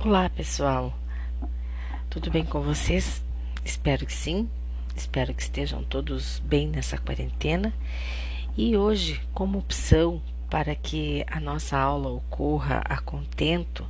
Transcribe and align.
Olá, 0.00 0.30
pessoal. 0.30 0.96
Tudo 2.08 2.30
bem 2.30 2.44
com 2.44 2.60
vocês? 2.60 3.20
Espero 3.64 4.06
que 4.06 4.12
sim. 4.12 4.48
Espero 4.94 5.34
que 5.34 5.42
estejam 5.42 5.82
todos 5.82 6.38
bem 6.38 6.68
nessa 6.68 6.96
quarentena. 6.96 7.74
E 8.56 8.76
hoje, 8.76 9.20
como 9.34 9.58
opção 9.58 10.22
para 10.48 10.76
que 10.76 11.24
a 11.26 11.40
nossa 11.40 11.76
aula 11.76 12.10
ocorra 12.10 12.80
a 12.84 12.98
contento, 13.00 13.80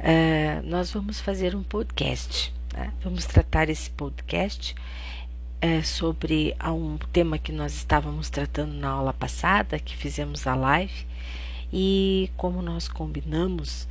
uh, 0.00 0.66
nós 0.66 0.92
vamos 0.92 1.20
fazer 1.20 1.54
um 1.54 1.62
podcast. 1.62 2.52
Né? 2.74 2.92
Vamos 3.00 3.24
tratar 3.24 3.68
esse 3.68 3.88
podcast 3.88 4.74
uh, 5.64 5.86
sobre 5.86 6.56
um 6.66 6.98
tema 7.12 7.38
que 7.38 7.52
nós 7.52 7.72
estávamos 7.74 8.30
tratando 8.30 8.72
na 8.72 8.88
aula 8.88 9.12
passada, 9.12 9.78
que 9.78 9.96
fizemos 9.96 10.44
a 10.48 10.56
live. 10.56 11.06
E 11.72 12.32
como 12.36 12.60
nós 12.60 12.88
combinamos, 12.88 13.86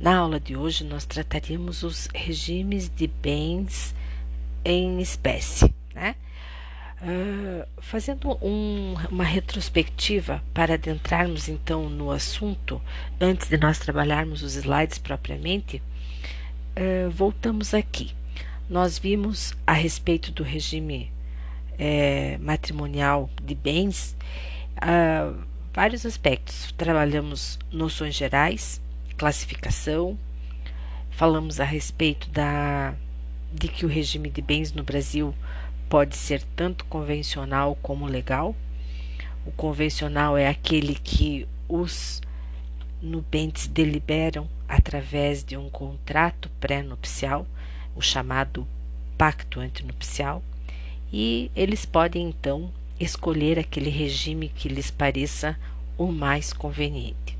na 0.00 0.16
aula 0.16 0.40
de 0.40 0.56
hoje, 0.56 0.82
nós 0.82 1.04
trataríamos 1.04 1.82
os 1.82 2.08
regimes 2.14 2.88
de 2.88 3.06
bens 3.06 3.94
em 4.64 5.00
espécie, 5.00 5.72
né? 5.94 6.16
Uh, 7.02 7.66
fazendo 7.80 8.36
um, 8.42 8.94
uma 9.10 9.24
retrospectiva 9.24 10.42
para 10.52 10.74
adentrarmos 10.74 11.48
então 11.48 11.88
no 11.88 12.10
assunto, 12.10 12.80
antes 13.18 13.48
de 13.48 13.56
nós 13.56 13.78
trabalharmos 13.78 14.42
os 14.42 14.54
slides 14.54 14.98
propriamente, 14.98 15.82
uh, 16.76 17.10
voltamos 17.10 17.72
aqui. 17.72 18.12
Nós 18.68 18.98
vimos 18.98 19.54
a 19.66 19.72
respeito 19.72 20.30
do 20.30 20.42
regime 20.42 21.10
é, 21.80 22.38
matrimonial 22.38 23.28
de 23.42 23.54
bens 23.54 24.16
uh, 24.76 25.36
vários 25.72 26.04
aspectos. 26.04 26.72
Trabalhamos 26.76 27.58
noções 27.72 28.14
gerais, 28.14 28.80
classificação, 29.20 30.18
falamos 31.10 31.60
a 31.60 31.64
respeito 31.64 32.30
da 32.30 32.94
de 33.52 33.68
que 33.68 33.84
o 33.84 33.88
regime 33.88 34.30
de 34.30 34.40
bens 34.40 34.72
no 34.72 34.82
Brasil 34.82 35.34
pode 35.90 36.16
ser 36.16 36.42
tanto 36.56 36.86
convencional 36.86 37.76
como 37.82 38.06
legal. 38.06 38.56
O 39.44 39.52
convencional 39.52 40.38
é 40.38 40.48
aquele 40.48 40.94
que 40.94 41.46
os 41.68 42.22
nubentes 43.02 43.66
deliberam 43.66 44.48
através 44.66 45.44
de 45.44 45.54
um 45.54 45.68
contrato 45.68 46.48
pré-nupcial, 46.58 47.46
o 47.94 48.00
chamado 48.00 48.66
pacto 49.18 49.60
antinupcial, 49.60 50.42
e 51.12 51.50
eles 51.54 51.84
podem 51.84 52.26
então 52.26 52.72
escolher 52.98 53.58
aquele 53.58 53.90
regime 53.90 54.48
que 54.48 54.66
lhes 54.66 54.90
pareça 54.90 55.58
o 55.98 56.06
mais 56.06 56.54
conveniente. 56.54 57.39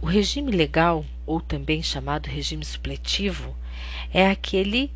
O 0.00 0.06
regime 0.06 0.52
legal, 0.52 1.04
ou 1.26 1.40
também 1.40 1.82
chamado 1.82 2.26
regime 2.26 2.64
supletivo, 2.64 3.56
é 4.12 4.30
aquele 4.30 4.92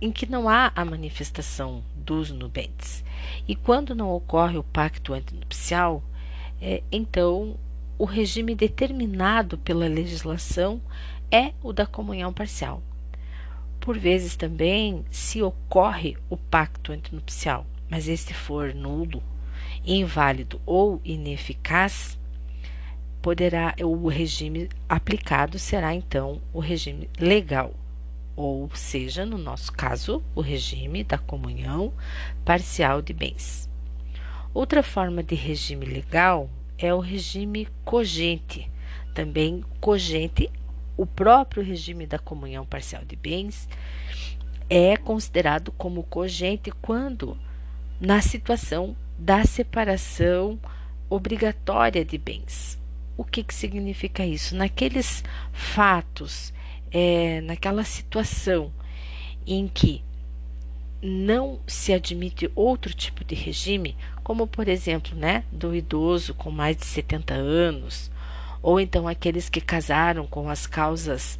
em 0.00 0.12
que 0.12 0.26
não 0.26 0.48
há 0.48 0.70
a 0.76 0.84
manifestação 0.84 1.82
dos 1.94 2.30
nubentes. 2.30 3.02
E 3.48 3.56
quando 3.56 3.94
não 3.94 4.10
ocorre 4.12 4.58
o 4.58 4.62
pacto 4.62 5.14
antinupcial, 5.14 6.02
é, 6.60 6.82
então 6.92 7.56
o 7.98 8.04
regime 8.04 8.54
determinado 8.54 9.56
pela 9.58 9.88
legislação 9.88 10.80
é 11.30 11.52
o 11.62 11.72
da 11.72 11.86
comunhão 11.86 12.32
parcial. 12.32 12.82
Por 13.80 13.98
vezes 13.98 14.36
também, 14.36 15.04
se 15.10 15.42
ocorre 15.42 16.18
o 16.28 16.36
pacto 16.36 16.92
antinupcial, 16.92 17.64
mas 17.88 18.08
este 18.08 18.34
for 18.34 18.74
nulo, 18.74 19.22
inválido 19.84 20.60
ou 20.66 21.00
ineficaz, 21.04 22.15
poderá 23.26 23.74
o 23.82 24.06
regime 24.06 24.68
aplicado 24.88 25.58
será 25.58 25.92
então 25.92 26.40
o 26.52 26.60
regime 26.60 27.10
legal, 27.18 27.74
ou 28.36 28.70
seja, 28.72 29.26
no 29.26 29.36
nosso 29.36 29.72
caso, 29.72 30.22
o 30.32 30.40
regime 30.40 31.02
da 31.02 31.18
comunhão 31.18 31.92
parcial 32.44 33.02
de 33.02 33.12
bens. 33.12 33.68
Outra 34.54 34.80
forma 34.80 35.24
de 35.24 35.34
regime 35.34 35.84
legal 35.84 36.48
é 36.78 36.94
o 36.94 37.00
regime 37.00 37.66
cogente. 37.84 38.70
Também 39.12 39.64
cogente, 39.80 40.48
o 40.96 41.04
próprio 41.04 41.64
regime 41.64 42.06
da 42.06 42.20
comunhão 42.20 42.64
parcial 42.64 43.04
de 43.04 43.16
bens 43.16 43.68
é 44.70 44.96
considerado 44.96 45.72
como 45.72 46.04
cogente 46.04 46.70
quando 46.80 47.36
na 48.00 48.20
situação 48.20 48.94
da 49.18 49.42
separação 49.44 50.60
obrigatória 51.10 52.04
de 52.04 52.16
bens. 52.18 52.85
O 53.16 53.24
que, 53.24 53.42
que 53.42 53.54
significa 53.54 54.24
isso? 54.24 54.54
Naqueles 54.54 55.24
fatos, 55.52 56.52
é, 56.90 57.40
naquela 57.40 57.84
situação 57.84 58.72
em 59.46 59.68
que 59.68 60.04
não 61.02 61.60
se 61.66 61.92
admite 61.92 62.50
outro 62.54 62.92
tipo 62.92 63.24
de 63.24 63.34
regime, 63.34 63.96
como 64.22 64.46
por 64.46 64.68
exemplo, 64.68 65.16
né, 65.16 65.44
do 65.52 65.74
idoso 65.74 66.34
com 66.34 66.50
mais 66.50 66.76
de 66.76 66.86
70 66.86 67.34
anos, 67.34 68.10
ou 68.62 68.80
então 68.80 69.06
aqueles 69.06 69.48
que 69.48 69.60
casaram 69.60 70.26
com 70.26 70.48
as 70.50 70.66
causas 70.66 71.38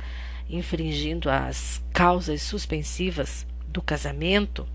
infringindo 0.49 1.29
as 1.29 1.83
causas 1.93 2.43
suspensivas 2.43 3.47
do 3.67 3.83
casamento, 3.83 4.67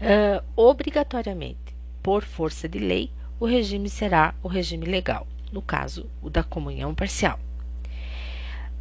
uh, 0.00 0.44
obrigatoriamente, 0.54 1.74
por 2.02 2.22
força 2.22 2.68
de 2.68 2.78
lei, 2.78 3.10
o 3.40 3.46
regime 3.46 3.88
será 3.88 4.34
o 4.42 4.48
regime 4.48 4.86
legal, 4.86 5.26
no 5.52 5.62
caso, 5.62 6.06
o 6.22 6.28
da 6.28 6.42
comunhão 6.42 6.94
parcial. 6.94 7.38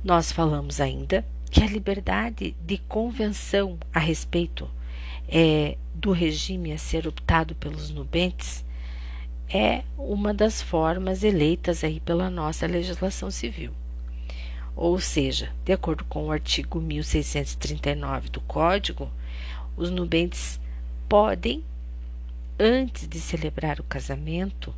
Nós 0.03 0.31
falamos 0.31 0.79
ainda 0.79 1.25
que 1.49 1.63
a 1.63 1.67
liberdade 1.67 2.55
de 2.65 2.77
convenção 2.77 3.77
a 3.93 3.99
respeito 3.99 4.69
é, 5.27 5.77
do 5.93 6.11
regime 6.11 6.71
a 6.71 6.77
ser 6.77 7.07
optado 7.07 7.55
pelos 7.55 7.89
nubentes 7.89 8.65
é 9.49 9.83
uma 9.97 10.33
das 10.33 10.61
formas 10.61 11.23
eleitas 11.23 11.83
aí 11.83 11.99
pela 11.99 12.29
nossa 12.29 12.67
legislação 12.67 13.31
civil. 13.31 13.71
Ou 14.75 14.99
seja, 14.99 15.51
de 15.65 15.73
acordo 15.73 16.03
com 16.03 16.27
o 16.27 16.31
artigo 16.31 16.79
1639 16.79 18.29
do 18.29 18.41
Código, 18.41 19.09
os 19.75 19.89
nubentes 19.89 20.59
podem 21.07 21.63
antes 22.59 23.07
de 23.07 23.19
celebrar 23.19 23.79
o 23.79 23.83
casamento, 23.83 24.73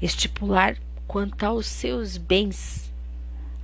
estipular 0.00 0.76
quanto 1.06 1.44
aos 1.44 1.66
seus 1.66 2.16
bens 2.16 2.92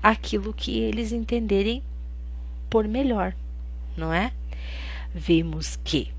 aquilo 0.03 0.53
que 0.53 0.79
eles 0.79 1.13
entenderem 1.13 1.83
por 2.69 2.87
melhor, 2.87 3.35
não 3.97 4.13
é? 4.13 4.33
Vimos 5.15 5.77
que 5.83 6.13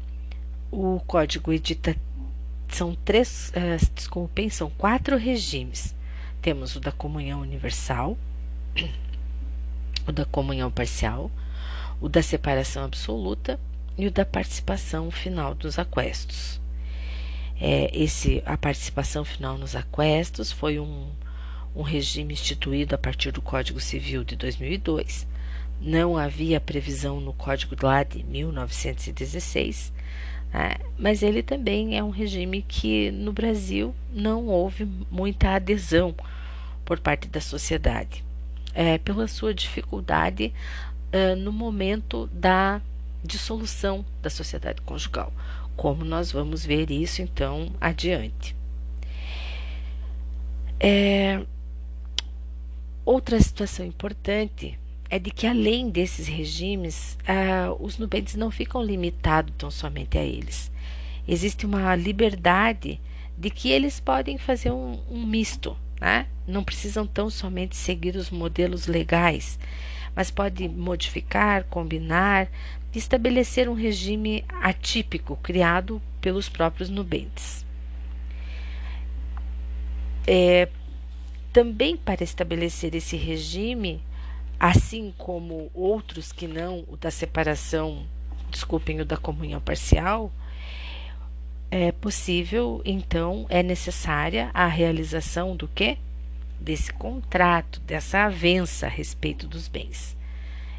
o 0.72 1.00
código 1.06 1.52
edita 1.54 1.96
são 2.70 2.96
três, 2.96 3.52
uh, 3.52 3.94
desculpem, 3.94 4.50
são 4.50 4.70
quatro 4.70 5.18
regimes. 5.18 5.96
Temos 6.42 6.76
o 6.76 6.80
da 6.80 6.92
comunhão 6.92 7.42
universal, 7.42 8.18
o 10.08 10.12
da 10.12 10.26
comunhão 10.26 10.72
parcial, 10.72 11.32
o 12.02 12.10
da 12.10 12.22
separação 12.22 12.84
absoluta 12.84 13.60
e 13.98 14.08
o 14.08 14.12
da 14.12 14.26
participação 14.26 15.10
final 15.10 15.56
dos 15.56 15.80
aquestos. 15.80 16.60
É, 17.60 17.90
esse, 17.94 18.44
a 18.46 18.58
participação 18.58 19.24
final 19.24 19.58
nos 19.58 19.76
aquestos 19.76 20.52
foi 20.52 20.80
um, 20.80 21.08
um 21.76 21.82
regime 21.82 22.34
instituído 22.34 22.96
a 22.96 22.98
partir 22.98 23.32
do 23.32 23.42
Código 23.42 23.80
Civil 23.80 24.24
de 24.24 24.36
2002. 24.36 25.28
Não 25.80 26.18
havia 26.18 26.60
previsão 26.60 27.20
no 27.20 27.34
Código 27.34 27.76
lá 27.82 28.04
de 28.04 28.24
1916, 28.24 29.94
né? 30.54 30.76
mas 30.98 31.24
ele 31.24 31.42
também 31.42 31.98
é 31.98 32.04
um 32.04 32.10
regime 32.10 32.62
que 32.62 33.12
no 33.12 33.32
Brasil 33.32 33.96
não 34.12 34.48
houve 34.48 34.86
muita 35.10 35.56
adesão 35.56 36.16
por 36.84 37.00
parte 37.00 37.28
da 37.28 37.42
sociedade, 37.42 38.24
é, 38.74 38.98
pela 38.98 39.28
sua 39.28 39.54
dificuldade 39.54 40.54
uh, 41.12 41.36
no 41.36 41.52
momento 41.52 42.28
da 42.32 42.82
dissolução 43.24 44.06
da 44.22 44.30
sociedade 44.30 44.82
conjugal 44.82 45.34
como 45.76 46.06
nós 46.06 46.32
vamos 46.32 46.66
ver 46.66 46.92
isso 46.92 47.22
então 47.22 47.72
adiante. 47.80 48.56
É, 50.80 51.42
outra 53.06 53.40
situação 53.40 53.86
importante 53.86 54.78
é 55.10 55.20
de 55.20 55.32
que 55.32 55.48
além 55.48 55.90
desses 55.90 56.28
regimes, 56.28 57.18
ah, 57.28 57.76
os 57.80 57.98
nubentes 57.98 58.36
não 58.36 58.52
ficam 58.52 58.82
limitados 58.82 59.54
tão 59.58 59.70
somente 59.70 60.18
a 60.18 60.24
eles. 60.24 60.72
Existe 61.28 61.66
uma 61.66 61.96
liberdade 61.96 63.00
de 63.38 63.50
que 63.50 63.70
eles 63.70 64.00
podem 64.00 64.38
fazer 64.38 64.72
um, 64.72 65.00
um 65.10 65.26
misto, 65.26 65.76
né? 66.00 66.28
não 66.48 66.64
precisam 66.64 67.06
tão 67.06 67.30
somente 67.30 67.76
seguir 67.76 68.16
os 68.16 68.30
modelos 68.30 68.88
legais, 68.88 69.60
mas 70.16 70.32
pode 70.32 70.68
modificar, 70.70 71.64
combinar, 71.66 72.48
estabelecer 72.98 73.70
um 73.70 73.74
regime 73.74 74.46
atípico 74.62 75.36
criado 75.38 76.02
pelos 76.22 76.50
próprios 76.50 76.90
nubentes. 76.90 77.66
É, 80.28 80.70
Também 81.54 81.96
para 81.98 82.24
estabelecer 82.24 82.96
esse 82.96 83.16
regime, 83.16 84.04
assim 84.60 85.14
como 85.18 85.72
outros 85.74 86.32
que 86.34 86.48
não, 86.48 86.84
o 86.88 86.98
da 86.98 87.10
separação, 87.12 88.06
desculpem, 88.52 89.02
o 89.02 89.06
da 89.06 89.18
comunhão 89.18 89.62
parcial, 89.62 90.32
é 91.72 91.92
possível, 91.92 92.82
então, 92.86 93.46
é 93.50 93.64
necessária 93.64 94.50
a 94.54 94.68
realização 94.68 95.56
do 95.56 95.68
que? 95.68 95.98
Desse 96.60 96.92
contrato, 96.94 97.80
dessa 97.82 98.26
avença 98.26 98.86
a 98.88 98.90
respeito 98.90 99.48
dos 99.48 99.68
bens. 99.68 100.16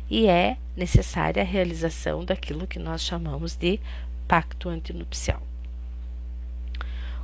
E 0.09 0.27
é 0.27 0.57
necessária 0.77 1.43
a 1.43 1.47
realização 1.47 2.25
daquilo 2.25 2.67
que 2.67 2.79
nós 2.79 3.03
chamamos 3.03 3.57
de 3.57 3.81
pacto 4.29 4.69
antinupcial. 4.69 5.43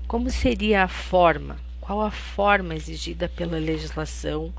Como 0.07 0.31
seria 0.31 0.85
a 0.85 0.89
forma? 0.89 1.59
Qual 1.81 2.01
a 2.01 2.11
forma 2.11 2.75
exigida 2.75 3.29
pela 3.29 3.59
legislação 3.59 4.53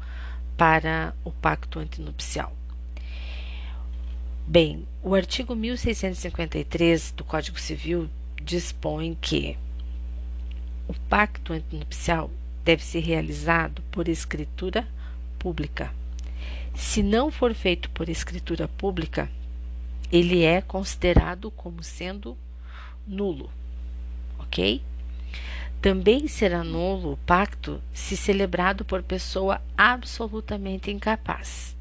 para 0.58 1.14
o 1.24 1.32
pacto 1.32 1.80
antinupcial? 1.80 2.54
Bem, 4.46 4.86
o 5.02 5.16
artigo 5.16 5.56
1653 5.56 7.12
do 7.12 7.24
Código 7.24 7.60
Civil 7.60 8.10
dispõe 8.42 9.18
que 9.20 9.58
o 10.88 10.94
pacto 11.08 11.54
antinupcial 11.54 12.30
deve 12.64 12.84
ser 12.84 13.00
realizado 13.00 13.82
por 13.92 14.08
escritura 14.08 14.88
pública. 15.40 15.94
Se 16.74 17.04
não 17.04 17.32
for 17.32 17.54
feito 17.54 17.90
por 17.92 18.10
escritura 18.10 18.68
pública, 18.68 19.30
ele 20.12 20.44
é 20.44 20.62
considerado 20.62 21.52
como 21.52 21.84
sendo 21.84 22.38
nulo, 23.08 23.50
ok? 24.40 24.82
Também 25.82 26.28
será 26.28 26.64
nulo 26.64 27.14
o 27.14 27.18
pacto 27.18 27.82
se 27.94 28.16
celebrado 28.16 28.86
por 28.86 29.04
pessoa 29.04 29.62
absolutamente 29.78 30.90
incapaz, 30.92 31.76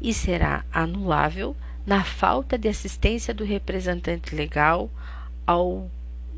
e 0.00 0.14
será 0.14 0.64
anulável 0.72 1.56
na 1.86 2.04
falta 2.04 2.56
de 2.56 2.68
assistência 2.68 3.34
do 3.34 3.44
representante 3.44 4.34
legal 4.34 4.90
ao 5.46 5.90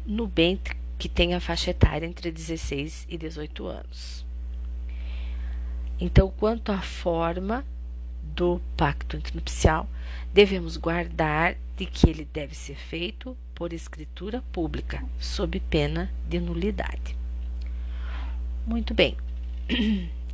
nubente 0.07 0.77
que 0.99 1.09
tenha 1.09 1.41
faixa 1.41 1.71
etária 1.71 2.07
entre 2.07 2.31
16 2.31 3.07
e 3.09 3.19
18 3.19 3.67
anos. 3.67 4.20
Então, 6.01 6.31
quanto 6.31 6.73
à 6.73 6.81
forma 6.81 7.65
do 8.23 8.61
pacto 8.77 9.17
antinupcial, 9.17 9.87
devemos 10.33 10.77
guardar 10.77 11.57
de 11.77 11.85
que 11.85 12.09
ele 12.09 12.27
deve 12.33 12.55
ser 12.55 12.77
feito 12.77 13.37
por 13.55 13.73
escritura 13.73 14.43
pública, 14.51 15.05
sob 15.19 15.61
pena 15.61 16.11
de 16.27 16.41
nulidade. 16.41 17.15
Muito 18.67 18.95
bem. 18.95 19.17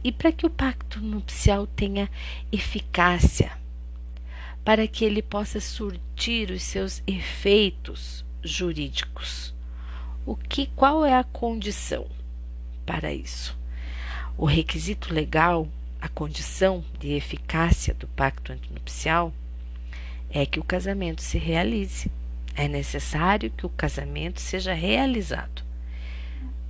E 0.05 0.13
para 0.13 0.31
que 0.31 0.47
o 0.47 0.51
pacto 0.51 1.01
nupcial 1.01 1.67
tenha 1.67 2.09
eficácia, 2.53 3.51
para 4.65 4.87
que 4.87 5.05
ele 5.05 5.21
possa 5.21 5.59
surtir 5.61 6.51
os 6.51 6.63
seus 6.63 7.03
efeitos 7.07 8.25
jurídicos. 8.43 9.53
O 10.25 10.37
que 10.37 10.67
qual 10.77 11.05
é 11.05 11.15
a 11.15 11.25
condição 11.25 12.07
para 12.85 13.13
isso? 13.13 13.57
O 14.39 14.45
requisito 14.45 15.15
legal, 15.15 15.69
a 16.01 16.09
condição 16.09 16.85
de 16.99 17.13
eficácia 17.13 17.95
do 17.95 18.07
pacto 18.09 18.53
antinupcial 18.53 19.33
é 20.31 20.45
que 20.45 20.61
o 20.61 20.65
casamento 20.65 21.23
se 21.23 21.39
realize. 21.39 22.11
É 22.55 22.69
necessário 22.69 23.51
que 23.51 23.67
o 23.67 23.71
casamento 23.71 24.41
seja 24.41 24.75
realizado. 24.75 25.63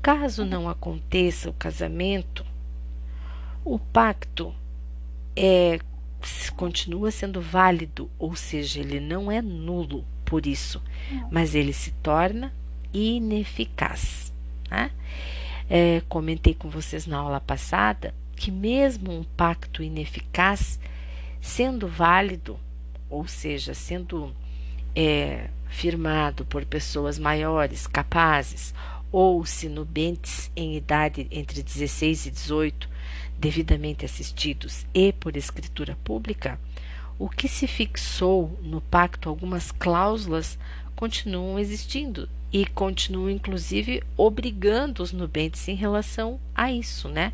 Caso 0.01 0.45
não 0.45 0.69
aconteça 0.69 1.51
o 1.51 1.53
casamento, 1.53 2.45
o 3.65 3.79
pacto 3.79 4.55
é 5.35 5.81
continua 6.57 7.11
sendo 7.11 7.41
válido, 7.41 8.11
ou 8.19 8.35
seja, 8.35 8.81
ele 8.81 8.99
não 9.01 9.31
é 9.31 9.43
nulo 9.43 10.05
por 10.25 10.47
isso, 10.47 10.83
mas 11.31 11.55
ele 11.55 11.73
se 11.73 11.91
torna 12.03 12.53
ineficaz. 12.93 14.33
Né? 14.71 14.91
É, 15.69 16.03
comentei 16.09 16.55
com 16.55 16.69
vocês 16.69 17.07
na 17.07 17.19
aula 17.19 17.41
passada 17.41 18.15
que, 18.37 18.51
mesmo 18.51 19.13
um 19.13 19.25
pacto 19.25 19.83
ineficaz, 19.83 20.79
sendo 21.41 21.89
válido, 21.89 22.59
ou 23.09 23.27
seja, 23.27 23.75
sendo 23.75 24.33
é, 24.95 25.49
firmado 25.69 26.45
por 26.45 26.65
pessoas 26.65 27.19
maiores, 27.19 27.87
capazes, 27.87 28.75
ou 29.11 29.45
se 29.47 29.69
nubentes 29.69 30.51
em 30.55 30.77
idade 30.77 31.27
entre 31.31 31.63
16 31.63 32.27
e 32.27 32.31
18, 32.31 32.89
devidamente 33.39 34.05
assistidos 34.05 34.87
e 34.95 35.13
por 35.13 35.37
escritura 35.37 35.97
pública, 36.03 36.59
o 37.19 37.29
que 37.29 37.49
se 37.49 37.67
fixou 37.67 38.59
no 38.63 38.81
pacto, 38.81 39.29
algumas 39.29 39.71
cláusulas, 39.73 40.59
continuam 40.97 41.59
existindo 41.59 42.29
e 42.53 42.65
continuam, 42.65 43.31
inclusive, 43.31 44.03
obrigando 44.17 45.03
os 45.03 45.13
nubentes 45.13 45.69
em 45.69 45.75
relação 45.75 46.41
a 46.55 46.73
isso, 46.73 47.09
né? 47.09 47.33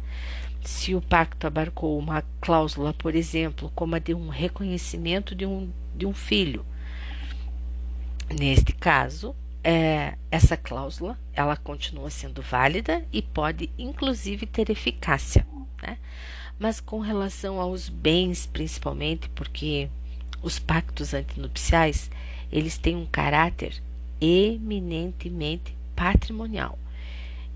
Se 0.65 0.95
o 0.95 1.01
pacto 1.01 1.47
abarcou 1.47 1.99
uma 1.99 2.23
cláusula, 2.41 2.93
por 2.93 3.15
exemplo, 3.15 3.71
como 3.75 3.95
a 3.95 3.99
de 3.99 4.15
um 4.15 4.29
reconhecimento 4.29 5.35
de 5.35 5.47
um, 5.47 5.71
de 5.95 6.07
um 6.07 6.13
filho, 6.13 6.67
neste 8.29 8.73
caso, 8.73 9.35
é, 9.63 10.15
essa 10.31 10.57
cláusula 10.57 11.19
ela 11.33 11.57
continua 11.57 12.11
sendo 12.11 12.43
válida 12.43 13.05
e 13.13 13.23
pode, 13.23 13.71
inclusive, 13.79 14.45
ter 14.47 14.71
eficácia, 14.71 15.47
né? 15.81 15.99
Mas 16.59 16.81
com 16.81 17.01
relação 17.01 17.61
aos 17.61 17.89
bens, 17.89 18.47
principalmente, 18.47 19.29
porque 19.31 19.89
os 20.43 20.59
pactos 20.59 21.15
antinupciais, 21.15 22.11
eles 22.53 22.77
têm 22.77 22.95
um 22.95 23.07
caráter 23.07 23.83
eminentemente 24.21 25.75
patrimonial 25.97 26.79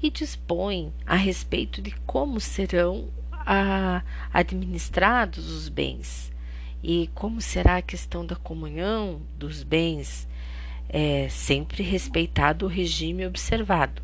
e 0.02 0.10
dispõem 0.10 0.92
a 1.06 1.14
respeito 1.14 1.80
de 1.82 1.92
como 2.06 2.40
serão 2.40 3.08
a, 3.30 4.02
administrados 4.32 5.50
os 5.50 5.68
bens 5.68 6.32
e 6.82 7.10
como 7.14 7.40
será 7.40 7.76
a 7.76 7.82
questão 7.82 8.24
da 8.24 8.36
comunhão 8.36 9.20
dos 9.38 9.62
bens, 9.62 10.28
é, 10.88 11.28
sempre 11.28 11.82
respeitado 11.82 12.64
o 12.64 12.68
regime 12.68 13.26
observado. 13.26 14.02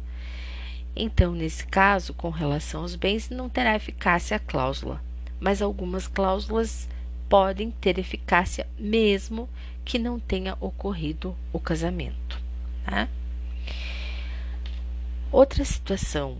Então, 0.94 1.32
nesse 1.32 1.66
caso, 1.66 2.12
com 2.12 2.28
relação 2.28 2.82
aos 2.82 2.96
bens, 2.96 3.30
não 3.30 3.48
terá 3.48 3.76
eficácia 3.76 4.36
a 4.36 4.40
cláusula, 4.40 5.02
mas 5.40 5.62
algumas 5.62 6.06
cláusulas 6.06 6.88
podem 7.28 7.70
ter 7.70 7.98
eficácia 7.98 8.66
mesmo 8.78 9.48
que 9.92 9.98
não 9.98 10.18
tenha 10.18 10.56
ocorrido 10.58 11.36
o 11.52 11.60
casamento. 11.60 12.40
Tá? 12.82 13.06
Outra 15.30 15.62
situação 15.66 16.38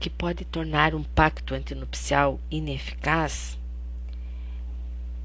que 0.00 0.10
pode 0.10 0.44
tornar 0.44 0.96
um 0.96 1.04
pacto 1.04 1.54
antinupcial 1.54 2.40
ineficaz 2.50 3.56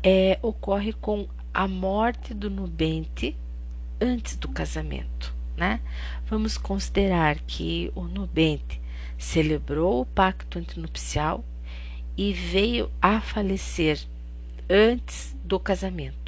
é, 0.03 0.37
ocorre 0.43 0.93
com 0.93 1.27
a 1.51 1.67
morte 1.67 2.31
do 2.31 2.47
nubente 2.47 3.35
antes 3.99 4.35
do 4.35 4.49
casamento 4.49 5.33
né? 5.57 5.79
Vamos 6.27 6.59
considerar 6.59 7.39
que 7.39 7.91
o 7.95 8.03
nubente 8.03 8.79
celebrou 9.17 10.01
o 10.01 10.05
pacto 10.05 10.59
antinupcial 10.59 11.43
e 12.15 12.33
veio 12.33 12.91
a 13.01 13.19
falecer 13.19 13.99
antes 14.69 15.35
do 15.43 15.59
casamento. 15.59 16.22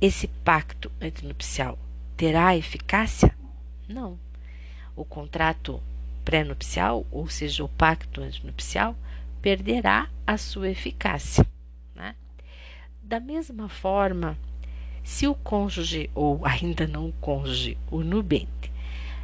Esse 0.00 0.28
pacto 0.28 0.90
antinupcial 1.00 1.78
terá 2.16 2.56
eficácia? 2.56 3.36
Não. 3.86 4.18
O 4.96 5.04
contrato 5.04 5.82
pré-nupcial, 6.24 7.06
ou 7.10 7.28
seja, 7.28 7.62
o 7.64 7.68
pacto 7.68 8.22
antinupcial, 8.22 8.96
perderá 9.42 10.08
a 10.26 10.38
sua 10.38 10.70
eficácia. 10.70 11.46
Né? 11.94 12.14
Da 13.02 13.20
mesma 13.20 13.68
forma, 13.68 14.38
se 15.04 15.26
o 15.26 15.34
cônjuge, 15.34 16.08
ou 16.14 16.40
ainda 16.46 16.86
não 16.86 17.08
o 17.08 17.12
cônjuge, 17.12 17.76
o 17.90 18.02
nubente, 18.02 18.72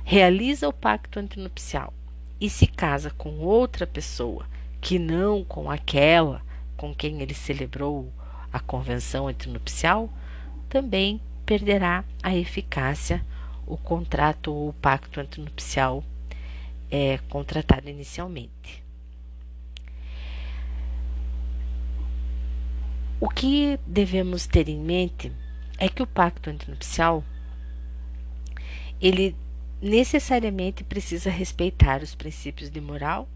realiza 0.05 0.69
o 0.69 0.73
pacto 0.73 1.19
antinupcial 1.19 1.93
e 2.41 2.51
se 2.51 2.67
casa 2.67 3.11
com 3.11 3.39
outra 3.39 3.87
pessoa 3.87 4.47
que 4.81 4.99
não 4.99 5.43
com 5.43 5.71
aquela 5.71 6.43
com 6.77 6.95
quem 6.95 7.23
ele 7.23 7.35
celebrou 7.35 8.13
a 8.53 8.61
convenção 8.61 9.27
antinupcial, 9.29 10.11
também 10.69 11.21
perderá 11.45 12.05
a 12.23 12.35
eficácia 12.35 13.25
o 13.67 13.77
contrato 13.77 14.53
ou 14.53 14.69
o 14.69 14.73
pacto 14.75 15.21
antinupcial 15.21 16.05
é, 16.91 17.19
contratado 17.29 17.89
inicialmente. 17.89 18.85
O 23.19 23.29
que 23.29 23.79
devemos 23.87 24.47
ter 24.47 24.69
em 24.69 24.79
mente 24.79 25.33
é 25.79 25.89
que 25.89 26.03
o 26.03 26.07
pacto 26.07 26.51
antinupcial 26.51 27.25
ele 29.01 29.35
necessariamente 29.81 30.85
precisa 30.85 31.31
respeitar 31.31 32.03
os 32.03 32.15
princípios 32.15 32.71
de 32.71 32.81
moral, 32.81 33.29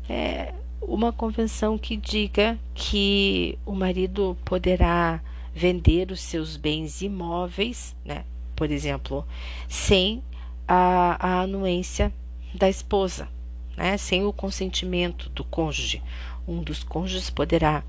É 0.09 0.53
uma 0.81 1.11
convenção 1.11 1.77
que 1.77 1.97
diga 1.97 2.57
que 2.73 3.57
o 3.65 3.73
marido 3.73 4.37
poderá 4.45 5.21
vender 5.53 6.11
os 6.11 6.21
seus 6.21 6.55
bens 6.55 7.01
imóveis, 7.01 7.95
né? 8.05 8.23
Por 8.55 8.71
exemplo, 8.71 9.25
sem 9.67 10.23
a, 10.67 11.17
a 11.19 11.41
anuência 11.41 12.11
da 12.53 12.69
esposa, 12.69 13.27
né? 13.75 13.97
Sem 13.97 14.25
o 14.25 14.33
consentimento 14.33 15.29
do 15.29 15.43
cônjuge. 15.43 16.01
Um 16.47 16.63
dos 16.63 16.83
cônjuges 16.83 17.29
poderá 17.29 17.83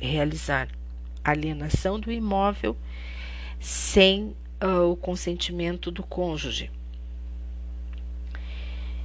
realizar 0.00 0.68
alienação 1.24 1.98
do 1.98 2.10
imóvel 2.10 2.76
sem 3.58 4.34
uh, 4.62 4.90
o 4.90 4.96
consentimento 4.96 5.90
do 5.90 6.02
cônjuge. 6.02 6.70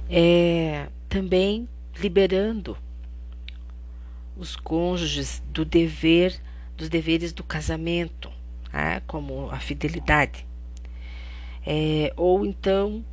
É, 0.08 0.88
também 1.08 1.68
liberando 1.98 2.76
os 4.36 4.54
cônjuges 4.54 5.42
do 5.50 5.64
dever, 5.64 6.38
dos 6.76 6.88
deveres 6.88 7.32
do 7.32 7.42
casamento, 7.42 8.30
né, 8.72 9.00
como 9.06 9.50
a 9.50 9.58
fidelidade. 9.58 10.46
É, 11.66 12.12
ou 12.16 12.46
então 12.46 13.04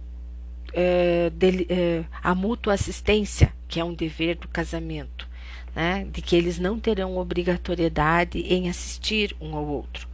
é, 0.73 1.31
é, 1.69 2.03
a 2.21 2.35
mútua 2.35 2.73
assistência, 2.73 3.53
que 3.67 3.79
é 3.79 3.83
um 3.83 3.93
dever 3.93 4.35
do 4.35 4.47
casamento, 4.47 5.27
né, 5.73 6.05
de 6.11 6.21
que 6.21 6.35
eles 6.35 6.59
não 6.59 6.77
terão 6.79 7.17
obrigatoriedade 7.17 8.39
em 8.39 8.69
assistir 8.69 9.35
um 9.41 9.55
ao 9.55 9.65
outro 9.65 10.12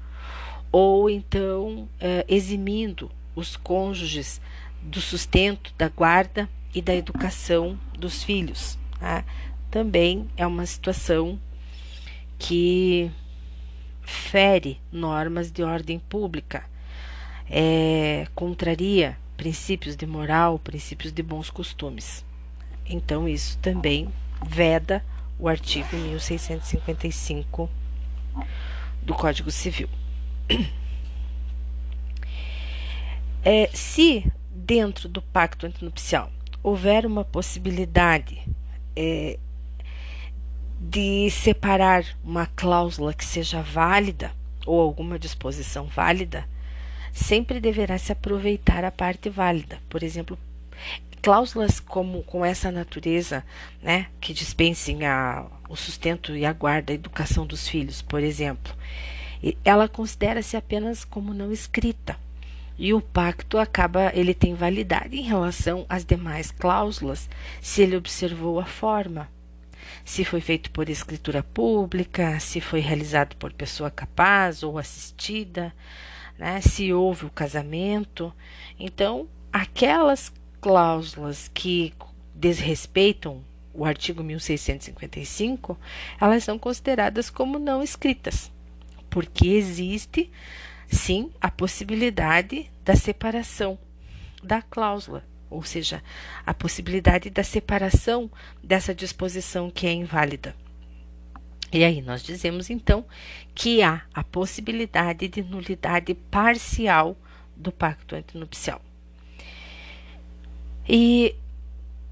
ou 0.71 1.09
então 1.09 1.87
eh, 1.99 2.25
eximindo 2.27 3.11
os 3.35 3.55
cônjuges 3.55 4.39
do 4.81 5.01
sustento, 5.01 5.73
da 5.77 5.89
guarda 5.89 6.49
e 6.73 6.81
da 6.81 6.95
educação 6.95 7.77
dos 7.97 8.23
filhos. 8.23 8.77
Tá? 8.99 9.23
Também 9.71 10.27
é 10.37 10.45
uma 10.45 10.65
situação 10.65 11.39
que 12.37 13.11
fere 14.01 14.79
normas 14.91 15.51
de 15.51 15.61
ordem 15.61 15.99
pública, 15.99 16.63
é, 17.49 18.27
contraria 18.33 19.17
princípios 19.37 19.95
de 19.95 20.05
moral, 20.05 20.59
princípios 20.59 21.13
de 21.13 21.21
bons 21.21 21.49
costumes. 21.49 22.25
Então, 22.85 23.27
isso 23.27 23.57
também 23.59 24.09
veda 24.45 25.03
o 25.37 25.47
artigo 25.47 25.95
1655 25.95 27.69
do 29.01 29.13
Código 29.13 29.51
Civil. 29.51 29.89
É, 33.43 33.69
se 33.73 34.29
dentro 34.51 35.07
do 35.07 35.21
pacto 35.21 35.65
antinupcial 35.65 36.29
houver 36.61 37.05
uma 37.05 37.23
possibilidade 37.23 38.41
é, 38.95 39.39
de 40.79 41.29
separar 41.29 42.05
uma 42.23 42.45
cláusula 42.45 43.13
que 43.13 43.25
seja 43.25 43.61
válida 43.61 44.33
ou 44.65 44.79
alguma 44.79 45.17
disposição 45.17 45.85
válida, 45.85 46.47
sempre 47.11 47.59
deverá 47.59 47.97
se 47.97 48.11
aproveitar 48.11 48.83
a 48.83 48.91
parte 48.91 49.29
válida. 49.29 49.79
Por 49.89 50.03
exemplo, 50.03 50.37
cláusulas 51.21 51.79
como 51.79 52.23
com 52.23 52.45
essa 52.45 52.71
natureza, 52.71 53.43
né, 53.81 54.07
que 54.21 54.33
dispensem 54.33 55.05
a, 55.05 55.45
o 55.67 55.75
sustento 55.75 56.35
e 56.35 56.45
a 56.45 56.53
guarda, 56.53 56.93
a 56.93 56.95
educação 56.95 57.45
dos 57.45 57.67
filhos, 57.67 58.01
por 58.01 58.21
exemplo, 58.21 58.73
ela 59.63 59.87
considera-se 59.87 60.57
apenas 60.57 61.05
como 61.05 61.33
não 61.33 61.51
escrita. 61.51 62.17
E 62.77 62.93
o 62.93 63.01
pacto 63.01 63.57
acaba, 63.57 64.11
ele 64.15 64.33
tem 64.33 64.53
validade 64.53 65.17
em 65.17 65.23
relação 65.23 65.85
às 65.89 66.05
demais 66.05 66.49
cláusulas, 66.49 67.29
se 67.61 67.81
ele 67.81 67.97
observou 67.97 68.59
a 68.59 68.65
forma, 68.65 69.29
se 70.05 70.23
foi 70.23 70.39
feito 70.39 70.71
por 70.71 70.87
escritura 70.87 71.43
pública, 71.43 72.39
se 72.39 72.61
foi 72.61 72.79
realizado 72.79 73.35
por 73.35 73.51
pessoa 73.51 73.91
capaz 73.91 74.63
ou 74.63 74.77
assistida, 74.77 75.73
né, 76.37 76.61
se 76.61 76.93
houve 76.93 77.25
o 77.25 77.29
casamento. 77.29 78.33
Então, 78.79 79.27
aquelas 79.51 80.31
cláusulas 80.61 81.51
que 81.53 81.93
desrespeitam 82.33 83.43
o 83.73 83.83
artigo 83.83 84.23
1655, 84.23 85.77
elas 86.19 86.45
são 86.45 86.57
consideradas 86.57 87.29
como 87.29 87.59
não 87.59 87.83
escritas 87.83 88.49
porque 89.09 89.47
existe 89.47 90.31
sim 90.87 91.31
a 91.39 91.49
possibilidade 91.51 92.69
da 92.83 92.95
separação 92.95 93.77
da 94.43 94.61
cláusula, 94.61 95.23
ou 95.49 95.63
seja, 95.63 96.01
a 96.45 96.53
possibilidade 96.53 97.29
da 97.29 97.43
separação 97.43 98.31
dessa 98.63 98.93
disposição 98.93 99.69
que 99.69 99.85
é 99.87 99.91
inválida. 99.91 100.55
E 101.71 101.83
aí 101.83 102.01
nós 102.01 102.23
dizemos 102.23 102.69
então 102.69 103.05
que 103.53 103.83
há 103.83 104.01
a 104.13 104.23
possibilidade 104.23 105.27
de 105.27 105.43
nulidade 105.43 106.15
parcial 106.15 107.15
do 107.55 107.71
pacto 107.71 108.15
antinupcial. 108.15 108.81
E 110.87 111.35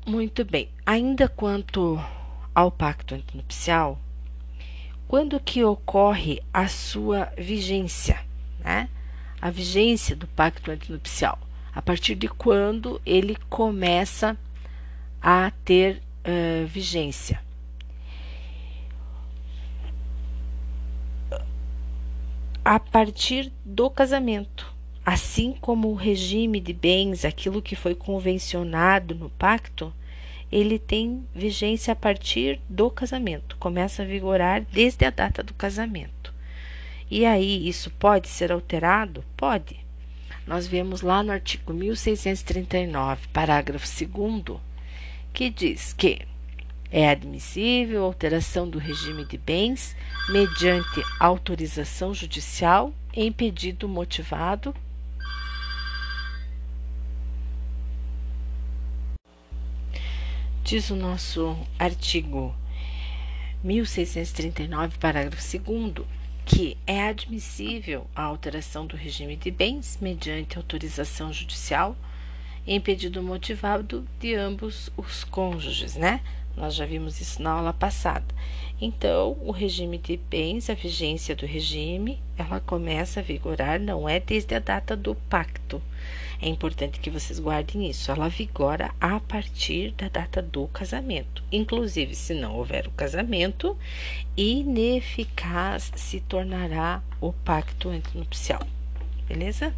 muito 0.05 0.45
bem, 0.45 0.69
ainda 0.85 1.27
quanto 1.27 1.99
ao 2.53 2.71
pacto 2.71 3.15
antinupcial, 3.15 3.99
quando 5.07 5.39
que 5.39 5.63
ocorre 5.63 6.41
a 6.53 6.67
sua 6.67 7.31
vigência, 7.37 8.19
né? 8.59 8.89
A 9.41 9.49
vigência 9.49 10.15
do 10.15 10.27
pacto 10.27 10.71
antinupcial, 10.71 11.39
a 11.73 11.81
partir 11.81 12.15
de 12.15 12.27
quando 12.27 13.01
ele 13.05 13.37
começa 13.49 14.37
a 15.21 15.51
ter 15.63 16.01
uh, 16.25 16.65
vigência. 16.67 17.41
A 22.65 22.79
partir 22.79 23.53
do 23.63 23.89
casamento, 23.89 24.73
assim 25.05 25.53
como 25.53 25.89
o 25.89 25.95
regime 25.95 26.59
de 26.59 26.73
bens, 26.73 27.23
aquilo 27.23 27.61
que 27.61 27.77
foi 27.77 27.95
convencionado 27.95 29.15
no 29.15 29.29
pacto, 29.29 29.93
ele 30.51 30.79
tem 30.79 31.25
vigência 31.33 31.91
a 31.93 31.95
partir 31.95 32.59
do 32.69 32.89
casamento, 32.89 33.57
começa 33.57 34.03
a 34.03 34.05
vigorar 34.05 34.61
desde 34.71 35.05
a 35.05 35.09
data 35.09 35.43
do 35.43 35.53
casamento. 35.53 36.33
E 37.09 37.25
aí, 37.25 37.67
isso 37.67 37.89
pode 37.91 38.27
ser 38.27 38.51
alterado? 38.51 39.23
Pode. 39.35 39.79
Nós 40.45 40.67
vemos 40.67 41.01
lá 41.01 41.23
no 41.23 41.31
artigo 41.31 41.73
1639, 41.73 43.27
parágrafo 43.33 43.87
2, 44.05 44.59
que 45.33 45.49
diz 45.49 45.93
que 45.93 46.21
é 46.91 47.09
admissível 47.09 48.03
alteração 48.03 48.69
do 48.69 48.77
regime 48.77 49.25
de 49.25 49.37
bens 49.37 49.95
mediante 50.29 51.03
autorização 51.19 52.13
judicial 52.13 52.93
em 53.13 53.31
pedido 53.31 53.89
motivado 53.89 54.73
diz 60.67 60.89
o 60.89 60.97
nosso 60.97 61.57
artigo 61.79 62.53
1639, 63.63 64.97
parágrafo 64.97 65.41
2 65.57 66.05
que 66.45 66.77
é 66.85 67.07
admissível 67.07 68.05
a 68.13 68.23
alteração 68.23 68.85
do 68.85 68.97
regime 68.97 69.37
de 69.37 69.49
bens 69.49 69.97
mediante 70.01 70.57
autorização 70.57 71.31
judicial 71.31 71.95
em 72.67 72.81
pedido 72.81 73.23
motivado 73.23 74.05
de 74.19 74.35
ambos 74.35 74.91
os 74.97 75.23
cônjuges, 75.23 75.95
né? 75.95 76.19
Nós 76.57 76.75
já 76.75 76.85
vimos 76.85 77.21
isso 77.21 77.41
na 77.41 77.51
aula 77.51 77.71
passada. 77.71 78.25
Então, 78.81 79.37
o 79.39 79.51
regime 79.51 79.97
de 79.97 80.17
bens, 80.17 80.69
a 80.69 80.73
vigência 80.73 81.33
do 81.33 81.45
regime, 81.45 82.19
ela 82.37 82.59
começa 82.59 83.21
a 83.21 83.23
vigorar 83.23 83.79
não 83.79 84.09
é 84.09 84.19
desde 84.19 84.53
a 84.53 84.59
data 84.59 84.97
do 84.97 85.15
pacto. 85.15 85.81
É 86.41 86.47
importante 86.47 86.99
que 86.99 87.09
vocês 87.09 87.39
guardem 87.39 87.89
isso. 87.89 88.11
Ela 88.11 88.29
vigora 88.29 88.91
a 89.01 89.19
partir 89.19 89.91
da 89.91 90.07
data 90.07 90.41
do 90.41 90.67
casamento. 90.67 91.43
Inclusive, 91.51 92.13
se 92.13 92.33
não 92.33 92.55
houver 92.55 92.87
o 92.87 92.91
casamento, 92.91 93.77
ineficaz 94.35 95.91
se 95.95 96.19
tornará 96.21 97.01
o 97.19 97.33
pacto 97.33 97.89
nupcial. 98.13 98.61
Beleza? 99.27 99.73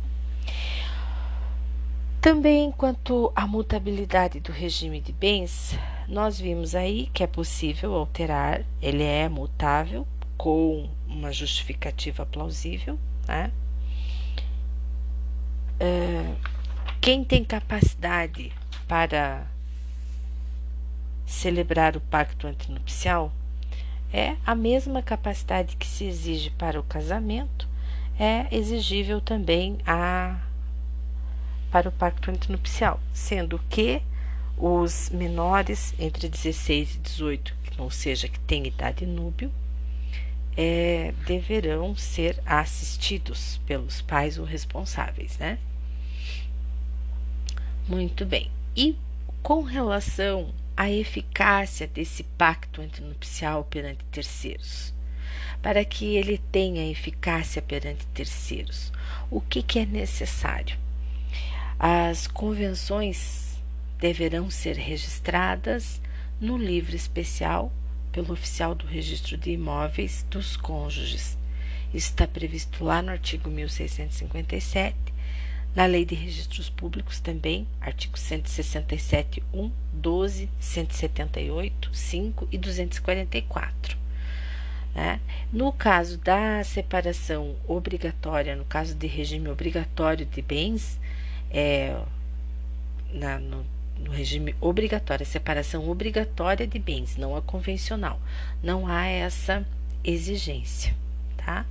Também 2.21 2.69
quanto 2.73 3.31
à 3.33 3.47
mutabilidade 3.47 4.41
do 4.41 4.51
regime 4.51 4.99
de 4.99 5.13
bens, 5.13 5.79
nós 6.05 6.37
vimos 6.37 6.75
aí 6.75 7.09
que 7.13 7.23
é 7.23 7.27
possível 7.27 7.93
alterar, 7.93 8.65
ele 8.81 9.03
é 9.03 9.29
mutável 9.29 10.05
com 10.37 10.89
uma 11.07 11.31
justificativa 11.31 12.25
plausível, 12.25 12.99
né? 13.25 13.51
Uh, 15.81 16.35
quem 16.99 17.23
tem 17.23 17.43
capacidade 17.43 18.51
para 18.87 19.47
celebrar 21.25 21.95
o 21.95 22.01
pacto 22.01 22.47
antinupcial 22.47 23.31
é 24.11 24.35
a 24.45 24.55
mesma 24.55 25.01
capacidade 25.01 25.75
que 25.75 25.85
se 25.87 26.05
exige 26.05 26.49
para 26.49 26.79
o 26.79 26.83
casamento, 26.83 27.67
é 28.19 28.47
exigível 28.53 29.21
também 29.21 29.77
a 29.85 30.37
para 31.71 31.87
o 31.87 31.91
pacto 31.91 32.31
antinupcial, 32.31 32.99
sendo 33.13 33.59
que 33.69 34.01
os 34.57 35.09
menores 35.11 35.93
entre 35.99 36.27
16 36.27 36.95
e 36.95 36.97
18, 36.97 37.55
ou 37.77 37.91
seja, 37.91 38.27
que 38.27 38.39
têm 38.39 38.67
idade 38.67 39.05
núbio, 39.05 39.51
é, 40.61 41.13
deverão 41.25 41.95
ser 41.95 42.37
assistidos 42.45 43.61
pelos 43.65 44.01
pais 44.01 44.37
ou 44.37 44.43
responsáveis, 44.43 45.37
né? 45.37 45.57
Muito 47.87 48.25
bem. 48.25 48.51
E 48.75 48.97
com 49.41 49.61
relação 49.61 50.53
à 50.75 50.91
eficácia 50.91 51.87
desse 51.87 52.23
pacto 52.23 52.81
antinupcial 52.81 53.63
perante 53.63 54.03
terceiros? 54.11 54.93
Para 55.61 55.85
que 55.85 56.17
ele 56.17 56.37
tenha 56.51 56.91
eficácia 56.91 57.61
perante 57.61 58.05
terceiros, 58.07 58.91
o 59.31 59.39
que, 59.39 59.63
que 59.63 59.79
é 59.79 59.85
necessário? 59.85 60.77
As 61.79 62.27
convenções 62.27 63.57
deverão 63.97 64.51
ser 64.51 64.75
registradas 64.75 66.01
no 66.41 66.57
livro 66.57 66.97
especial 66.97 67.71
pelo 68.19 68.33
oficial 68.33 68.75
do 68.75 68.85
registro 68.85 69.37
de 69.37 69.51
imóveis 69.51 70.25
dos 70.29 70.57
cônjuges. 70.57 71.37
Isso 71.93 72.09
está 72.09 72.27
previsto 72.27 72.83
lá 72.83 73.01
no 73.01 73.11
artigo 73.11 73.49
1657, 73.49 74.93
na 75.73 75.85
Lei 75.85 76.03
de 76.03 76.15
Registros 76.15 76.69
Públicos 76.69 77.21
também, 77.21 77.65
artigo 77.79 78.19
167, 78.19 79.41
1, 79.53 79.71
12, 79.93 80.49
178, 80.59 81.89
5 81.93 82.47
e 82.51 82.57
244. 82.57 83.97
Né? 84.93 85.21
No 85.53 85.71
caso 85.71 86.17
da 86.17 86.61
separação 86.65 87.55
obrigatória, 87.65 88.53
no 88.53 88.65
caso 88.65 88.95
de 88.95 89.07
regime 89.07 89.47
obrigatório 89.47 90.25
de 90.25 90.41
bens, 90.41 90.99
é, 91.49 91.97
na, 93.13 93.39
no, 93.39 93.65
no 94.09 94.15
regime 94.15 94.55
obrigatório, 94.59 95.23
a 95.23 95.25
separação 95.25 95.87
obrigatória 95.87 96.65
de 96.65 96.79
bens, 96.79 97.15
não 97.15 97.35
a 97.35 97.41
convencional. 97.41 98.19
Não 98.61 98.87
há 98.87 99.05
essa 99.05 99.65
exigência, 100.03 100.95
tá? 101.37 101.65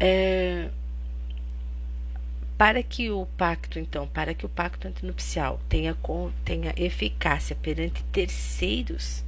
É, 0.00 0.68
para 2.58 2.82
que 2.82 3.10
o 3.10 3.26
pacto, 3.38 3.78
então, 3.78 4.08
para 4.08 4.34
que 4.34 4.44
o 4.44 4.48
pacto 4.48 4.88
antinupcial 4.88 5.60
tenha, 5.68 5.96
tenha 6.44 6.74
eficácia 6.76 7.54
perante 7.54 8.02
terceiros, 8.04 9.24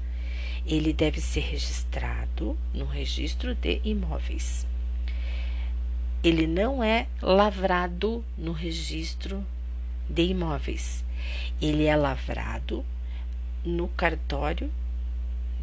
ele 0.66 0.92
deve 0.92 1.20
ser 1.20 1.40
registrado 1.40 2.58
no 2.72 2.84
registro 2.84 3.54
de 3.54 3.80
imóveis 3.84 4.66
ele 6.24 6.46
não 6.46 6.82
é 6.82 7.06
lavrado 7.20 8.24
no 8.36 8.52
registro 8.52 9.44
de 10.08 10.22
imóveis. 10.22 11.03
Ele 11.60 11.84
é 11.84 11.96
lavrado 11.96 12.84
no 13.64 13.88
cartório 13.88 14.70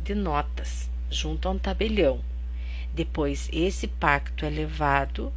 de 0.04 0.16
notas, 0.16 0.90
junto 1.10 1.48
a 1.48 1.52
um 1.52 1.60
tabelião. 1.60 2.20
Depois, 2.94 3.50
esse 3.54 3.88
pacto 3.88 4.46
é 4.46 4.50
levado 4.50 5.32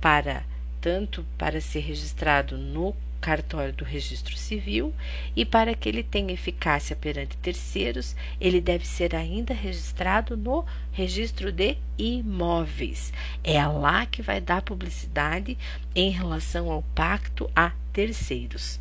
para 0.00 0.44
tanto 0.80 1.24
para 1.38 1.60
ser 1.60 1.80
registrado 1.80 2.58
no 2.58 2.94
cartório 3.24 3.72
do 3.72 3.86
registro 3.86 4.36
civil 4.36 4.92
e 5.34 5.46
para 5.46 5.74
que 5.74 5.88
ele 5.88 6.02
tenha 6.02 6.34
eficácia 6.34 6.94
perante 6.94 7.38
terceiros, 7.38 8.14
ele 8.38 8.60
deve 8.60 8.86
ser 8.86 9.16
ainda 9.16 9.54
registrado 9.54 10.36
no 10.36 10.62
registro 10.92 11.50
de 11.50 11.78
imóveis. 11.96 13.14
É 13.42 13.66
lá 13.66 14.04
que 14.04 14.20
vai 14.20 14.42
dar 14.42 14.60
publicidade 14.60 15.56
em 15.94 16.10
relação 16.10 16.70
ao 16.70 16.82
pacto 16.94 17.50
a 17.56 17.72
terceiros. 17.94 18.78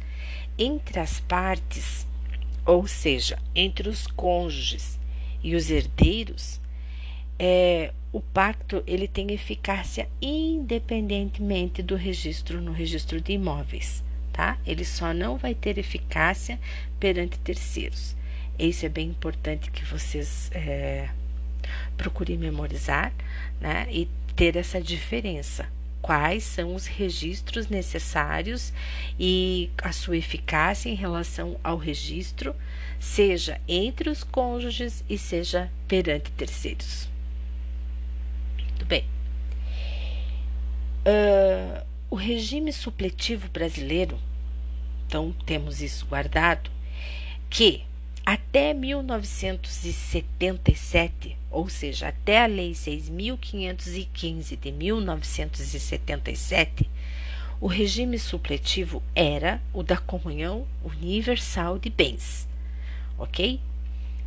Entre 0.58 1.00
as 1.00 1.20
partes, 1.20 2.08
ou 2.66 2.88
seja, 2.88 3.40
entre 3.56 3.90
os 3.90 4.08
cônjuges 4.08 5.00
e 5.44 5.56
os 5.56 5.70
herdeiros, 5.70 6.62
é, 7.40 7.92
o 8.12 8.22
pacto 8.22 8.84
ele 8.86 9.08
tem 9.08 9.32
eficácia 9.32 10.08
independentemente 10.22 11.82
do 11.82 11.96
registro 11.96 12.62
no 12.62 12.72
registro 12.72 13.20
de 13.20 13.34
imóveis 13.34 14.04
tá? 14.34 14.58
Ele 14.66 14.84
só 14.84 15.14
não 15.14 15.38
vai 15.38 15.54
ter 15.54 15.78
eficácia 15.78 16.60
perante 17.00 17.38
terceiros. 17.40 18.16
Isso 18.58 18.86
é 18.86 18.90
bem 18.90 19.10
importante 19.10 19.72
que 19.72 19.86
vocês 19.86 20.50
é, 20.54 21.08
procurem 21.96 22.38
memorizar, 22.38 23.14
né? 23.62 23.88
E 23.90 24.10
ter 24.36 24.56
essa 24.58 24.82
diferença. 24.82 25.70
Quais 26.04 26.44
são 26.44 26.76
os 26.76 26.86
registros 26.86 27.68
necessários 27.70 28.72
e 29.18 29.72
a 29.82 29.94
sua 29.94 30.18
eficácia 30.18 30.90
em 30.90 30.96
relação 30.96 31.58
ao 31.64 31.78
registro, 31.78 32.54
seja 33.00 33.62
entre 33.70 34.10
os 34.10 34.22
cônjuges 34.22 35.02
e 35.10 35.18
seja 35.18 35.72
perante 35.88 36.30
terceiros. 36.32 37.08
Muito 38.60 38.86
bem. 38.86 39.06
Uh, 41.08 41.82
o 42.10 42.16
regime 42.16 42.74
supletivo 42.74 43.48
brasileiro, 43.48 44.20
então 45.08 45.34
temos 45.46 45.82
isso 45.82 46.06
guardado, 46.06 46.70
que 47.50 47.86
até 48.26 48.74
1977, 48.74 51.38
ou 51.54 51.70
seja, 51.70 52.10
até 52.10 52.44
a 52.44 52.48
Lei 52.48 52.72
6.515 52.72 54.60
de 54.60 54.72
1977, 54.72 56.90
o 57.62 57.68
regime 57.68 58.18
supletivo 58.18 59.04
era 59.16 59.62
o 59.72 59.84
da 59.84 59.98
comunhão 59.98 60.66
universal 60.84 61.78
de 61.78 61.92
bens, 61.92 62.48
ok? 63.18 63.60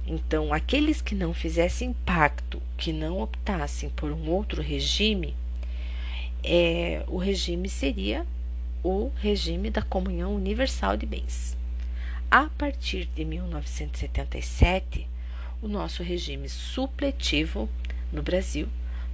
Então, 0.07 0.55
aqueles 0.55 1.03
que 1.03 1.17
não 1.17 1.35
fizessem 1.35 1.93
pacto, 1.93 2.63
que 2.79 2.93
não 2.93 3.21
optassem 3.21 3.91
por 3.91 4.13
um 4.13 4.31
outro 4.31 4.63
regime, 4.63 5.35
é, 6.45 7.03
o 7.09 7.17
regime 7.19 7.69
seria 7.69 8.25
o 8.85 9.11
regime 9.17 9.69
da 9.69 9.83
comunhão 9.83 10.33
universal 10.33 10.97
de 10.97 11.05
bens. 11.05 11.57
A 12.31 12.45
partir 12.57 13.09
de 13.17 13.25
1977, 13.25 15.09
o 15.63 15.69
nosso 15.69 16.03
regime 16.03 16.49
supletivo 16.49 17.69
no 18.13 18.23
Brasil 18.23 18.69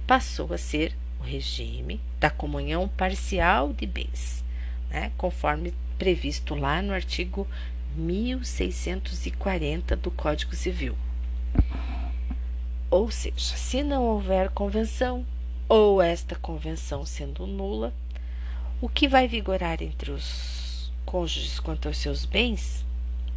passou 0.05 0.53
a 0.53 0.57
ser 0.57 0.95
o 1.19 1.23
regime 1.23 1.99
da 2.19 2.29
comunhão 2.29 2.87
parcial 2.87 3.73
de 3.73 3.85
bens, 3.85 4.43
né, 4.89 5.11
conforme 5.17 5.73
previsto 5.97 6.55
lá 6.55 6.81
no 6.81 6.93
artigo 6.93 7.47
1640 7.95 9.95
do 9.95 10.11
Código 10.11 10.55
Civil. 10.55 10.97
Ou 12.89 13.09
seja, 13.09 13.55
se 13.55 13.81
não 13.81 14.03
houver 14.03 14.49
convenção, 14.49 15.25
ou 15.67 16.01
esta 16.01 16.35
convenção 16.35 17.05
sendo 17.05 17.47
nula, 17.47 17.93
o 18.81 18.89
que 18.89 19.07
vai 19.07 19.27
vigorar 19.27 19.81
entre 19.81 20.11
os 20.11 20.91
cônjuges 21.05 21.59
quanto 21.59 21.87
aos 21.87 21.97
seus 21.97 22.25
bens 22.25 22.85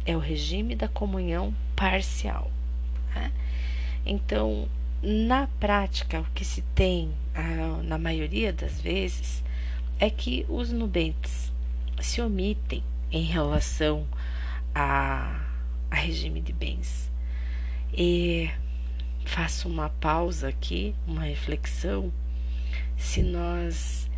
é 0.05 0.15
o 0.15 0.19
regime 0.19 0.75
da 0.75 0.87
comunhão 0.87 1.53
parcial. 1.75 2.51
Né? 3.15 3.31
Então, 4.05 4.67
na 5.01 5.47
prática, 5.59 6.21
o 6.21 6.25
que 6.33 6.43
se 6.43 6.61
tem, 6.73 7.11
na 7.83 7.97
maioria 7.97 8.51
das 8.51 8.81
vezes, 8.81 9.43
é 9.99 10.09
que 10.09 10.45
os 10.49 10.71
nubentes 10.71 11.51
se 11.99 12.21
omitem 12.21 12.83
em 13.11 13.23
relação 13.23 14.07
a, 14.73 15.41
a 15.89 15.95
regime 15.95 16.41
de 16.41 16.53
bens. 16.53 17.11
E 17.93 18.49
faço 19.25 19.67
uma 19.67 19.89
pausa 19.89 20.49
aqui, 20.49 20.95
uma 21.07 21.23
reflexão. 21.23 22.11
Se 22.97 23.21
nós 23.21 24.09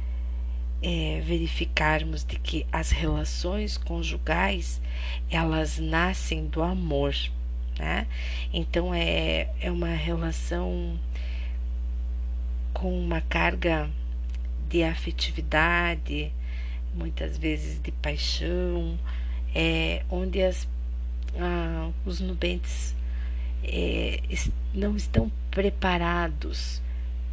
é, 0.81 1.21
verificarmos 1.25 2.23
de 2.23 2.37
que 2.39 2.65
as 2.71 2.91
relações 2.91 3.77
conjugais 3.77 4.81
elas 5.29 5.77
nascem 5.77 6.47
do 6.47 6.61
amor, 6.61 7.13
né? 7.79 8.05
Então 8.53 8.93
é, 8.93 9.49
é 9.59 9.71
uma 9.71 9.89
relação 9.89 10.99
com 12.73 12.97
uma 12.99 13.21
carga 13.21 13.89
de 14.67 14.83
afetividade, 14.83 16.31
muitas 16.93 17.37
vezes 17.37 17.81
de 17.81 17.91
paixão, 17.91 18.99
é, 19.55 20.03
onde 20.09 20.43
as, 20.43 20.67
ah, 21.39 21.89
os 22.05 22.19
nubentes 22.19 22.95
é, 23.63 24.21
não 24.73 24.95
estão 24.95 25.31
preparados 25.49 26.81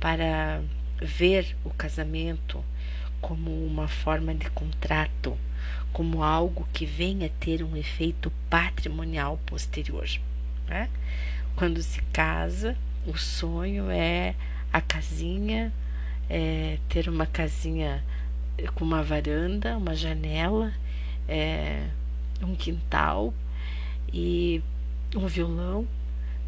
para 0.01 0.63
ver 1.01 1.57
o 1.65 1.71
casamento 1.71 2.65
como 3.21 3.51
uma 3.67 3.89
forma 3.89 4.35
de 4.35 4.49
contrato, 4.51 5.37
como 5.93 6.23
algo 6.23 6.67
que 6.73 6.87
venha 6.87 7.31
ter 7.41 7.63
um 7.63 7.77
efeito 7.77 8.33
patrimonial 8.49 9.39
posterior. 9.47 10.09
Né? 10.67 10.89
Quando 11.55 11.83
se 11.83 12.01
casa, 12.13 12.77
o 13.07 13.17
sonho 13.17 13.91
é 13.91 14.35
a 14.73 14.81
casinha, 14.81 15.73
é 16.29 16.79
ter 16.89 17.09
uma 17.09 17.27
casinha 17.27 18.05
com 18.75 18.85
uma 18.85 19.03
varanda, 19.03 19.77
uma 19.77 19.95
janela, 19.95 20.73
é, 21.29 21.87
um 22.43 22.55
quintal 22.55 23.33
e 24.13 24.63
um 25.15 25.27
violão 25.27 25.87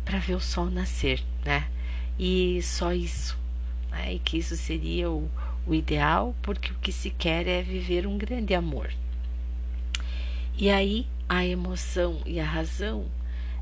para 0.04 0.18
ver 0.18 0.35
o 0.35 0.40
sol 0.40 0.66
nascer, 0.66 1.22
né? 1.44 1.68
E 2.18 2.61
só 2.62 2.92
isso, 2.92 3.38
né? 3.90 4.14
E 4.14 4.18
que 4.18 4.38
isso 4.38 4.57
seria 4.57 5.11
o, 5.11 5.31
o 5.66 5.74
ideal, 5.74 6.35
porque 6.42 6.72
o 6.72 6.76
que 6.76 6.90
se 6.90 7.11
quer 7.11 7.46
é 7.46 7.62
viver 7.62 8.07
um 8.07 8.18
grande 8.18 8.54
amor. 8.54 8.90
E 10.57 10.70
aí 10.70 11.07
a 11.28 11.44
emoção 11.44 12.20
e 12.24 12.40
a 12.40 12.44
razão, 12.44 13.04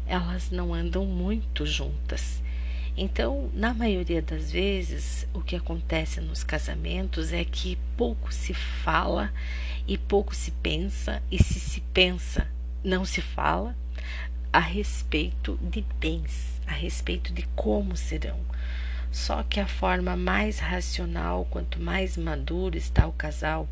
elas 0.06 0.50
não 0.50 0.72
andam 0.72 1.04
muito 1.04 1.66
juntas. 1.66 2.42
Então, 2.96 3.50
na 3.52 3.74
maioria 3.74 4.22
das 4.22 4.50
vezes, 4.50 5.28
o 5.34 5.42
que 5.42 5.54
acontece 5.54 6.20
nos 6.20 6.42
casamentos 6.42 7.32
é 7.32 7.44
que 7.44 7.76
pouco 7.96 8.32
se 8.32 8.54
fala 8.54 9.30
e 9.86 9.98
pouco 9.98 10.34
se 10.34 10.50
pensa, 10.50 11.22
e 11.30 11.42
se 11.42 11.60
se 11.60 11.80
pensa, 11.92 12.48
não 12.82 13.04
se 13.04 13.20
fala 13.20 13.76
a 14.50 14.60
respeito 14.60 15.58
de 15.60 15.84
bens, 16.00 16.58
a 16.66 16.72
respeito 16.72 17.34
de 17.34 17.42
como 17.54 17.94
serão. 17.96 18.40
Só 19.12 19.42
que 19.42 19.60
a 19.60 19.66
forma 19.66 20.16
mais 20.16 20.58
racional, 20.58 21.46
quanto 21.50 21.80
mais 21.80 22.16
maduro 22.16 22.76
está 22.76 23.06
o 23.06 23.12
casal, 23.12 23.68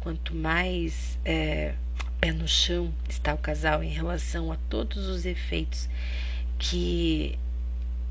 quanto 0.00 0.34
mais 0.34 1.18
é, 1.24 1.74
pé 2.24 2.32
no 2.32 2.48
chão 2.48 2.90
está 3.06 3.34
o 3.34 3.36
casal 3.36 3.84
em 3.84 3.90
relação 3.90 4.50
a 4.50 4.56
todos 4.70 5.08
os 5.08 5.26
efeitos 5.26 5.90
que 6.58 7.38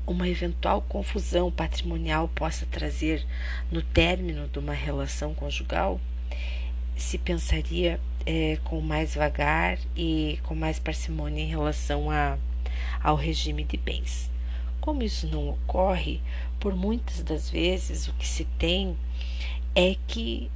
uma 0.06 0.28
eventual 0.28 0.80
confusão 0.82 1.50
patrimonial 1.50 2.28
possa 2.28 2.64
trazer 2.64 3.26
no 3.72 3.82
término 3.82 4.46
de 4.46 4.56
uma 4.60 4.72
relação 4.72 5.34
conjugal, 5.34 6.00
se 6.96 7.18
pensaria 7.18 7.98
é, 8.24 8.56
com 8.62 8.80
mais 8.80 9.16
vagar 9.16 9.80
e 9.96 10.38
com 10.44 10.54
mais 10.54 10.78
parcimônia 10.78 11.42
em 11.42 11.48
relação 11.48 12.08
a, 12.08 12.38
ao 13.02 13.16
regime 13.16 13.64
de 13.64 13.76
bens. 13.76 14.30
Como 14.80 15.02
isso 15.02 15.26
não 15.26 15.48
ocorre, 15.48 16.20
por 16.60 16.76
muitas 16.76 17.20
das 17.20 17.50
vezes 17.50 18.06
o 18.06 18.12
que 18.12 18.28
se 18.28 18.44
tem 18.60 18.96
é 19.74 19.96
que 20.06 20.48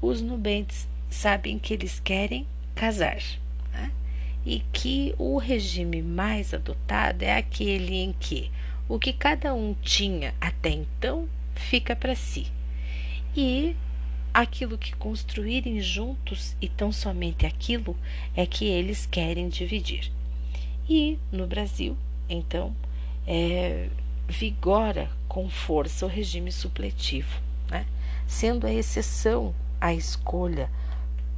os 0.00 0.22
nubentes 0.22 0.88
sabem 1.10 1.58
que 1.58 1.74
eles 1.74 2.00
querem 2.00 2.46
casar 2.78 3.18
né? 3.72 3.90
e 4.46 4.60
que 4.72 5.14
o 5.18 5.36
regime 5.36 6.00
mais 6.00 6.54
adotado 6.54 7.24
é 7.24 7.36
aquele 7.36 7.96
em 7.96 8.12
que 8.12 8.50
o 8.88 8.98
que 8.98 9.12
cada 9.12 9.52
um 9.52 9.74
tinha 9.82 10.32
até 10.40 10.70
então 10.70 11.28
fica 11.54 11.96
para 11.96 12.14
si 12.14 12.46
e 13.36 13.76
aquilo 14.32 14.78
que 14.78 14.94
construírem 14.94 15.80
juntos 15.80 16.56
e 16.60 16.68
tão 16.68 16.92
somente 16.92 17.44
aquilo 17.44 17.96
é 18.36 18.46
que 18.46 18.64
eles 18.64 19.06
querem 19.06 19.48
dividir. 19.48 20.12
E 20.88 21.18
no 21.30 21.46
Brasil, 21.46 21.96
então, 22.28 22.74
é, 23.26 23.88
vigora 24.28 25.10
com 25.28 25.48
força 25.48 26.06
o 26.06 26.08
regime 26.08 26.52
supletivo, 26.52 27.40
né? 27.68 27.86
sendo 28.26 28.66
a 28.66 28.72
exceção 28.72 29.54
a 29.80 29.92
escolha 29.92 30.70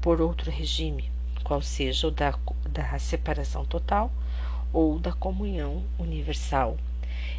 por 0.00 0.20
outro 0.20 0.50
regime, 0.50 1.10
qual 1.50 1.60
seja 1.60 2.06
o 2.06 2.12
da, 2.12 2.32
da 2.68 2.96
separação 3.00 3.64
total 3.64 4.08
ou 4.72 5.00
da 5.00 5.12
comunhão 5.12 5.82
universal, 5.98 6.78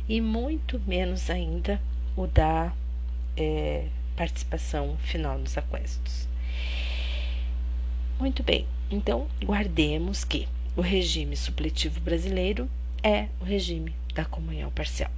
e 0.10 0.20
muito 0.20 0.78
menos 0.86 1.30
ainda 1.30 1.82
o 2.14 2.28
da 2.28 2.74
é, 3.38 3.88
participação 4.18 4.98
final 4.98 5.38
nos 5.38 5.58
aquestos. 5.58 6.28
Muito 8.20 8.44
bem, 8.44 8.68
então 8.92 9.30
guardemos 9.46 10.26
que 10.26 10.46
o 10.76 10.82
regime 10.82 11.38
supletivo 11.38 12.02
brasileiro 12.02 12.70
é 13.02 13.30
o 13.40 13.46
regime 13.46 13.96
da 14.14 14.26
comunhão 14.26 14.70
parcial. 14.72 15.10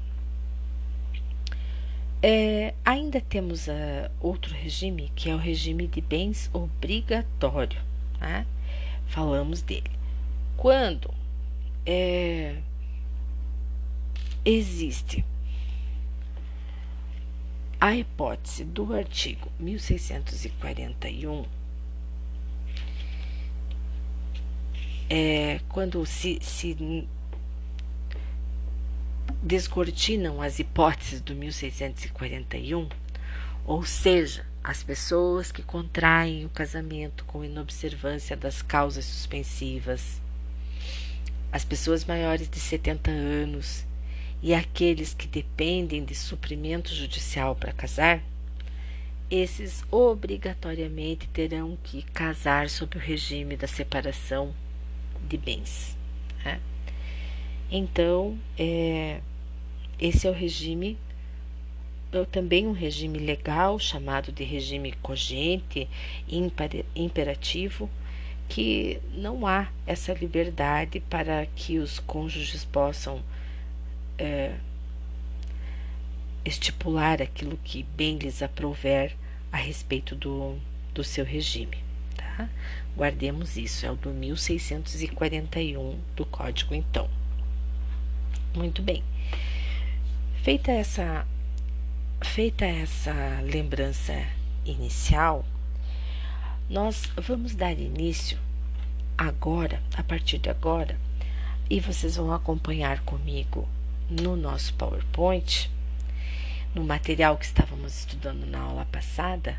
É, 2.21 2.75
ainda 2.85 3.19
temos 3.19 3.67
uh, 3.67 3.71
outro 4.21 4.53
regime 4.53 5.11
que 5.15 5.31
é 5.31 5.33
o 5.33 5.39
regime 5.39 5.87
de 5.87 5.99
bens 5.99 6.47
obrigatório. 6.53 7.81
Né? 8.21 8.45
Falamos 9.13 9.61
dele. 9.61 9.91
Quando 10.57 11.13
é, 11.85 12.55
existe 14.43 15.23
a 17.79 17.95
hipótese 17.95 18.63
do 18.63 18.91
artigo 18.91 19.51
1641 19.59 21.45
é 25.07 25.59
quando 25.69 26.03
se, 26.07 26.39
se 26.41 27.07
descortinam 29.43 30.41
as 30.41 30.57
hipóteses 30.57 31.21
do 31.21 31.35
1641, 31.35 32.89
ou 33.63 33.85
seja, 33.85 34.43
as 34.63 34.81
pessoas 34.81 35.51
que 35.51 35.61
contraem 35.61 36.45
o 36.45 36.49
casamento 36.49 37.25
com 37.25 37.43
inobservância 37.43 38.37
das 38.37 38.61
causas 38.61 39.03
suspensivas, 39.03 40.21
as 41.51 41.65
pessoas 41.65 42.05
maiores 42.05 42.49
de 42.49 42.59
70 42.59 43.11
anos 43.11 43.85
e 44.41 44.53
aqueles 44.53 45.13
que 45.13 45.27
dependem 45.27 46.03
de 46.03 46.15
suprimento 46.15 46.93
judicial 46.93 47.55
para 47.55 47.73
casar, 47.73 48.21
esses 49.29 49.83
obrigatoriamente 49.91 51.27
terão 51.27 51.77
que 51.83 52.03
casar 52.03 52.69
sob 52.69 52.97
o 52.97 52.99
regime 52.99 53.57
da 53.57 53.67
separação 53.67 54.53
de 55.27 55.37
bens. 55.37 55.97
Né? 56.43 56.59
Então, 57.71 58.37
é, 58.57 59.21
esse 59.99 60.27
é 60.27 60.29
o 60.29 60.33
regime, 60.33 60.97
também 62.31 62.67
um 62.67 62.71
regime 62.71 63.17
legal, 63.17 63.79
chamado 63.79 64.31
de 64.31 64.43
regime 64.43 64.91
cogente, 65.01 65.89
imperativo, 66.95 67.89
que 68.47 68.99
não 69.13 69.47
há 69.47 69.67
essa 69.87 70.13
liberdade 70.13 70.99
para 71.09 71.45
que 71.55 71.79
os 71.79 71.99
cônjuges 71.99 72.63
possam 72.63 73.23
é, 74.17 74.53
estipular 76.45 77.21
aquilo 77.21 77.57
que 77.63 77.83
bem 77.83 78.17
lhes 78.17 78.41
aprouver 78.41 79.15
a 79.51 79.57
respeito 79.57 80.15
do, 80.15 80.57
do 80.93 81.03
seu 81.03 81.25
regime. 81.25 81.77
Tá? 82.15 82.49
Guardemos 82.95 83.57
isso, 83.57 83.85
é 83.85 83.91
o 83.91 83.95
do 83.95 84.09
1641 84.09 85.99
do 86.15 86.25
Código, 86.25 86.75
então. 86.75 87.09
Muito 88.55 88.81
bem. 88.81 89.03
Feita 90.43 90.71
essa, 90.71 91.25
feita 92.23 92.65
essa 92.65 93.13
lembrança 93.43 94.13
inicial, 94.65 95.45
nós 96.69 97.11
vamos 97.17 97.53
dar 97.53 97.73
início 97.73 98.39
agora, 99.17 99.81
a 99.95 100.03
partir 100.03 100.39
de 100.39 100.49
agora, 100.49 100.97
e 101.69 101.79
vocês 101.79 102.15
vão 102.15 102.33
acompanhar 102.33 103.01
comigo 103.01 103.67
no 104.09 104.35
nosso 104.35 104.73
PowerPoint, 104.75 105.69
no 106.73 106.83
material 106.83 107.37
que 107.37 107.45
estávamos 107.45 107.99
estudando 107.99 108.45
na 108.45 108.59
aula 108.59 108.85
passada, 108.85 109.57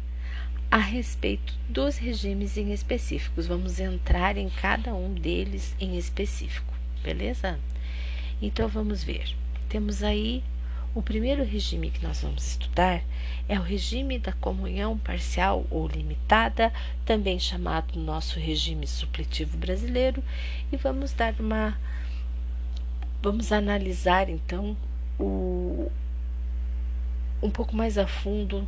a 0.70 0.78
respeito 0.78 1.54
dos 1.68 1.98
regimes 1.98 2.56
em 2.56 2.72
específicos. 2.72 3.46
Vamos 3.46 3.78
entrar 3.78 4.36
em 4.36 4.48
cada 4.48 4.94
um 4.94 5.14
deles 5.14 5.76
em 5.78 5.96
específico, 5.96 6.72
beleza? 7.02 7.60
Então 8.42 8.66
vamos 8.66 9.04
ver. 9.04 9.36
Temos 9.68 10.02
aí 10.02 10.42
o 10.94 11.02
primeiro 11.02 11.44
regime 11.44 11.90
que 11.90 12.06
nós 12.06 12.22
vamos 12.22 12.46
estudar 12.46 13.02
é 13.48 13.58
o 13.58 13.62
regime 13.62 14.18
da 14.18 14.32
comunhão 14.32 14.96
parcial 14.96 15.66
ou 15.70 15.88
limitada, 15.88 16.72
também 17.04 17.38
chamado 17.38 17.98
nosso 17.98 18.38
regime 18.38 18.86
supletivo 18.86 19.56
brasileiro, 19.58 20.22
e 20.70 20.76
vamos 20.76 21.12
dar 21.12 21.34
uma 21.40 21.76
vamos 23.20 23.50
analisar 23.52 24.28
então 24.28 24.76
o 25.18 25.90
um 27.42 27.50
pouco 27.50 27.74
mais 27.74 27.98
a 27.98 28.06
fundo 28.06 28.66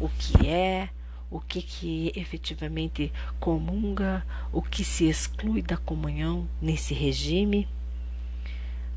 o 0.00 0.08
que 0.08 0.48
é, 0.48 0.88
o 1.30 1.40
que, 1.40 1.62
que 1.62 2.12
efetivamente 2.16 3.12
comunga, 3.38 4.24
o 4.52 4.62
que 4.62 4.84
se 4.84 5.08
exclui 5.08 5.62
da 5.62 5.76
comunhão 5.76 6.48
nesse 6.60 6.94
regime. 6.94 7.68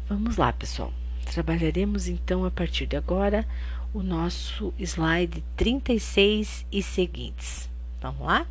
Vamos 0.08 0.38
lá, 0.38 0.52
pessoal. 0.52 0.94
Trabalharemos 1.26 2.08
então 2.08 2.46
a 2.46 2.52
partir 2.52 2.86
de 2.86 2.96
agora 2.96 3.48
o 3.94 4.02
nosso 4.02 4.74
slide 4.80 5.44
36 5.56 6.66
e 6.72 6.82
seguintes. 6.82 7.70
Vamos 8.02 8.26
lá? 8.26 8.48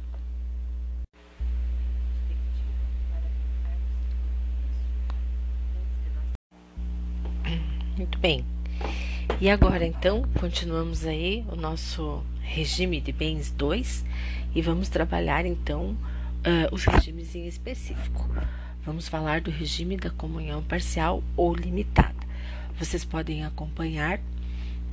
Muito 7.97 8.19
bem. 8.19 8.45
E 9.41 9.51
agora 9.51 9.85
então, 9.85 10.23
continuamos 10.39 11.05
aí 11.05 11.45
o 11.51 11.57
nosso 11.57 12.23
regime 12.41 13.01
de 13.01 13.13
bens 13.13 13.51
2 13.51 14.05
e 14.55 14.63
vamos 14.63 14.89
trabalhar 14.89 15.45
então 15.45 15.91
uh, 16.41 16.75
os 16.75 16.85
regimes 16.85 17.35
em 17.35 17.47
específico. 17.47 18.29
Vamos 18.85 19.09
falar 19.09 19.41
do 19.43 19.51
regime 19.51 19.97
da 19.97 20.11
comunhão 20.11 20.63
parcial 20.63 21.23
ou 21.37 21.55
limitada. 21.55 22.15
Vocês 22.81 23.05
podem 23.05 23.45
acompanhar 23.45 24.19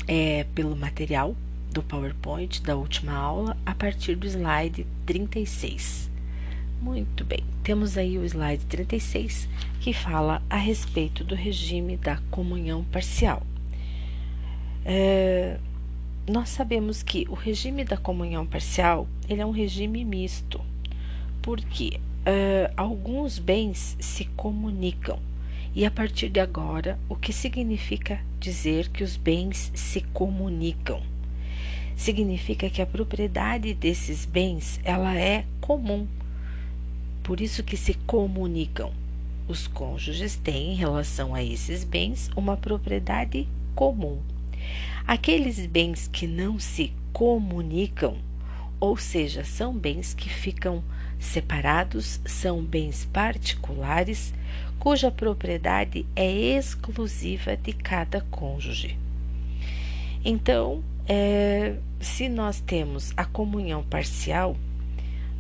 é, 0.10 0.46
pelo 0.54 0.76
material 0.76 1.34
do 1.72 1.82
PowerPoint 1.82 2.62
da 2.62 2.76
última 2.76 3.14
aula 3.14 3.56
a 3.66 3.74
partir 3.74 4.18
do 4.18 4.28
slide 4.28 4.86
36. 5.06 6.12
Muito 6.82 7.24
bem, 7.24 7.46
temos 7.64 7.98
aí 7.98 8.18
o 8.18 8.26
slide 8.26 8.66
36 8.66 9.48
que 9.80 9.94
fala 9.94 10.42
a 10.50 10.58
respeito 10.58 11.24
do 11.24 11.34
regime 11.34 11.96
da 11.96 12.18
comunhão 12.30 12.84
parcial. 12.84 13.42
É, 14.84 15.58
nós 16.28 16.50
sabemos 16.50 17.02
que 17.02 17.26
o 17.30 17.36
regime 17.36 17.86
da 17.86 17.96
comunhão 17.96 18.46
parcial 18.46 19.08
ele 19.30 19.40
é 19.40 19.46
um 19.46 19.52
regime 19.52 20.04
misto, 20.04 20.60
porque 21.42 22.02
uh, 22.26 22.74
alguns 22.76 23.40
bens 23.40 23.96
se 23.98 24.26
comunicam. 24.26 25.20
E 25.78 25.86
a 25.86 25.92
partir 25.92 26.30
de 26.30 26.40
agora, 26.40 26.98
o 27.08 27.16
que 27.16 27.32
significa 27.32 28.20
dizer 28.40 28.90
que 28.90 29.04
os 29.04 29.16
bens 29.16 29.72
se 29.76 30.02
comunicam? 30.02 31.04
Significa 31.96 32.68
que 32.68 32.82
a 32.82 32.86
propriedade 32.88 33.76
desses 33.76 34.26
bens 34.26 34.80
ela 34.84 35.16
é 35.16 35.46
comum. 35.62 36.08
Por 37.22 37.40
isso 37.40 37.64
que 37.64 37.78
se 37.78 37.94
comunicam. 37.94 38.92
Os 39.48 39.68
cônjuges 39.68 40.36
têm 40.36 40.72
em 40.72 40.76
relação 40.76 41.36
a 41.36 41.44
esses 41.44 41.84
bens 41.84 42.32
uma 42.36 42.58
propriedade 42.58 43.48
comum. 43.76 44.20
Aqueles 45.06 45.64
bens 45.68 46.08
que 46.08 46.26
não 46.26 46.58
se 46.58 46.92
comunicam, 47.14 48.18
ou 48.80 48.98
seja, 48.98 49.44
são 49.44 49.78
bens 49.78 50.16
que 50.16 50.28
ficam 50.28 50.84
separados, 51.20 52.20
são 52.26 52.64
bens 52.64 53.06
particulares 53.06 54.34
cuja 54.80 55.12
propriedade 55.12 56.06
é 56.16 56.32
exclusiva 56.58 57.58
de 57.58 57.74
cada 57.74 58.22
cônjuge. 58.22 58.98
Então, 60.24 60.84
é, 61.08 61.76
se 62.00 62.30
nós 62.30 62.60
temos 62.60 63.14
a 63.18 63.26
comunhão 63.26 63.84
parcial, 63.84 64.56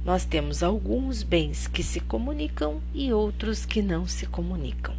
nós 0.04 0.26
temos 0.26 0.63
alguns 0.63 1.24
bens 1.24 1.68
que 1.68 1.84
se 1.84 2.00
comunicam 2.00 2.82
e 2.94 3.12
outros 3.12 3.66
que 3.66 3.82
não 3.82 4.08
se 4.08 4.26
comunicam. 4.26 4.96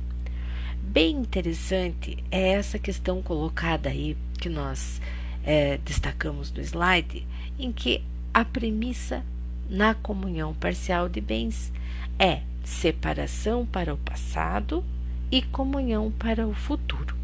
Bem 0.82 1.16
interessante 1.16 2.22
é 2.30 2.50
essa 2.50 2.78
questão 2.78 3.22
colocada 3.22 3.88
aí 3.88 4.16
que 4.38 4.48
nós 4.48 5.00
é, 5.44 5.78
destacamos 5.78 6.52
no 6.52 6.60
slide, 6.60 7.26
em 7.58 7.72
que 7.72 8.02
a 8.32 8.44
premissa 8.44 9.24
na 9.68 9.94
comunhão 9.94 10.54
parcial 10.54 11.08
de 11.08 11.20
bens 11.20 11.72
é 12.18 12.40
separação 12.64 13.66
para 13.66 13.92
o 13.92 13.98
passado 13.98 14.84
e 15.30 15.42
comunhão 15.42 16.10
para 16.10 16.46
o 16.46 16.54
futuro. 16.54 17.16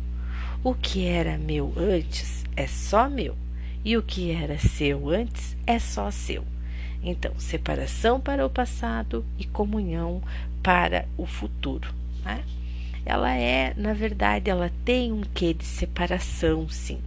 O 0.63 0.75
que 0.75 1.07
era 1.07 1.37
meu 1.37 1.73
antes 1.77 2.45
é 2.57 2.67
só 2.67 3.09
meu, 3.09 3.37
e 3.85 3.97
o 3.97 4.03
que 4.03 4.31
era 4.31 4.59
seu 4.59 5.09
antes 5.11 5.57
é 5.67 5.79
só 5.79 6.11
seu. 6.11 6.45
Então, 7.03 7.33
separação 7.39 8.21
para 8.21 8.47
o 8.47 8.51
passado 8.51 9.25
e 9.39 9.45
comunhão 9.45 10.23
para 10.63 11.07
o 11.19 11.27
futuro. 11.27 11.93
Né? 12.25 12.43
ela 13.05 13.35
é, 13.35 13.75
na 13.77 13.93
verdade, 13.93 14.51
ela 14.51 14.71
tem 14.85 15.13
um 15.13 15.23
quê 15.35 15.53
de 15.53 15.65
separação, 15.65 16.69
sim. 16.69 16.99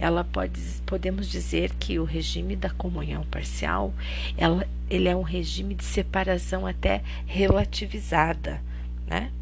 Ela 0.00 0.22
pode, 0.22 0.60
podemos 0.86 1.28
dizer 1.28 1.74
que 1.74 1.98
o 1.98 2.04
regime 2.04 2.54
da 2.54 2.70
comunhão 2.70 3.24
parcial, 3.24 3.92
ela, 4.36 4.66
ele 4.88 5.08
é 5.08 5.16
um 5.16 5.22
regime 5.22 5.74
de 5.74 5.84
separação 5.84 6.66
até 6.66 7.02
relativizada, 7.26 8.62
né? 9.06 9.32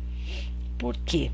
Por 0.79 0.97
quê? 0.97 1.31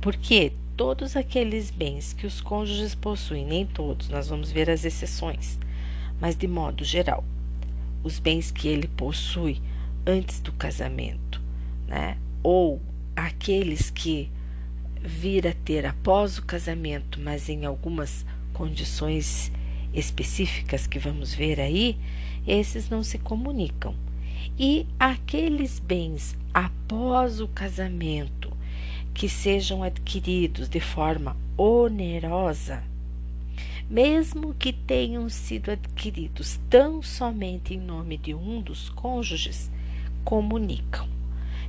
Porque 0.00 0.52
todos 0.76 1.16
aqueles 1.16 1.70
bens 1.70 2.12
que 2.12 2.26
os 2.26 2.40
cônjuges 2.40 2.94
possuem, 2.94 3.46
nem 3.46 3.64
todos, 3.64 4.08
nós 4.08 4.28
vamos 4.28 4.50
ver 4.50 4.68
as 4.68 4.84
exceções, 4.84 5.58
mas 6.20 6.36
de 6.36 6.46
modo 6.46 6.84
geral, 6.84 7.24
os 8.02 8.18
bens 8.18 8.50
que 8.50 8.68
ele 8.68 8.88
possui 8.88 9.62
antes 10.06 10.40
do 10.40 10.52
casamento, 10.52 11.40
né? 11.86 12.18
Ou 12.42 12.80
aqueles 13.16 13.88
que 13.90 14.30
vir 15.04 15.46
a 15.46 15.52
ter 15.52 15.84
após 15.84 16.38
o 16.38 16.42
casamento, 16.42 17.20
mas 17.20 17.48
em 17.48 17.66
algumas 17.66 18.24
condições 18.52 19.52
específicas 19.92 20.86
que 20.86 20.98
vamos 20.98 21.34
ver 21.34 21.60
aí, 21.60 21.98
esses 22.46 22.88
não 22.88 23.02
se 23.02 23.18
comunicam. 23.18 23.94
E 24.58 24.86
aqueles 24.98 25.78
bens 25.78 26.36
após 26.52 27.40
o 27.40 27.48
casamento 27.48 28.52
que 29.12 29.28
sejam 29.28 29.82
adquiridos 29.82 30.68
de 30.68 30.80
forma 30.80 31.36
onerosa, 31.56 32.82
mesmo 33.88 34.54
que 34.54 34.72
tenham 34.72 35.28
sido 35.28 35.70
adquiridos 35.70 36.58
tão 36.70 37.02
somente 37.02 37.74
em 37.74 37.78
nome 37.78 38.16
de 38.16 38.34
um 38.34 38.60
dos 38.60 38.88
cônjuges, 38.88 39.70
comunicam. 40.24 41.06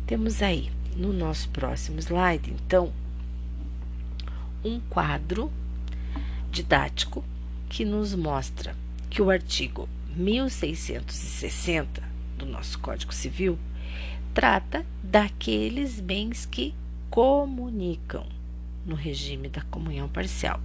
Temos 0.06 0.42
aí 0.42 0.70
no 0.96 1.14
nosso 1.14 1.50
próximo 1.50 2.00
slide, 2.00 2.52
então, 2.52 2.92
um 4.64 4.80
quadro 4.80 5.52
didático 6.52 7.24
que 7.70 7.84
nos 7.84 8.14
mostra 8.14 8.76
que 9.10 9.22
o 9.22 9.30
artigo 9.30 9.88
1660 10.16 12.04
do 12.38 12.46
nosso 12.46 12.78
Código 12.80 13.14
Civil 13.14 13.58
trata 14.34 14.86
daqueles 15.02 16.00
bens 16.00 16.46
que 16.46 16.74
comunicam 17.10 18.26
no 18.86 18.96
regime 18.96 19.48
da 19.48 19.62
comunhão 19.62 20.08
parcial 20.10 20.60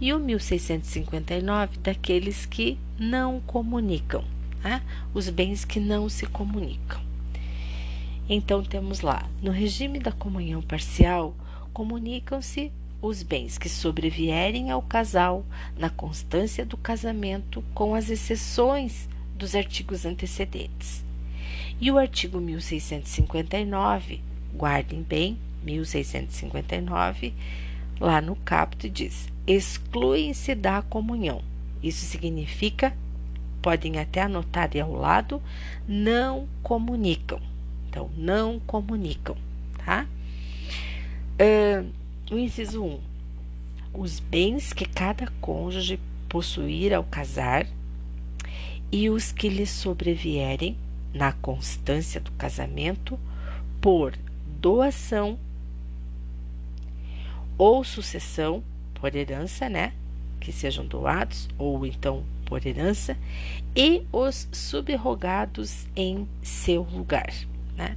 e 0.00 0.12
o 0.12 0.18
1659 0.18 1.78
daqueles 1.78 2.44
que 2.46 2.78
não 2.98 3.40
comunicam, 3.40 4.24
né? 4.62 4.82
os 5.12 5.28
bens 5.28 5.64
que 5.64 5.78
não 5.78 6.08
se 6.08 6.26
comunicam. 6.26 7.13
Então 8.28 8.62
temos 8.62 9.02
lá, 9.02 9.28
no 9.42 9.50
regime 9.50 9.98
da 9.98 10.10
comunhão 10.10 10.62
parcial, 10.62 11.34
comunicam-se 11.74 12.72
os 13.02 13.22
bens 13.22 13.58
que 13.58 13.68
sobrevierem 13.68 14.70
ao 14.70 14.80
casal 14.80 15.44
na 15.76 15.90
constância 15.90 16.64
do 16.64 16.76
casamento, 16.78 17.62
com 17.74 17.94
as 17.94 18.08
exceções 18.08 19.08
dos 19.36 19.54
artigos 19.54 20.06
antecedentes. 20.06 21.04
E 21.78 21.90
o 21.90 21.98
artigo 21.98 22.40
1659, 22.40 24.22
guardem 24.54 25.02
bem, 25.02 25.36
1659, 25.62 27.34
lá 28.00 28.22
no 28.22 28.36
caput 28.36 28.88
diz: 28.88 29.28
excluem-se 29.46 30.54
da 30.54 30.80
comunhão. 30.80 31.42
Isso 31.82 32.06
significa, 32.06 32.96
podem 33.60 33.98
até 33.98 34.22
anotar 34.22 34.70
aí 34.72 34.80
ao 34.80 34.92
lado, 34.92 35.42
não 35.86 36.48
comunicam. 36.62 37.38
Então, 37.94 38.10
não 38.16 38.58
comunicam, 38.58 39.36
tá? 39.86 40.04
Uh, 41.38 41.88
o 42.34 42.36
inciso 42.36 42.82
1. 42.82 43.00
Os 43.92 44.18
bens 44.18 44.72
que 44.72 44.84
cada 44.84 45.28
cônjuge 45.40 46.00
possuir 46.28 46.92
ao 46.92 47.04
casar 47.04 47.68
e 48.90 49.08
os 49.08 49.30
que 49.30 49.48
lhe 49.48 49.64
sobrevierem 49.64 50.76
na 51.12 51.30
constância 51.34 52.20
do 52.20 52.32
casamento 52.32 53.16
por 53.80 54.18
doação 54.60 55.38
ou 57.56 57.84
sucessão 57.84 58.60
por 58.94 59.14
herança, 59.14 59.68
né? 59.68 59.92
Que 60.40 60.50
sejam 60.50 60.84
doados 60.84 61.48
ou 61.56 61.86
então 61.86 62.24
por 62.44 62.66
herança 62.66 63.16
e 63.76 64.02
os 64.10 64.48
subrogados 64.50 65.86
em 65.94 66.28
seu 66.42 66.82
lugar, 66.82 67.32
né? 67.76 67.96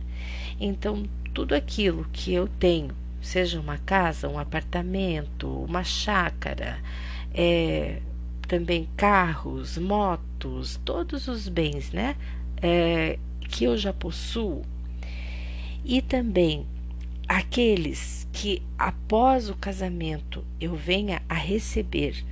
Então, 0.59 1.03
tudo 1.33 1.53
aquilo 1.53 2.05
que 2.11 2.33
eu 2.33 2.47
tenho, 2.47 2.95
seja 3.21 3.59
uma 3.59 3.77
casa, 3.77 4.27
um 4.27 4.39
apartamento, 4.39 5.47
uma 5.47 5.83
chácara, 5.83 6.79
é, 7.33 8.01
também 8.47 8.87
carros, 8.95 9.77
motos, 9.77 10.79
todos 10.83 11.27
os 11.27 11.47
bens, 11.47 11.91
né? 11.91 12.15
É, 12.61 13.19
que 13.49 13.65
eu 13.65 13.77
já 13.77 13.93
possuo 13.93 14.63
e 15.85 16.01
também 16.01 16.65
aqueles 17.27 18.27
que 18.33 18.61
após 18.77 19.49
o 19.49 19.55
casamento 19.55 20.43
eu 20.59 20.75
venha 20.75 21.21
a 21.29 21.33
receber 21.33 22.25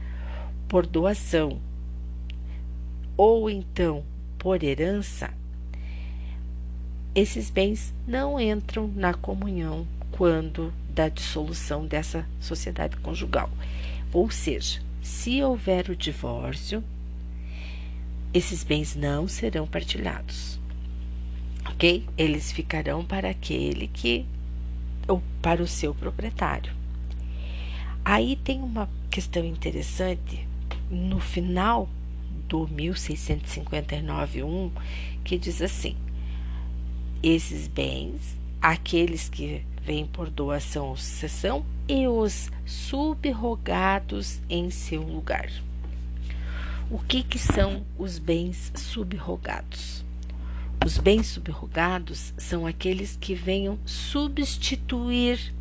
por 0.67 0.86
doação 0.86 1.62
ou 3.15 3.49
então 3.49 4.03
por 4.38 4.62
herança, 4.62 5.34
esses 7.15 7.49
bens 7.49 7.91
não 8.06 8.39
entram 8.39 8.88
na 8.89 9.12
comunhão 9.13 9.88
quando 10.12 10.71
da 10.89 11.08
dissolução 11.08 11.88
dessa 11.88 12.28
sociedade 12.41 12.97
conjugal. 12.97 13.49
Ou 14.12 14.30
seja, 14.30 14.82
se 15.01 15.41
houver 15.41 15.89
o 15.89 15.95
divórcio, 15.95 16.84
esses 18.34 18.65
bens 18.65 18.95
não 18.95 19.30
serão 19.30 19.65
partilhados. 19.65 20.60
Ok? 21.67 22.06
Eles 22.17 22.51
ficarão 22.51 23.06
para 23.06 23.30
aquele 23.30 23.88
que 23.88 24.25
ou 25.08 25.23
para 25.41 25.63
o 25.63 25.67
seu 25.67 25.95
proprietário. 25.95 26.73
Aí 28.04 28.36
tem 28.36 28.62
uma 28.62 28.89
questão 29.10 29.45
interessante 29.45 30.45
no 30.91 31.19
final 31.19 31.88
do 32.47 32.67
1659.1 32.67 34.71
que 35.23 35.38
diz 35.38 35.62
assim: 35.62 35.95
esses 37.26 37.68
bens, 37.68 38.38
aqueles 38.62 39.28
que 39.28 39.66
vêm 39.82 40.06
por 40.06 40.30
doação 40.30 40.90
ou 40.90 40.96
sucessão, 40.96 41.66
e 41.88 42.08
os 42.08 42.52
subrogados 42.68 44.40
em 44.48 44.70
seu 44.70 45.02
lugar. 45.02 45.50
O 46.88 47.00
que, 47.00 47.24
que 47.24 47.40
são 47.40 47.84
os 47.98 48.20
bens 48.20 48.72
subrogados? 48.76 50.06
Os 50.86 51.00
bens 51.00 51.26
subrogados 51.26 52.32
são 52.38 52.68
aqueles 52.68 53.18
que 53.20 53.34
venham 53.34 53.80
substituir 53.86 55.52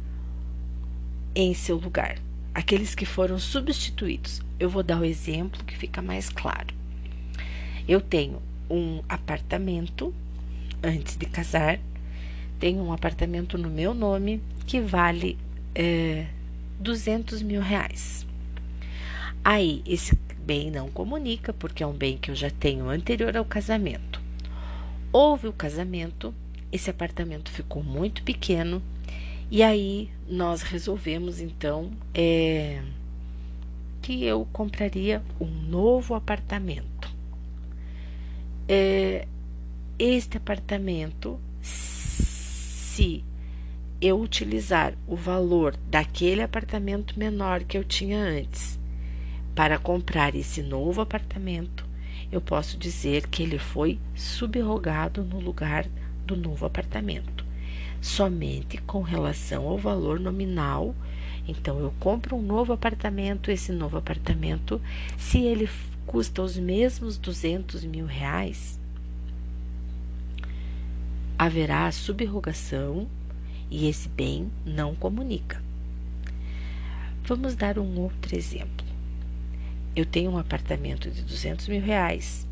em 1.34 1.54
seu 1.54 1.76
lugar, 1.76 2.18
aqueles 2.52 2.94
que 2.94 3.06
foram 3.06 3.38
substituídos. 3.38 4.42
Eu 4.60 4.68
vou 4.68 4.82
dar 4.82 5.00
o 5.00 5.04
exemplo 5.04 5.64
que 5.64 5.78
fica 5.78 6.02
mais 6.02 6.28
claro. 6.28 6.74
Eu 7.88 8.02
tenho 8.02 8.42
um 8.68 9.02
apartamento 9.08 10.14
antes 10.84 11.16
de 11.16 11.26
casar, 11.26 11.78
tenho 12.60 12.82
um 12.82 12.92
apartamento 12.92 13.56
no 13.56 13.70
meu 13.70 13.94
nome 13.94 14.40
que 14.66 14.80
vale 14.80 15.38
é, 15.74 16.26
200 16.78 17.42
mil 17.42 17.60
reais. 17.60 18.26
Aí, 19.42 19.82
esse 19.86 20.18
bem 20.44 20.70
não 20.70 20.88
comunica, 20.90 21.52
porque 21.52 21.82
é 21.82 21.86
um 21.86 21.92
bem 21.92 22.18
que 22.18 22.30
eu 22.30 22.34
já 22.34 22.50
tenho 22.50 22.88
anterior 22.88 23.36
ao 23.36 23.44
casamento. 23.44 24.20
Houve 25.12 25.48
o 25.48 25.52
casamento, 25.52 26.34
esse 26.70 26.90
apartamento 26.90 27.50
ficou 27.50 27.82
muito 27.82 28.22
pequeno, 28.22 28.82
e 29.50 29.62
aí 29.62 30.10
nós 30.28 30.62
resolvemos 30.62 31.40
então 31.40 31.90
é, 32.14 32.82
que 34.02 34.24
eu 34.24 34.46
compraria 34.52 35.22
um 35.40 35.46
novo 35.46 36.14
apartamento. 36.14 37.12
É, 38.68 39.26
este 39.98 40.38
apartamento, 40.38 41.38
se 41.62 43.24
eu 44.00 44.20
utilizar 44.20 44.94
o 45.06 45.14
valor 45.14 45.76
daquele 45.88 46.42
apartamento 46.42 47.18
menor 47.18 47.62
que 47.62 47.78
eu 47.78 47.84
tinha 47.84 48.18
antes 48.18 48.78
para 49.54 49.78
comprar 49.78 50.34
esse 50.34 50.62
novo 50.62 51.00
apartamento, 51.00 51.86
eu 52.32 52.40
posso 52.40 52.76
dizer 52.76 53.28
que 53.28 53.42
ele 53.42 53.58
foi 53.58 53.98
subrogado 54.14 55.22
no 55.22 55.38
lugar 55.38 55.86
do 56.26 56.36
novo 56.36 56.66
apartamento, 56.66 57.44
somente 58.00 58.78
com 58.78 59.00
relação 59.00 59.68
ao 59.68 59.78
valor 59.78 60.18
nominal. 60.18 60.94
Então, 61.46 61.78
eu 61.78 61.94
compro 62.00 62.36
um 62.36 62.42
novo 62.42 62.72
apartamento, 62.72 63.50
esse 63.50 63.70
novo 63.70 63.96
apartamento, 63.96 64.80
se 65.16 65.38
ele 65.42 65.68
custa 66.04 66.42
os 66.42 66.58
mesmos 66.58 67.16
200 67.16 67.84
mil 67.84 68.06
reais, 68.06 68.80
haverá 71.38 71.90
subrogação 71.92 73.08
e 73.70 73.88
esse 73.88 74.08
bem 74.08 74.50
não 74.64 74.94
comunica. 74.94 75.62
Vamos 77.24 77.54
dar 77.54 77.78
um 77.78 77.98
outro 77.98 78.36
exemplo. 78.36 78.86
Eu 79.96 80.04
tenho 80.04 80.30
um 80.30 80.38
apartamento 80.38 81.10
de 81.10 81.22
200 81.22 81.68
mil 81.68 81.80
reais 81.80 82.46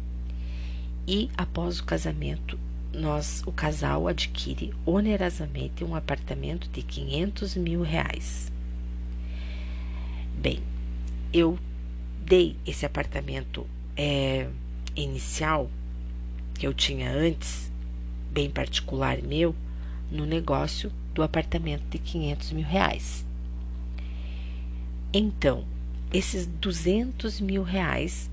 e 1.06 1.30
após 1.36 1.80
o 1.80 1.84
casamento 1.84 2.58
nós, 2.92 3.42
o 3.46 3.52
casal 3.52 4.06
adquire 4.06 4.72
onerosamente 4.84 5.82
um 5.82 5.94
apartamento 5.94 6.68
de 6.68 6.82
500 6.82 7.56
mil 7.56 7.82
reais. 7.82 8.52
Bem, 10.36 10.60
eu 11.32 11.58
dei 12.24 12.56
esse 12.66 12.84
apartamento 12.84 13.66
é, 13.96 14.48
inicial 14.94 15.70
que 16.54 16.66
eu 16.66 16.74
tinha 16.74 17.10
antes, 17.10 17.71
bem 18.32 18.50
particular 18.50 19.20
meu, 19.22 19.54
no 20.10 20.24
negócio 20.24 20.90
do 21.14 21.22
apartamento 21.22 21.84
de 21.90 21.98
500 21.98 22.52
mil 22.52 22.66
reais. 22.66 23.24
Então, 25.12 25.64
esses 26.12 26.46
200 26.46 27.40
mil 27.40 27.62
reais, 27.62 28.30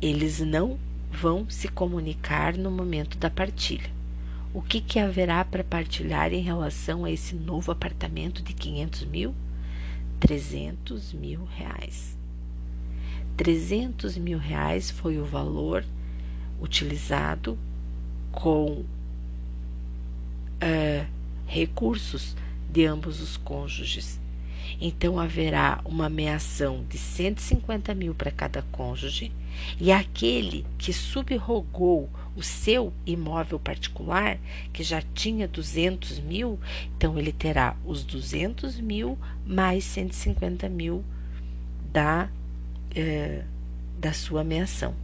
eles 0.00 0.40
não 0.40 0.78
vão 1.10 1.48
se 1.48 1.68
comunicar 1.68 2.56
no 2.56 2.70
momento 2.70 3.18
da 3.18 3.30
partilha. 3.30 3.90
O 4.54 4.62
que, 4.62 4.80
que 4.80 4.98
haverá 4.98 5.44
para 5.44 5.62
partilhar 5.62 6.32
em 6.32 6.40
relação 6.40 7.04
a 7.04 7.10
esse 7.10 7.34
novo 7.34 7.70
apartamento 7.70 8.42
de 8.42 8.54
500 8.54 9.04
mil? 9.04 9.34
300 10.18 11.12
mil 11.12 11.44
reais. 11.44 12.16
300 13.36 14.16
mil 14.16 14.38
reais 14.38 14.90
foi 14.90 15.18
o 15.18 15.24
valor 15.24 15.84
utilizado 16.60 17.56
com 18.32 18.84
uh, 20.62 21.06
recursos 21.46 22.36
de 22.70 22.84
ambos 22.84 23.20
os 23.20 23.36
cônjuges. 23.36 24.20
Então 24.80 25.18
haverá 25.18 25.80
uma 25.84 26.06
ameação 26.06 26.84
de 26.88 26.98
150 26.98 27.94
mil 27.94 28.14
para 28.14 28.30
cada 28.30 28.62
cônjuge, 28.62 29.32
e 29.80 29.90
aquele 29.90 30.64
que 30.76 30.92
subrogou 30.92 32.08
o 32.36 32.42
seu 32.42 32.92
imóvel 33.04 33.58
particular, 33.58 34.38
que 34.72 34.84
já 34.84 35.02
tinha 35.02 35.48
200 35.48 36.20
mil, 36.20 36.60
então 36.96 37.18
ele 37.18 37.32
terá 37.32 37.74
os 37.84 38.04
200 38.04 38.78
mil 38.78 39.18
mais 39.44 39.82
150 39.84 40.68
mil 40.68 41.04
da, 41.92 42.28
eh, 42.94 43.42
da 43.98 44.12
sua 44.12 44.42
ameação. 44.42 44.94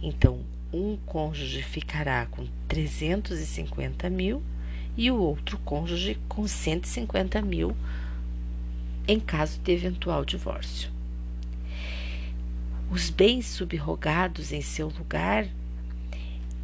Então, 0.00 0.40
um 0.72 0.96
cônjuge 1.04 1.62
ficará 1.62 2.26
com 2.26 2.46
350 2.68 4.08
mil 4.08 4.40
e 4.96 5.10
o 5.10 5.16
outro 5.16 5.58
cônjuge 5.58 6.18
com 6.28 6.46
150 6.46 7.40
mil 7.42 7.76
em 9.06 9.18
caso 9.18 9.58
de 9.60 9.72
eventual 9.72 10.24
divórcio. 10.24 10.90
Os 12.90 13.10
bens 13.10 13.46
subrogados 13.46 14.52
em 14.52 14.60
seu 14.60 14.88
lugar 14.88 15.48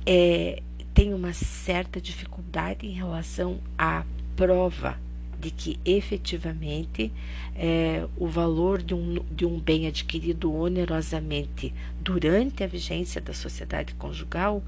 é, 0.05 0.62
tem 0.95 1.12
uma 1.12 1.33
certa 1.33 2.01
dificuldade 2.01 2.87
em 2.87 2.93
relação 2.93 3.59
à 3.79 4.05
prova 4.35 4.99
de 5.39 5.51
que 5.51 5.79
efetivamente 5.85 7.12
é, 7.55 8.07
o 8.16 8.27
valor 8.27 8.83
de 8.83 8.95
um, 8.95 9.22
de 9.31 9.45
um 9.45 9.61
bem 9.61 9.87
adquirido 9.87 10.53
onerosamente 10.53 11.74
durante 12.01 12.64
a 12.64 12.66
vigência 12.66 13.20
da 13.20 13.35
sociedade 13.35 13.95
conjugal 13.95 14.62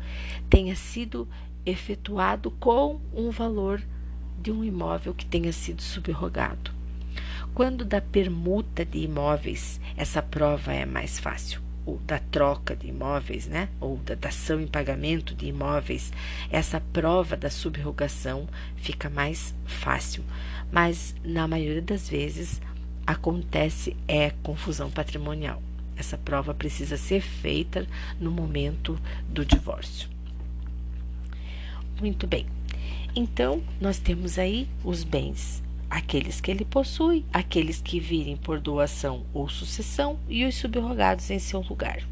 tenha 0.51 0.77
sido 0.77 1.27
efetuado 1.65 2.51
com 2.53 3.01
um 3.15 3.31
valor 3.31 3.83
de 4.41 4.51
um 4.51 4.65
imóvel 4.65 5.15
que 5.15 5.27
tenha 5.27 5.53
sido 5.53 5.83
subrogado. 5.83 6.71
Quando 7.55 7.85
da 7.85 8.01
permuta 8.01 8.85
de 8.85 8.99
imóveis, 8.99 9.81
essa 9.97 10.23
prova 10.23 10.73
é 10.73 10.87
mais 10.87 11.19
fácil 11.19 11.61
ou 11.89 11.99
da 12.07 12.19
troca 12.19 12.77
de 12.77 12.89
imóveis, 12.89 13.47
né, 13.47 13.71
ou 13.81 13.97
da 13.97 14.15
dação 14.15 14.61
em 14.61 14.67
pagamento 14.67 15.35
de 15.35 15.47
imóveis, 15.47 16.13
essa 16.51 16.79
prova 16.93 17.35
da 17.35 17.49
subrogação 17.49 18.47
fica 18.77 19.09
mais 19.09 19.55
fácil, 19.65 20.23
mas 20.71 21.15
na 21.25 21.49
maioria 21.49 21.81
das 21.81 22.07
vezes 22.07 22.61
acontece 23.07 23.97
é 24.07 24.31
confusão 24.43 24.91
patrimonial. 24.91 25.63
Essa 25.97 26.19
prova 26.19 26.53
precisa 26.53 26.99
ser 26.99 27.23
feita 27.23 27.87
no 28.21 28.31
momento 28.31 29.01
do 29.27 29.43
divórcio. 29.43 30.11
Muito 32.01 32.27
bem. 32.27 32.47
Então, 33.15 33.63
nós 33.81 33.99
temos 33.99 34.39
aí 34.39 34.69
os 34.85 35.03
bens 35.03 35.63
aqueles 35.91 36.41
que 36.41 36.51
ele 36.51 36.65
possui, 36.65 37.25
aqueles 37.33 37.81
que 37.81 37.99
virem 37.99 38.37
por 38.37 38.61
doação 38.61 39.25
ou 39.33 39.49
sucessão 39.49 40.19
e 40.29 40.45
os 40.45 40.55
subrogados 40.55 41.31
em 41.31 41.39
seu 41.39 41.61
lugar. 41.61 42.03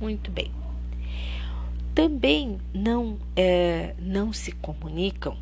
Muito 0.00 0.30
bem. 0.30 0.50
Também 1.94 2.58
não, 2.72 3.18
é, 3.36 3.94
não 3.98 4.32
se 4.32 4.52
comunicam 4.52 5.36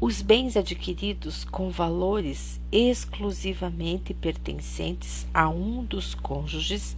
os 0.00 0.20
bens 0.20 0.56
adquiridos 0.56 1.44
com 1.44 1.70
valores 1.70 2.60
exclusivamente 2.72 4.12
pertencentes 4.12 5.26
a 5.32 5.48
um 5.48 5.84
dos 5.84 6.14
cônjuges 6.14 6.96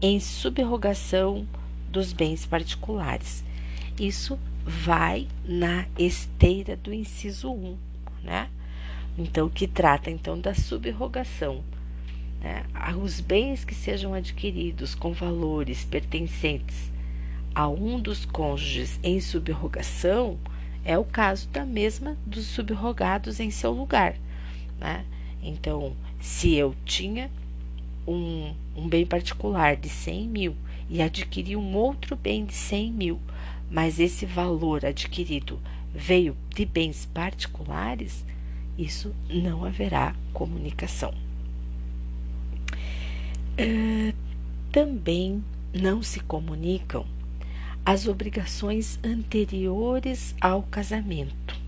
em 0.00 0.20
subrogação 0.20 1.46
dos 1.90 2.12
bens 2.12 2.46
particulares. 2.46 3.44
Isso 3.98 4.38
vai 4.66 5.28
na 5.44 5.86
esteira 5.96 6.76
do 6.76 6.92
inciso 6.92 7.52
1, 7.52 7.76
né? 8.24 8.50
Então, 9.16 9.48
que 9.48 9.66
trata 9.68 10.10
então 10.10 10.38
da 10.38 10.54
subrogação. 10.54 11.62
Né? 12.42 12.64
Os 13.00 13.20
bens 13.20 13.64
que 13.64 13.74
sejam 13.74 14.12
adquiridos 14.12 14.94
com 14.94 15.12
valores 15.12 15.84
pertencentes 15.84 16.92
a 17.54 17.68
um 17.68 17.98
dos 17.98 18.26
cônjuges 18.26 18.98
em 19.02 19.20
subrogação 19.20 20.36
é 20.84 20.98
o 20.98 21.04
caso 21.04 21.48
da 21.48 21.64
mesma 21.64 22.16
dos 22.26 22.44
subrogados 22.46 23.40
em 23.40 23.50
seu 23.50 23.72
lugar. 23.72 24.16
Né? 24.78 25.04
Então, 25.42 25.96
se 26.20 26.54
eu 26.54 26.74
tinha 26.84 27.30
um, 28.06 28.52
um 28.76 28.88
bem 28.88 29.06
particular 29.06 29.76
de 29.76 29.88
100 29.88 30.28
mil 30.28 30.56
e 30.90 31.00
adquiri 31.00 31.56
um 31.56 31.74
outro 31.74 32.16
bem 32.16 32.44
de 32.44 32.52
100 32.52 32.92
mil, 32.92 33.20
mas 33.70 33.98
esse 33.98 34.24
valor 34.24 34.84
adquirido 34.84 35.60
veio 35.94 36.36
de 36.54 36.64
bens 36.64 37.06
particulares, 37.06 38.24
isso 38.78 39.14
não 39.28 39.64
haverá 39.64 40.14
comunicação. 40.32 41.14
Uh, 43.58 44.14
também 44.70 45.42
não 45.72 46.02
se 46.02 46.20
comunicam 46.20 47.06
as 47.84 48.06
obrigações 48.06 48.98
anteriores 49.02 50.34
ao 50.40 50.62
casamento. 50.64 51.58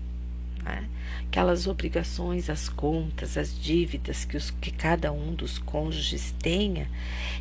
Né? 0.63 0.87
Aquelas 1.25 1.65
obrigações, 1.65 2.49
as 2.49 2.69
contas, 2.69 3.37
as 3.37 3.57
dívidas 3.59 4.25
que, 4.25 4.37
os, 4.37 4.51
que 4.51 4.69
cada 4.69 5.11
um 5.11 5.33
dos 5.33 5.57
cônjuges 5.57 6.35
tenha, 6.37 6.87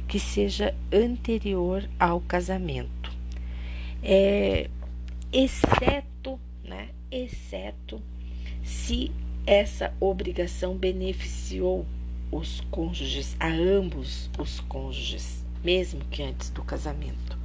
que 0.07 0.19
seja 0.19 0.75
anterior 0.93 1.89
ao 1.99 2.21
casamento. 2.21 3.18
É, 4.03 4.71
exceto, 5.33 6.39
né, 6.65 6.91
exceto 7.11 8.01
se 8.63 9.11
essa 9.47 9.93
obrigação 9.99 10.77
beneficiou 10.77 11.87
os 12.31 12.61
cônjuges, 12.71 13.37
a 13.41 13.49
ambos 13.49 14.31
os 14.39 14.61
cônjuges, 14.61 15.45
mesmo 15.65 16.05
que 16.11 16.23
antes 16.23 16.51
do 16.51 16.63
casamento. 16.63 17.39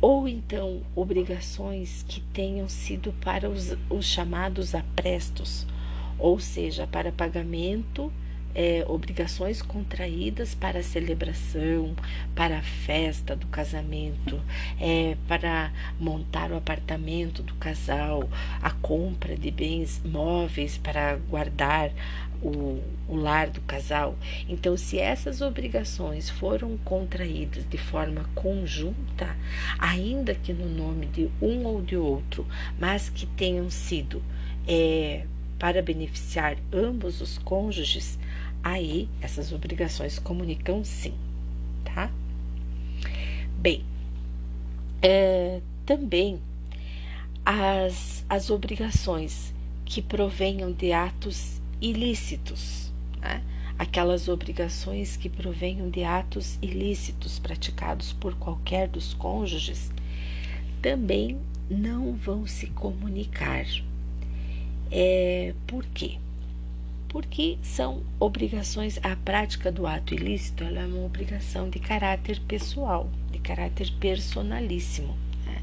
Ou 0.00 0.28
então 0.28 0.82
obrigações 0.94 2.04
que 2.06 2.20
tenham 2.20 2.68
sido 2.68 3.12
para 3.20 3.48
os, 3.48 3.76
os 3.88 4.04
chamados 4.04 4.74
aprestos, 4.74 5.66
ou 6.18 6.38
seja, 6.38 6.86
para 6.86 7.12
pagamento 7.12 8.12
é, 8.54 8.84
obrigações 8.86 9.62
contraídas 9.62 10.54
para 10.54 10.80
a 10.80 10.82
celebração, 10.82 11.94
para 12.34 12.58
a 12.58 12.62
festa 12.62 13.36
do 13.36 13.46
casamento, 13.46 14.40
é, 14.80 15.16
para 15.28 15.72
montar 15.98 16.50
o 16.50 16.56
apartamento 16.56 17.42
do 17.42 17.54
casal, 17.54 18.28
a 18.60 18.70
compra 18.70 19.36
de 19.36 19.50
bens 19.50 20.00
móveis 20.04 20.76
para 20.76 21.16
guardar 21.16 21.90
o, 22.42 22.82
o 23.08 23.16
lar 23.16 23.50
do 23.50 23.60
casal. 23.62 24.16
Então, 24.48 24.76
se 24.76 24.98
essas 24.98 25.40
obrigações 25.40 26.30
foram 26.30 26.76
contraídas 26.78 27.68
de 27.68 27.78
forma 27.78 28.24
conjunta, 28.34 29.36
ainda 29.78 30.34
que 30.34 30.52
no 30.52 30.68
nome 30.68 31.06
de 31.06 31.30
um 31.40 31.64
ou 31.64 31.82
de 31.82 31.96
outro, 31.96 32.46
mas 32.78 33.08
que 33.08 33.26
tenham 33.26 33.70
sido 33.70 34.22
é, 34.66 35.24
para 35.60 35.82
beneficiar 35.82 36.56
ambos 36.72 37.20
os 37.20 37.36
cônjuges, 37.36 38.18
aí 38.64 39.10
essas 39.20 39.52
obrigações 39.52 40.18
comunicam 40.18 40.82
sim, 40.82 41.12
tá? 41.84 42.10
Bem, 43.58 43.84
é, 45.02 45.60
também 45.84 46.40
as, 47.44 48.24
as 48.26 48.48
obrigações 48.48 49.52
que 49.84 50.00
provenham 50.00 50.72
de 50.72 50.92
atos 50.92 51.60
ilícitos, 51.78 52.90
né? 53.20 53.42
aquelas 53.78 54.28
obrigações 54.28 55.14
que 55.14 55.28
provenham 55.28 55.90
de 55.90 56.04
atos 56.04 56.58
ilícitos 56.62 57.38
praticados 57.38 58.14
por 58.14 58.34
qualquer 58.34 58.88
dos 58.88 59.12
cônjuges, 59.12 59.92
também 60.80 61.38
não 61.68 62.14
vão 62.14 62.46
se 62.46 62.68
comunicar 62.68 63.66
é, 64.90 65.54
por 65.66 65.84
quê? 65.86 66.18
Porque 67.08 67.58
são 67.62 68.02
obrigações, 68.18 68.98
a 69.02 69.16
prática 69.16 69.70
do 69.70 69.86
ato 69.86 70.14
ilícito 70.14 70.64
é 70.64 70.86
uma 70.86 71.04
obrigação 71.04 71.68
de 71.68 71.78
caráter 71.78 72.40
pessoal, 72.40 73.10
de 73.30 73.38
caráter 73.38 73.90
personalíssimo. 73.98 75.16
Né? 75.44 75.62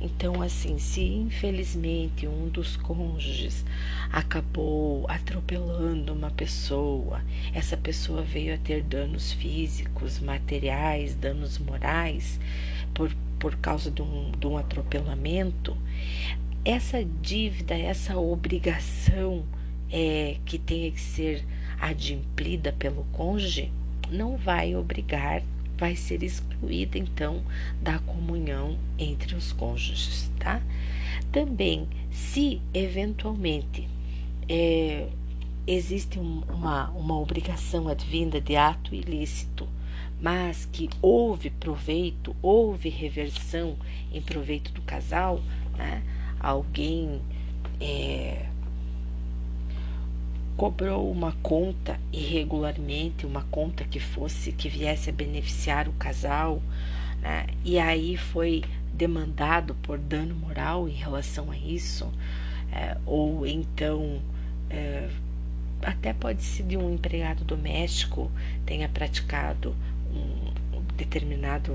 Então, 0.00 0.42
assim, 0.42 0.78
se 0.78 1.02
infelizmente 1.02 2.26
um 2.26 2.48
dos 2.48 2.76
cônjuges 2.76 3.64
acabou 4.12 5.04
atropelando 5.08 6.12
uma 6.12 6.30
pessoa, 6.30 7.22
essa 7.52 7.76
pessoa 7.76 8.22
veio 8.22 8.54
a 8.54 8.58
ter 8.58 8.82
danos 8.82 9.32
físicos, 9.32 10.18
materiais, 10.18 11.14
danos 11.14 11.58
morais 11.58 12.40
por, 12.94 13.14
por 13.38 13.54
causa 13.56 13.90
de 13.90 14.02
um, 14.02 14.32
de 14.32 14.46
um 14.46 14.56
atropelamento, 14.56 15.76
essa 16.64 17.04
dívida, 17.04 17.74
essa 17.74 18.16
obrigação 18.16 19.44
é, 19.90 20.36
que 20.44 20.58
tenha 20.58 20.90
que 20.90 21.00
ser 21.00 21.44
adimplida 21.80 22.72
pelo 22.72 23.04
cônjuge, 23.12 23.72
não 24.10 24.36
vai 24.36 24.74
obrigar, 24.76 25.42
vai 25.78 25.96
ser 25.96 26.22
excluída 26.22 26.98
então 26.98 27.42
da 27.80 27.98
comunhão 28.00 28.76
entre 28.98 29.34
os 29.34 29.52
cônjuges, 29.52 30.30
tá? 30.38 30.60
Também, 31.32 31.88
se 32.10 32.60
eventualmente 32.74 33.88
é, 34.48 35.06
existe 35.66 36.18
um, 36.18 36.42
uma, 36.50 36.90
uma 36.90 37.18
obrigação 37.18 37.88
advinda 37.88 38.40
de 38.40 38.56
ato 38.56 38.94
ilícito, 38.94 39.66
mas 40.20 40.66
que 40.66 40.90
houve 41.00 41.48
proveito, 41.48 42.36
houve 42.42 42.90
reversão 42.90 43.76
em 44.12 44.20
proveito 44.20 44.70
do 44.72 44.82
casal, 44.82 45.40
né? 45.78 46.02
Alguém 46.40 47.20
é, 47.80 48.46
cobrou 50.56 51.10
uma 51.10 51.32
conta 51.42 52.00
irregularmente, 52.12 53.26
uma 53.26 53.42
conta 53.44 53.84
que 53.84 54.00
fosse 54.00 54.52
que 54.52 54.68
viesse 54.68 55.10
a 55.10 55.12
beneficiar 55.12 55.88
o 55.88 55.92
casal, 55.92 56.62
né? 57.20 57.46
e 57.64 57.78
aí 57.78 58.16
foi 58.16 58.62
demandado 58.92 59.74
por 59.76 59.98
dano 59.98 60.34
moral 60.34 60.88
em 60.88 60.92
relação 60.92 61.50
a 61.50 61.56
isso, 61.56 62.10
é, 62.72 62.96
ou 63.06 63.46
então 63.46 64.20
é, 64.68 65.08
até 65.82 66.12
pode 66.12 66.42
ser 66.42 66.64
de 66.64 66.76
um 66.76 66.94
empregado 66.94 67.44
doméstico 67.44 68.30
tenha 68.66 68.88
praticado 68.88 69.74
um, 70.12 70.76
um 70.76 70.82
determinado 70.96 71.74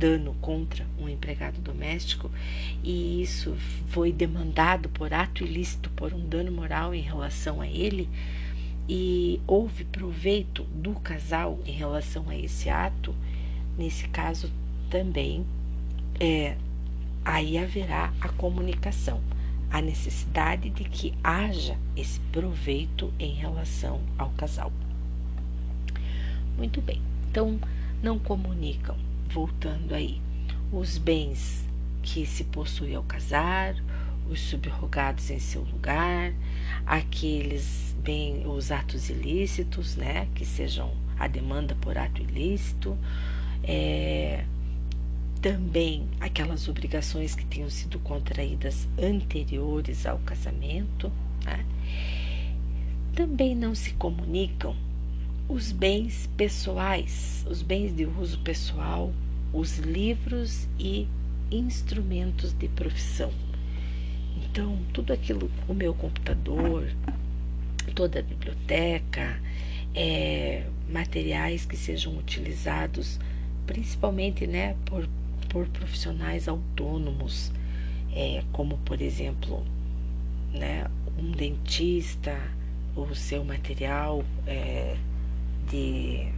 dano 0.00 0.34
contra 0.40 0.86
um 0.98 1.06
empregado 1.06 1.60
doméstico 1.60 2.30
e 2.82 3.20
isso 3.20 3.54
foi 3.88 4.10
demandado 4.10 4.88
por 4.88 5.12
ato 5.12 5.44
ilícito 5.44 5.90
por 5.90 6.14
um 6.14 6.26
dano 6.26 6.50
moral 6.50 6.94
em 6.94 7.02
relação 7.02 7.60
a 7.60 7.66
ele 7.66 8.08
e 8.88 9.40
houve 9.46 9.84
proveito 9.84 10.64
do 10.64 10.94
casal 10.94 11.60
em 11.66 11.72
relação 11.72 12.28
a 12.28 12.36
esse 12.36 12.70
ato, 12.70 13.14
nesse 13.78 14.08
caso 14.08 14.50
também 14.88 15.44
é, 16.18 16.56
aí 17.24 17.58
haverá 17.58 18.12
a 18.22 18.28
comunicação, 18.30 19.20
a 19.70 19.82
necessidade 19.82 20.70
de 20.70 20.84
que 20.84 21.14
haja 21.22 21.76
esse 21.94 22.18
proveito 22.32 23.12
em 23.18 23.34
relação 23.34 24.00
ao 24.18 24.30
casal. 24.30 24.72
Muito 26.56 26.80
bem, 26.80 27.00
então 27.30 27.60
não 28.02 28.18
comunicam, 28.18 28.96
voltando 29.32 29.94
aí, 29.94 30.20
os 30.72 30.98
bens 30.98 31.66
que 32.02 32.26
se 32.26 32.44
possui 32.44 32.94
ao 32.94 33.02
casar, 33.02 33.74
os 34.28 34.40
subrogados 34.40 35.30
em 35.30 35.38
seu 35.38 35.62
lugar, 35.62 36.32
aqueles 36.86 37.94
bem 38.02 38.46
os 38.46 38.70
atos 38.70 39.10
ilícitos, 39.10 39.96
né, 39.96 40.28
que 40.34 40.44
sejam 40.44 40.92
a 41.18 41.26
demanda 41.26 41.74
por 41.80 41.98
ato 41.98 42.22
ilícito, 42.22 42.96
é, 43.62 44.44
também 45.40 46.08
aquelas 46.20 46.68
obrigações 46.68 47.34
que 47.34 47.44
tenham 47.44 47.70
sido 47.70 47.98
contraídas 47.98 48.86
anteriores 48.98 50.06
ao 50.06 50.18
casamento. 50.18 51.10
Né? 51.44 51.64
Também 53.14 53.54
não 53.54 53.74
se 53.74 53.92
comunicam 53.94 54.76
os 55.50 55.72
bens 55.72 56.30
pessoais, 56.36 57.44
os 57.50 57.60
bens 57.60 57.94
de 57.94 58.06
uso 58.06 58.38
pessoal, 58.38 59.12
os 59.52 59.78
livros 59.78 60.68
e 60.78 61.08
instrumentos 61.50 62.52
de 62.52 62.68
profissão. 62.68 63.32
Então, 64.36 64.78
tudo 64.92 65.12
aquilo, 65.12 65.50
o 65.66 65.74
meu 65.74 65.92
computador, 65.92 66.88
toda 67.96 68.20
a 68.20 68.22
biblioteca, 68.22 69.40
é, 69.92 70.66
materiais 70.88 71.66
que 71.66 71.76
sejam 71.76 72.16
utilizados 72.16 73.18
principalmente 73.66 74.46
né, 74.46 74.76
por, 74.84 75.08
por 75.48 75.66
profissionais 75.66 76.46
autônomos, 76.46 77.50
é, 78.14 78.44
como 78.52 78.78
por 78.78 79.00
exemplo 79.00 79.64
né, 80.52 80.86
um 81.18 81.32
dentista, 81.32 82.40
o 82.94 83.14
seu 83.14 83.44
material 83.44 84.24
é, 84.46 84.96
de 85.70 86.28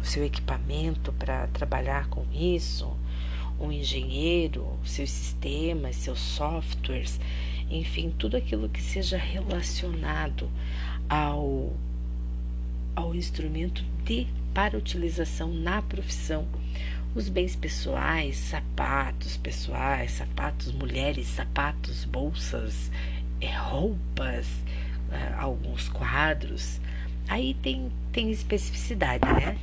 o 0.00 0.04
seu 0.04 0.24
equipamento 0.24 1.12
para 1.12 1.46
trabalhar 1.48 2.08
com 2.08 2.24
isso, 2.32 2.96
um 3.60 3.70
engenheiro, 3.70 4.66
seus 4.84 5.10
sistemas, 5.10 5.96
seus 5.96 6.18
softwares, 6.18 7.20
enfim, 7.70 8.10
tudo 8.18 8.36
aquilo 8.36 8.68
que 8.68 8.82
seja 8.82 9.18
relacionado 9.18 10.50
ao, 11.08 11.72
ao 12.96 13.14
instrumento 13.14 13.84
de 14.04 14.26
para 14.54 14.76
utilização 14.76 15.52
na 15.52 15.82
profissão. 15.82 16.46
Os 17.14 17.28
bens 17.28 17.56
pessoais, 17.56 18.36
sapatos 18.36 19.36
pessoais, 19.36 20.12
sapatos 20.12 20.72
mulheres, 20.72 21.26
sapatos, 21.26 22.04
bolsas, 22.04 22.90
é, 23.40 23.52
roupas, 23.52 24.46
é, 25.10 25.34
alguns 25.34 25.88
quadros. 25.88 26.80
Aí 27.30 27.54
tem, 27.54 27.92
tem 28.10 28.28
especificidade, 28.32 29.24
né? 29.24 29.56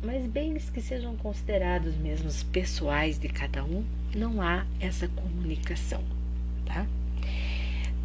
Mas 0.00 0.24
bens 0.26 0.70
que 0.70 0.80
sejam 0.80 1.16
considerados 1.16 1.96
mesmo 1.96 2.30
pessoais 2.52 3.18
de 3.18 3.28
cada 3.28 3.64
um, 3.64 3.84
não 4.14 4.40
há 4.40 4.64
essa 4.78 5.08
comunicação, 5.08 6.04
tá? 6.64 6.86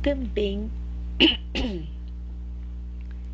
Também 0.02 0.72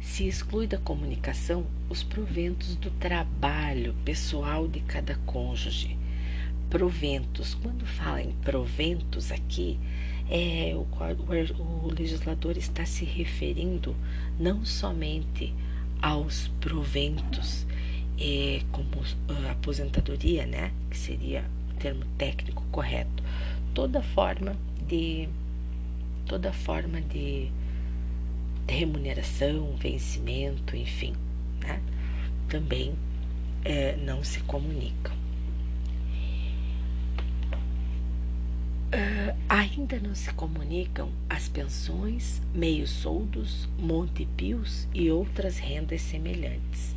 se 0.01 0.27
exclui 0.27 0.67
da 0.67 0.77
comunicação 0.77 1.65
os 1.89 2.03
proventos 2.03 2.75
do 2.75 2.91
trabalho 2.91 3.95
pessoal 4.03 4.67
de 4.67 4.81
cada 4.81 5.15
cônjuge. 5.25 5.97
Proventos, 6.69 7.55
quando 7.55 7.85
fala 7.85 8.21
em 8.21 8.33
proventos 8.43 9.31
aqui, 9.31 9.79
é, 10.31 10.73
o, 10.73 10.79
o, 10.79 11.87
o 11.87 11.93
legislador 11.93 12.57
está 12.57 12.85
se 12.85 13.03
referindo 13.03 13.95
não 14.39 14.65
somente 14.65 15.53
aos 16.01 16.47
proventos, 16.59 17.67
é, 18.17 18.61
como 18.71 18.89
a 19.27 19.51
aposentadoria, 19.51 20.45
né, 20.45 20.71
que 20.89 20.97
seria 20.97 21.43
o 21.71 21.73
termo 21.79 22.05
técnico 22.17 22.63
correto, 22.71 23.21
toda 23.73 24.01
forma 24.01 24.55
de 24.87 25.27
toda 26.25 26.53
forma 26.53 27.01
de 27.01 27.51
remuneração, 28.67 29.75
vencimento, 29.75 30.77
enfim, 30.77 31.13
né? 31.59 31.81
também 32.47 32.93
é, 33.65 33.97
não 33.97 34.23
se 34.23 34.39
comunicam. 34.41 35.20
Uh, 38.93 39.37
ainda 39.47 39.99
não 39.99 40.13
se 40.13 40.33
comunicam 40.33 41.09
as 41.29 41.47
pensões, 41.47 42.41
meios 42.53 42.89
soldos, 42.89 43.69
montepios 43.79 44.87
e 44.93 45.09
outras 45.09 45.57
rendas 45.57 46.01
semelhantes. 46.01 46.93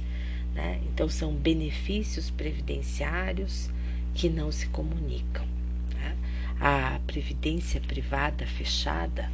Né? 0.55 0.81
Então, 0.87 1.09
são 1.09 1.33
benefícios 1.33 2.31
previdenciários 2.31 3.71
que 4.13 4.29
não 4.29 4.51
se 4.51 4.67
comunicam. 4.69 5.47
Né? 5.95 6.17
A 6.61 6.99
previdência 7.07 7.81
privada 7.81 8.45
fechada 8.45 9.31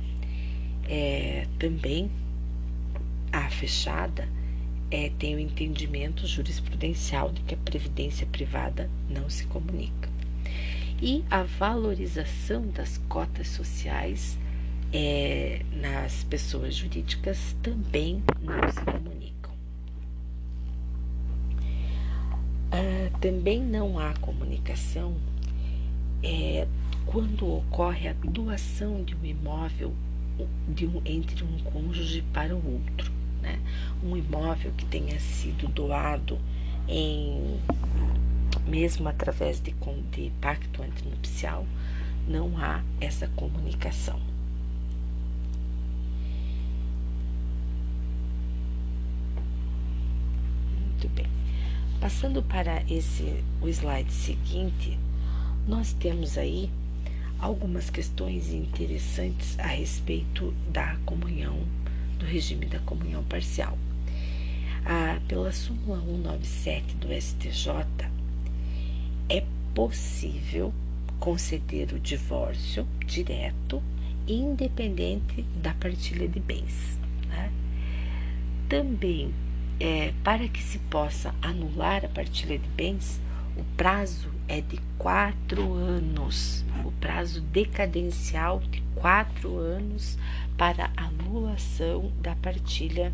é, 0.86 1.46
também 1.58 2.10
a 3.32 3.48
fechada 3.48 4.28
é, 4.90 5.10
tem 5.18 5.36
o 5.36 5.38
entendimento 5.38 6.26
jurisprudencial 6.26 7.30
de 7.30 7.40
que 7.42 7.54
a 7.54 7.58
previdência 7.58 8.26
privada 8.26 8.90
não 9.08 9.30
se 9.30 9.46
comunica. 9.46 10.09
E 11.02 11.24
a 11.30 11.42
valorização 11.42 12.66
das 12.68 12.98
cotas 13.08 13.48
sociais 13.48 14.38
é, 14.92 15.62
nas 15.72 16.24
pessoas 16.24 16.74
jurídicas 16.74 17.56
também 17.62 18.22
não 18.40 18.70
se 18.70 18.80
comunicam. 18.84 19.52
Ah, 22.70 23.18
também 23.20 23.60
não 23.60 23.98
há 23.98 24.12
comunicação 24.14 25.16
é, 26.22 26.66
quando 27.06 27.50
ocorre 27.50 28.08
a 28.08 28.12
doação 28.12 29.02
de 29.02 29.14
um 29.16 29.24
imóvel 29.24 29.94
de 30.68 30.86
um, 30.86 31.02
entre 31.04 31.44
um 31.44 31.58
cônjuge 31.64 32.22
para 32.32 32.54
o 32.54 32.72
outro 32.72 33.10
né? 33.42 33.58
um 34.02 34.16
imóvel 34.16 34.72
que 34.76 34.84
tenha 34.86 35.18
sido 35.18 35.68
doado 35.68 36.38
em 36.88 37.58
mesmo 38.70 39.08
através 39.08 39.60
de, 39.60 39.74
de 40.12 40.30
pacto 40.40 40.82
antinupcial, 40.82 41.66
não 42.28 42.56
há 42.56 42.82
essa 43.00 43.26
comunicação. 43.28 44.20
Muito 50.78 51.08
bem. 51.08 51.26
Passando 52.00 52.42
para 52.42 52.82
esse 52.88 53.42
o 53.60 53.68
slide 53.68 54.12
seguinte, 54.12 54.96
nós 55.66 55.92
temos 55.92 56.38
aí 56.38 56.70
algumas 57.38 57.90
questões 57.90 58.52
interessantes 58.52 59.58
a 59.58 59.66
respeito 59.66 60.54
da 60.70 60.96
comunhão 61.04 61.58
do 62.18 62.26
regime 62.26 62.66
da 62.66 62.78
comunhão 62.80 63.24
parcial. 63.24 63.76
Ah, 64.84 65.18
pela 65.26 65.52
súmula 65.52 66.00
197 66.00 66.94
do 66.96 67.12
STJ, 67.12 68.09
possível 69.74 70.72
conceder 71.18 71.92
o 71.92 71.98
divórcio 71.98 72.86
direto, 73.06 73.82
independente 74.26 75.42
da 75.62 75.74
partilha 75.74 76.26
de 76.26 76.40
bens. 76.40 76.98
Né? 77.28 77.52
Também, 78.68 79.32
é, 79.78 80.12
para 80.24 80.48
que 80.48 80.62
se 80.62 80.78
possa 80.78 81.34
anular 81.42 82.04
a 82.04 82.08
partilha 82.08 82.58
de 82.58 82.68
bens, 82.70 83.20
o 83.56 83.64
prazo 83.76 84.30
é 84.48 84.60
de 84.60 84.78
quatro 84.96 85.74
anos, 85.74 86.64
o 86.84 86.92
prazo 86.92 87.40
decadencial 87.40 88.60
de 88.60 88.82
quatro 88.94 89.58
anos 89.58 90.16
para 90.56 90.90
anulação 90.96 92.10
da 92.20 92.34
partilha 92.36 93.12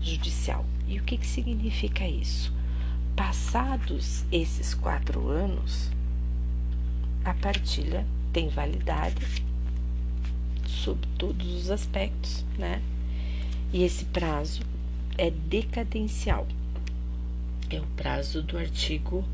judicial. 0.00 0.64
E 0.86 0.98
o 0.98 1.02
que, 1.02 1.16
que 1.16 1.26
significa 1.26 2.06
isso? 2.06 2.52
Passados 3.16 4.24
esses 4.32 4.74
quatro 4.74 5.28
anos, 5.28 5.90
a 7.24 7.32
partilha 7.34 8.06
tem 8.32 8.48
validade 8.48 9.44
sob 10.66 11.06
todos 11.16 11.54
os 11.54 11.70
aspectos, 11.70 12.44
né? 12.58 12.82
E 13.72 13.82
esse 13.82 14.04
prazo 14.06 14.62
é 15.16 15.30
decadencial. 15.30 16.46
É 17.70 17.80
o 17.80 17.86
prazo 17.96 18.42
do 18.42 18.58
artigo 18.58 19.24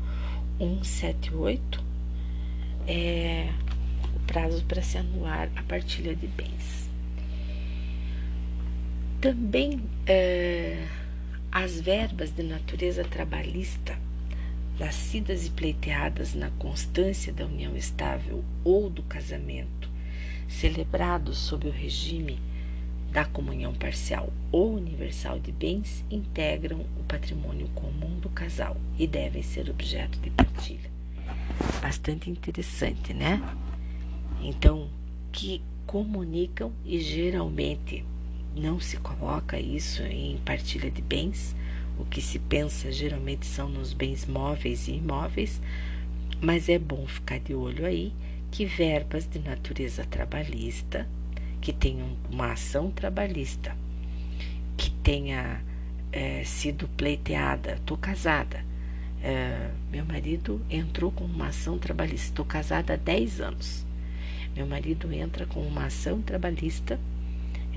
178 0.57 1.91
é, 2.87 3.49
o 4.15 4.19
prazo 4.21 4.63
para 4.65 4.81
se 4.81 4.97
anular 4.97 5.49
a 5.55 5.63
partilha 5.63 6.15
de 6.15 6.27
bens. 6.27 6.89
Também 9.19 9.81
é, 10.05 10.87
as 11.51 11.81
verbas 11.81 12.31
de 12.31 12.43
natureza 12.43 13.03
trabalhista, 13.03 13.99
nascidas 14.79 15.45
e 15.45 15.49
pleiteadas 15.49 16.33
na 16.33 16.49
constância 16.51 17.33
da 17.33 17.45
união 17.45 17.75
estável 17.75 18.41
ou 18.63 18.89
do 18.89 19.03
casamento, 19.03 19.89
celebrados 20.47 21.37
sob 21.37 21.67
o 21.67 21.71
regime 21.71 22.39
da 23.11 23.25
comunhão 23.25 23.73
parcial 23.73 24.31
ou 24.49 24.75
universal 24.75 25.39
de 25.39 25.51
bens, 25.51 26.05
integram 26.09 26.85
o 26.97 27.03
patrimônio 27.03 27.67
comum 27.75 28.17
do 28.19 28.29
casal 28.29 28.77
e 28.97 29.05
devem 29.05 29.43
ser 29.43 29.69
objeto 29.69 30.17
de 30.19 30.29
partilha. 30.29 30.89
Bastante 31.81 32.29
interessante, 32.29 33.13
né? 33.13 33.41
Então, 34.41 34.89
que 35.33 35.61
comunicam 35.85 36.71
e 36.85 36.99
geralmente 37.01 38.05
não 38.55 38.79
se 38.79 38.97
coloca 38.97 39.59
isso 39.59 40.03
em 40.03 40.37
partilha 40.37 40.89
de 40.89 41.01
bens. 41.01 41.55
O 41.97 42.05
que 42.05 42.21
se 42.21 42.39
pensa 42.39 42.91
geralmente 42.91 43.45
são 43.45 43.69
nos 43.69 43.93
bens 43.93 44.25
móveis 44.25 44.87
e 44.87 44.93
imóveis, 44.93 45.61
mas 46.41 46.69
é 46.69 46.79
bom 46.79 47.05
ficar 47.05 47.39
de 47.39 47.53
olho 47.53 47.85
aí 47.85 48.13
que 48.49 48.65
verbas 48.65 49.27
de 49.29 49.39
natureza 49.39 50.03
trabalhista, 50.03 51.07
que 51.61 51.71
tenham 51.71 52.17
uma 52.29 52.51
ação 52.51 52.91
trabalhista, 52.91 53.75
que 54.75 54.89
tenha 54.89 55.61
é, 56.11 56.43
sido 56.43 56.87
pleiteada, 56.89 57.73
estou 57.73 57.95
casada, 57.95 58.65
é, 59.23 59.69
meu 59.91 60.03
marido 60.03 60.61
entrou 60.69 61.11
com 61.11 61.23
uma 61.23 61.47
ação 61.47 61.77
trabalhista, 61.77 62.27
estou 62.27 62.45
casada 62.45 62.93
há 62.93 62.97
10 62.97 63.41
anos. 63.41 63.85
Meu 64.55 64.65
marido 64.65 65.11
entra 65.13 65.45
com 65.45 65.61
uma 65.61 65.85
ação 65.85 66.21
trabalhista 66.21 66.99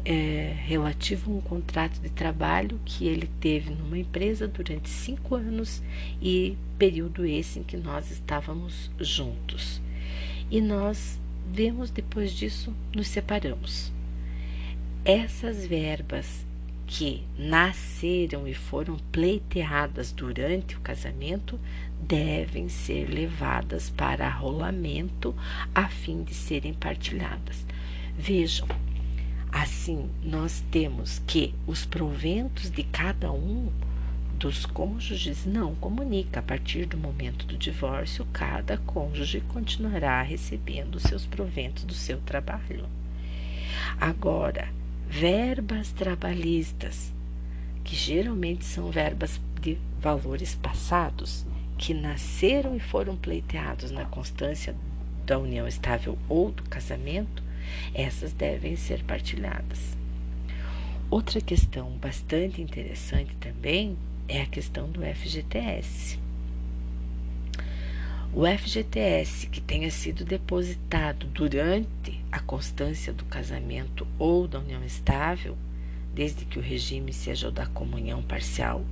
é, 0.05 0.55
relativo 0.65 1.33
a 1.33 1.37
um 1.37 1.41
contrato 1.41 2.01
de 2.01 2.11
trabalho 2.11 2.79
que 2.85 3.07
ele 3.07 3.29
teve 3.41 3.71
numa 3.71 3.99
empresa 3.99 4.47
durante 4.47 4.89
cinco 4.89 5.35
anos 5.35 5.83
e 6.21 6.57
período 6.79 7.25
esse 7.25 7.61
em 7.61 7.63
que 7.63 7.77
nós 7.77 8.11
estávamos 8.11 8.91
juntos. 9.01 9.81
E 10.51 10.61
nós 10.61 11.19
vemos 11.51 11.91
depois 11.91 12.33
disso, 12.33 12.75
nos 12.95 13.09
separamos. 13.09 13.93
Essas 15.05 15.67
verbas 15.67 16.47
que 16.87 17.23
nasceram 17.39 18.47
e 18.47 18.55
foram 18.55 18.97
pleiteadas 19.11 20.13
durante 20.13 20.77
o 20.77 20.81
casamento 20.81 21.59
devem 22.01 22.69
ser 22.69 23.09
levadas 23.09 23.89
para 23.89 24.29
rolamento 24.29 25.35
a 25.75 25.89
fim 25.89 26.23
de 26.23 26.35
serem 26.35 26.75
partilhadas. 26.75 27.67
Vejam, 28.17 28.69
Assim, 29.55 30.11
nós 30.21 30.65
temos 30.73 31.23
que 31.29 31.55
os 31.65 31.87
proventos 31.87 32.73
de 32.73 32.83
cada 32.83 33.31
um 33.31 33.71
dos 34.37 34.67
cônjuges 34.67 35.47
não 35.47 35.77
comunica. 35.77 36.41
A 36.41 36.43
partir 36.43 36.87
do 36.87 36.99
momento 36.99 37.47
do 37.47 37.57
divórcio, 37.57 38.27
cada 38.33 38.79
cônjuge 38.79 39.41
continuará 39.43 40.21
recebendo 40.23 40.99
seus 40.99 41.25
proventos 41.25 41.85
do 41.85 41.95
seu 41.95 42.19
trabalho. 42.23 42.85
Agora, 44.01 44.69
verbas 45.09 45.93
trabalhistas, 45.93 47.13
que 47.85 47.95
geralmente 47.95 48.65
são 48.65 48.91
verbas 48.91 49.41
de 49.61 49.79
valores 50.01 50.57
passados, 50.57 51.47
que 51.79 51.95
nasceram 51.95 52.75
e 52.75 52.81
foram 52.81 53.15
pleiteados 53.15 53.93
na 53.93 54.05
constância 54.05 54.75
da 55.25 55.39
união 55.39 55.69
estável 55.69 56.19
ou 56.29 56.51
do 56.51 56.65
casamento, 56.65 57.44
essas 57.95 58.33
devem 58.33 58.77
ser 58.77 59.03
partilhadas. 59.05 59.97
Outra 61.11 61.41
questão 61.41 61.91
bastante 61.99 62.61
interessante 62.61 63.35
também 63.37 63.97
é 64.29 64.43
a 64.43 64.47
questão 64.47 64.91
do 64.91 65.01
FGTS. 65.01 66.19
O 68.33 68.45
FGTS 68.47 69.47
que 69.47 69.61
tenha 69.61 69.91
sido 69.93 70.25
depositado 70.25 71.27
durante 71.27 72.21
a 72.33 72.41
constância 72.41 73.13
do 73.13 73.25
casamento 73.27 74.05
ou 74.19 74.49
da 74.49 74.59
união 74.59 74.85
estável, 74.85 75.57
desde 76.13 76.45
que 76.45 76.59
o 76.59 76.63
regime 76.63 77.13
seja 77.13 77.49
o 77.49 77.53
da 77.53 77.67
comunhão 77.67 78.23
parcial, 78.23 78.85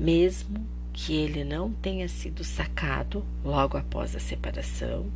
mesmo 0.00 0.66
que 0.92 1.14
ele 1.14 1.44
não 1.44 1.70
tenha 1.70 2.08
sido 2.08 2.44
sacado 2.44 3.24
logo 3.44 3.76
após 3.76 4.16
a 4.16 4.20
separação 4.20 5.06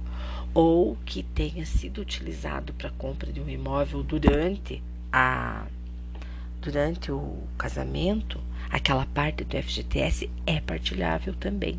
ou 0.56 0.96
que 1.04 1.22
tenha 1.22 1.66
sido 1.66 2.00
utilizado 2.00 2.72
para 2.72 2.88
compra 2.88 3.30
de 3.30 3.42
um 3.42 3.48
imóvel 3.48 4.02
durante 4.02 4.82
a 5.12 5.66
durante 6.62 7.12
o 7.12 7.42
casamento, 7.58 8.40
aquela 8.70 9.04
parte 9.04 9.44
do 9.44 9.54
FGTS 9.54 10.30
é 10.46 10.58
partilhável 10.58 11.34
também. 11.34 11.78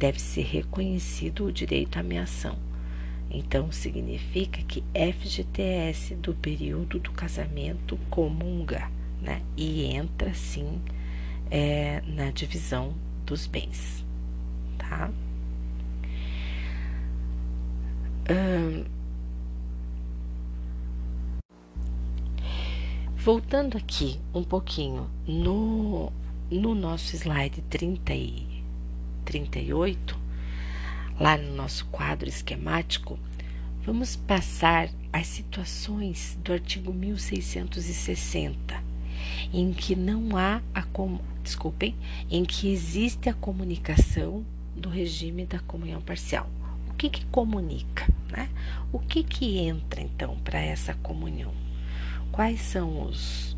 Deve 0.00 0.20
ser 0.20 0.42
reconhecido 0.42 1.44
o 1.44 1.52
direito 1.52 1.96
à 1.96 2.00
ameação. 2.00 2.58
Então, 3.30 3.70
significa 3.70 4.60
que 4.62 4.82
FGTS 4.92 6.16
do 6.16 6.34
período 6.34 6.98
do 6.98 7.12
casamento 7.12 7.96
comunga, 8.10 8.90
né? 9.22 9.40
E 9.56 9.84
entra 9.84 10.34
sim 10.34 10.82
é, 11.48 12.02
na 12.04 12.32
divisão 12.32 12.92
dos 13.24 13.46
bens, 13.46 14.04
tá? 14.76 15.08
Voltando 23.16 23.76
aqui 23.76 24.20
um 24.34 24.42
pouquinho 24.42 25.08
no, 25.26 26.12
no 26.50 26.74
nosso 26.74 27.14
slide 27.14 27.62
30 27.62 28.12
e 28.14 28.64
38, 29.24 30.18
lá 31.20 31.36
no 31.36 31.54
nosso 31.54 31.86
quadro 31.86 32.28
esquemático, 32.28 33.18
vamos 33.84 34.16
passar 34.16 34.88
as 35.12 35.28
situações 35.28 36.36
do 36.42 36.52
artigo 36.52 36.92
1660, 36.92 38.82
em 39.52 39.72
que 39.72 39.94
não 39.94 40.36
há 40.36 40.60
a 40.74 40.84
desculpem, 41.42 41.94
em 42.28 42.44
que 42.44 42.72
existe 42.72 43.28
a 43.28 43.34
comunicação 43.34 44.44
do 44.74 44.88
regime 44.88 45.46
da 45.46 45.60
comunhão 45.60 46.00
parcial 46.00 46.50
que, 46.92 47.08
que 47.08 47.24
comunica? 47.26 48.06
Né? 48.30 48.48
O 48.92 48.98
que, 48.98 49.22
que 49.22 49.58
entra 49.58 50.00
então 50.00 50.36
para 50.44 50.60
essa 50.60 50.94
comunhão? 50.94 51.52
Quais 52.30 52.60
são 52.60 53.02
os. 53.02 53.56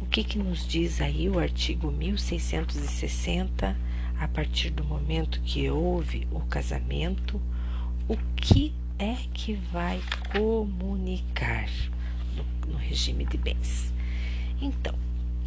O 0.00 0.06
que, 0.06 0.22
que 0.22 0.38
nos 0.38 0.66
diz 0.66 1.00
aí 1.00 1.28
o 1.28 1.38
artigo 1.38 1.90
1660, 1.90 3.76
a 4.18 4.28
partir 4.28 4.70
do 4.70 4.84
momento 4.84 5.40
que 5.40 5.68
houve 5.70 6.26
o 6.30 6.40
casamento? 6.40 7.40
O 8.08 8.16
que 8.36 8.74
é 8.98 9.16
que 9.32 9.54
vai 9.72 10.00
comunicar 10.32 11.68
no, 12.36 12.72
no 12.72 12.78
regime 12.78 13.24
de 13.24 13.38
bens? 13.38 13.92
Então, 14.60 14.94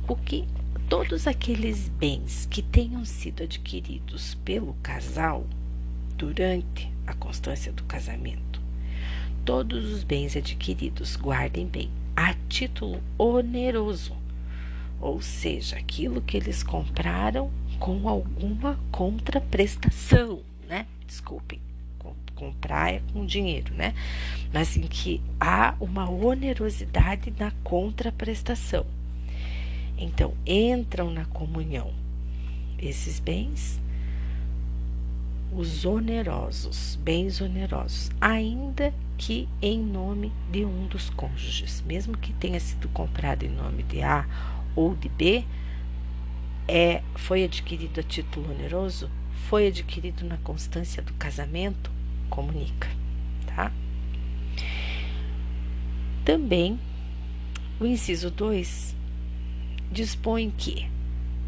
o 0.07 0.15
que 0.15 0.47
todos 0.89 1.27
aqueles 1.27 1.89
bens 1.89 2.47
que 2.49 2.61
tenham 2.61 3.03
sido 3.03 3.43
adquiridos 3.43 4.35
pelo 4.45 4.73
casal 4.75 5.45
durante 6.17 6.91
a 7.05 7.13
constância 7.13 7.71
do 7.71 7.83
casamento. 7.83 8.61
Todos 9.45 9.91
os 9.93 10.03
bens 10.03 10.35
adquiridos, 10.35 11.15
guardem 11.15 11.65
bem, 11.65 11.89
a 12.15 12.33
título 12.49 13.01
oneroso, 13.17 14.15
ou 14.99 15.21
seja, 15.21 15.77
aquilo 15.77 16.21
que 16.21 16.35
eles 16.35 16.63
compraram 16.63 17.49
com 17.79 18.09
alguma 18.09 18.77
contraprestação, 18.91 20.41
né? 20.67 20.85
Desculpem, 21.05 21.61
comprar 22.37 22.93
é 22.93 23.01
com 23.11 23.25
dinheiro, 23.25 23.73
né? 23.73 23.93
Mas 24.53 24.77
em 24.77 24.81
que 24.81 25.21
há 25.39 25.75
uma 25.79 26.09
onerosidade 26.09 27.33
na 27.37 27.51
contraprestação. 27.63 28.85
Então, 29.97 30.33
entram 30.45 31.09
na 31.09 31.25
comunhão 31.25 31.91
esses 32.77 33.19
bens 33.19 33.81
os 35.57 35.85
onerosos, 35.85 36.99
bens 37.01 37.41
onerosos, 37.41 38.11
ainda 38.21 38.93
que 39.17 39.49
em 39.59 39.79
nome 39.79 40.31
de 40.51 40.63
um 40.63 40.85
dos 40.85 41.09
cônjuges, 41.09 41.81
mesmo 41.81 42.15
que 42.15 42.31
tenha 42.31 42.59
sido 42.59 42.87
comprado 42.89 43.43
em 43.43 43.49
nome 43.49 43.81
de 43.81 44.03
A 44.03 44.27
ou 44.75 44.95
de 44.95 45.09
B, 45.09 45.43
é, 46.67 47.01
foi 47.15 47.43
adquirido 47.43 47.99
a 47.99 48.03
título 48.03 48.51
oneroso, 48.51 49.09
foi 49.49 49.65
adquirido 49.67 50.23
na 50.27 50.37
constância 50.37 51.01
do 51.01 51.13
casamento, 51.13 51.89
comunica, 52.29 52.87
tá? 53.47 53.71
Também 56.23 56.79
o 57.79 57.85
inciso 57.87 58.29
2 58.29 58.95
dispõe 59.91 60.51
que 60.51 60.87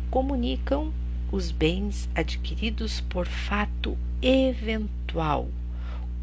comunicam 0.09 0.91
os 1.31 1.51
bens 1.51 2.09
adquiridos 2.15 3.01
por 3.01 3.27
fato 3.27 3.97
eventual, 4.21 5.49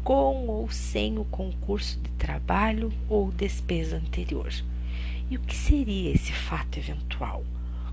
com 0.03 0.47
ou 0.47 0.69
sem 0.69 1.17
o 1.17 1.25
concurso 1.25 1.99
de 1.99 2.09
trabalho 2.11 2.91
ou 3.09 3.31
despesa 3.31 3.97
anterior. 3.97 4.51
E 5.29 5.35
o 5.35 5.41
que 5.41 5.55
seria 5.55 6.11
esse 6.11 6.31
fato 6.31 6.77
eventual? 6.77 7.43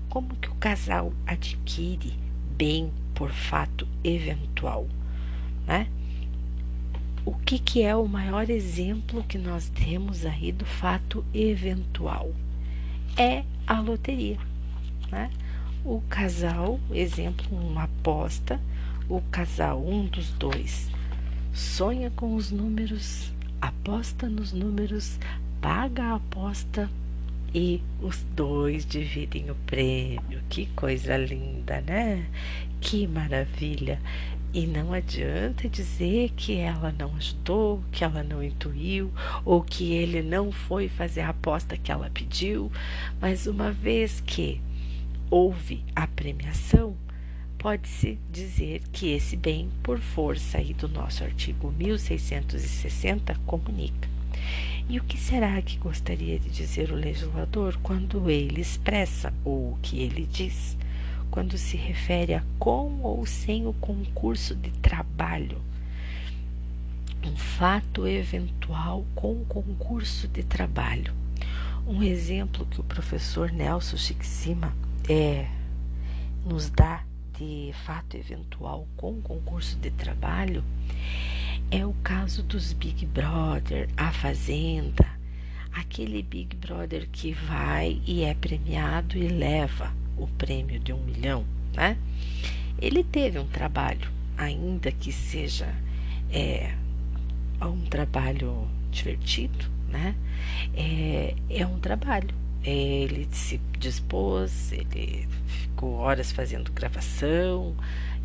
Como 0.09 0.35
que 0.35 0.49
o 0.49 0.55
casal 0.55 1.13
adquire 1.25 2.13
bem 2.57 2.91
por 3.13 3.31
fato 3.31 3.87
eventual, 4.03 4.87
né? 5.67 5.87
O 7.25 7.33
que, 7.33 7.57
que 7.57 7.81
é 7.81 7.95
o 7.95 8.07
maior 8.07 8.49
exemplo 8.49 9.23
que 9.23 9.37
nós 9.37 9.67
temos 9.69 10.25
aí 10.25 10.51
do 10.51 10.65
fato 10.65 11.25
eventual? 11.33 12.31
É 13.17 13.43
a 13.65 13.79
loteria, 13.79 14.37
né? 15.11 15.31
O 15.87 16.01
casal, 16.09 16.79
exemplo, 16.91 17.45
uma 17.55 17.83
aposta, 17.83 18.59
o 19.07 19.21
casal, 19.29 19.79
um 19.87 20.07
dos 20.07 20.31
dois, 20.31 20.89
sonha 21.53 22.09
com 22.09 22.33
os 22.33 22.49
números, 22.49 23.31
aposta 23.61 24.27
nos 24.27 24.51
números, 24.51 25.19
paga 25.61 26.05
a 26.05 26.15
aposta 26.15 26.89
e 27.53 27.83
os 28.01 28.25
dois 28.35 28.83
dividem 28.83 29.51
o 29.51 29.55
prêmio. 29.67 30.41
Que 30.49 30.65
coisa 30.75 31.15
linda, 31.17 31.79
né? 31.81 32.25
Que 32.81 33.05
maravilha! 33.05 33.99
E 34.55 34.65
não 34.65 34.91
adianta 34.91 35.69
dizer 35.69 36.31
que 36.35 36.55
ela 36.55 36.91
não 36.97 37.15
ajudou, 37.15 37.83
que 37.91 38.03
ela 38.03 38.23
não 38.23 38.41
intuiu, 38.41 39.11
ou 39.43 39.61
que 39.61 39.93
ele 39.93 40.23
não 40.23 40.51
foi 40.51 40.89
fazer 40.89 41.21
a 41.21 41.29
aposta 41.29 41.77
que 41.77 41.91
ela 41.91 42.09
pediu, 42.11 42.71
mas 43.21 43.45
uma 43.45 43.71
vez 43.71 44.19
que 44.19 44.59
houve 45.29 45.83
a 45.95 46.07
premiação, 46.07 46.95
pode-se 47.57 48.19
dizer 48.31 48.81
que 48.91 49.11
esse 49.11 49.35
bem, 49.35 49.69
por 49.81 49.99
força 49.99 50.57
aí 50.57 50.73
do 50.73 50.87
nosso 50.87 51.23
artigo 51.23 51.71
1660, 51.71 53.35
comunica. 53.45 54.07
E 54.87 54.99
o 54.99 55.03
que 55.03 55.17
será 55.17 55.59
que 55.61 55.77
gostaria 55.77 56.37
de 56.37 56.49
dizer 56.49 56.91
o 56.91 56.95
legislador 56.95 57.75
quando 57.81 58.29
ele 58.29 58.61
expressa 58.61 59.33
ou 59.43 59.71
o 59.73 59.79
que 59.81 59.99
ele 59.99 60.27
diz? 60.31 60.77
Quando 61.31 61.57
se 61.57 61.75
refere 61.75 62.35
a 62.35 62.43
com 62.59 63.01
ou 63.01 63.25
sem 63.25 63.65
o 63.65 63.73
concurso 63.73 64.53
de 64.53 64.69
trabalho. 64.69 65.59
Um 67.25 67.35
fato 67.35 68.07
eventual 68.07 69.03
com 69.15 69.43
concurso 69.45 70.27
de 70.27 70.43
trabalho. 70.43 71.15
Um 71.87 72.03
exemplo 72.03 72.65
que 72.67 72.79
o 72.79 72.83
professor 72.83 73.51
Nelson 73.51 73.97
Chiquicima 73.97 74.71
é, 75.09 75.47
nos 76.45 76.69
dá 76.69 77.03
de 77.37 77.71
fato 77.85 78.15
eventual 78.15 78.87
com 78.95 79.21
concurso 79.21 79.77
de 79.77 79.91
trabalho 79.91 80.63
é 81.71 81.85
o 81.85 81.93
caso 82.03 82.43
dos 82.43 82.73
Big 82.73 83.05
Brother, 83.05 83.89
a 83.97 84.11
Fazenda, 84.11 85.05
aquele 85.73 86.21
Big 86.21 86.55
Brother 86.55 87.07
que 87.11 87.33
vai 87.33 88.01
e 88.05 88.23
é 88.23 88.33
premiado 88.33 89.17
e 89.17 89.27
leva 89.27 89.91
o 90.17 90.27
prêmio 90.27 90.79
de 90.79 90.93
um 90.93 91.03
milhão, 91.03 91.45
né? 91.73 91.97
Ele 92.79 93.03
teve 93.03 93.39
um 93.39 93.47
trabalho, 93.47 94.09
ainda 94.37 94.91
que 94.91 95.11
seja 95.11 95.73
é, 96.31 96.73
um 97.61 97.81
trabalho 97.85 98.67
divertido, 98.91 99.65
né? 99.89 100.15
É, 100.75 101.35
é 101.49 101.65
um 101.65 101.79
trabalho. 101.79 102.44
Ele 102.65 103.27
se 103.31 103.61
dispôs, 103.77 104.71
ele 104.71 105.27
ficou 105.45 105.95
horas 105.95 106.31
fazendo 106.31 106.71
gravação, 106.71 107.75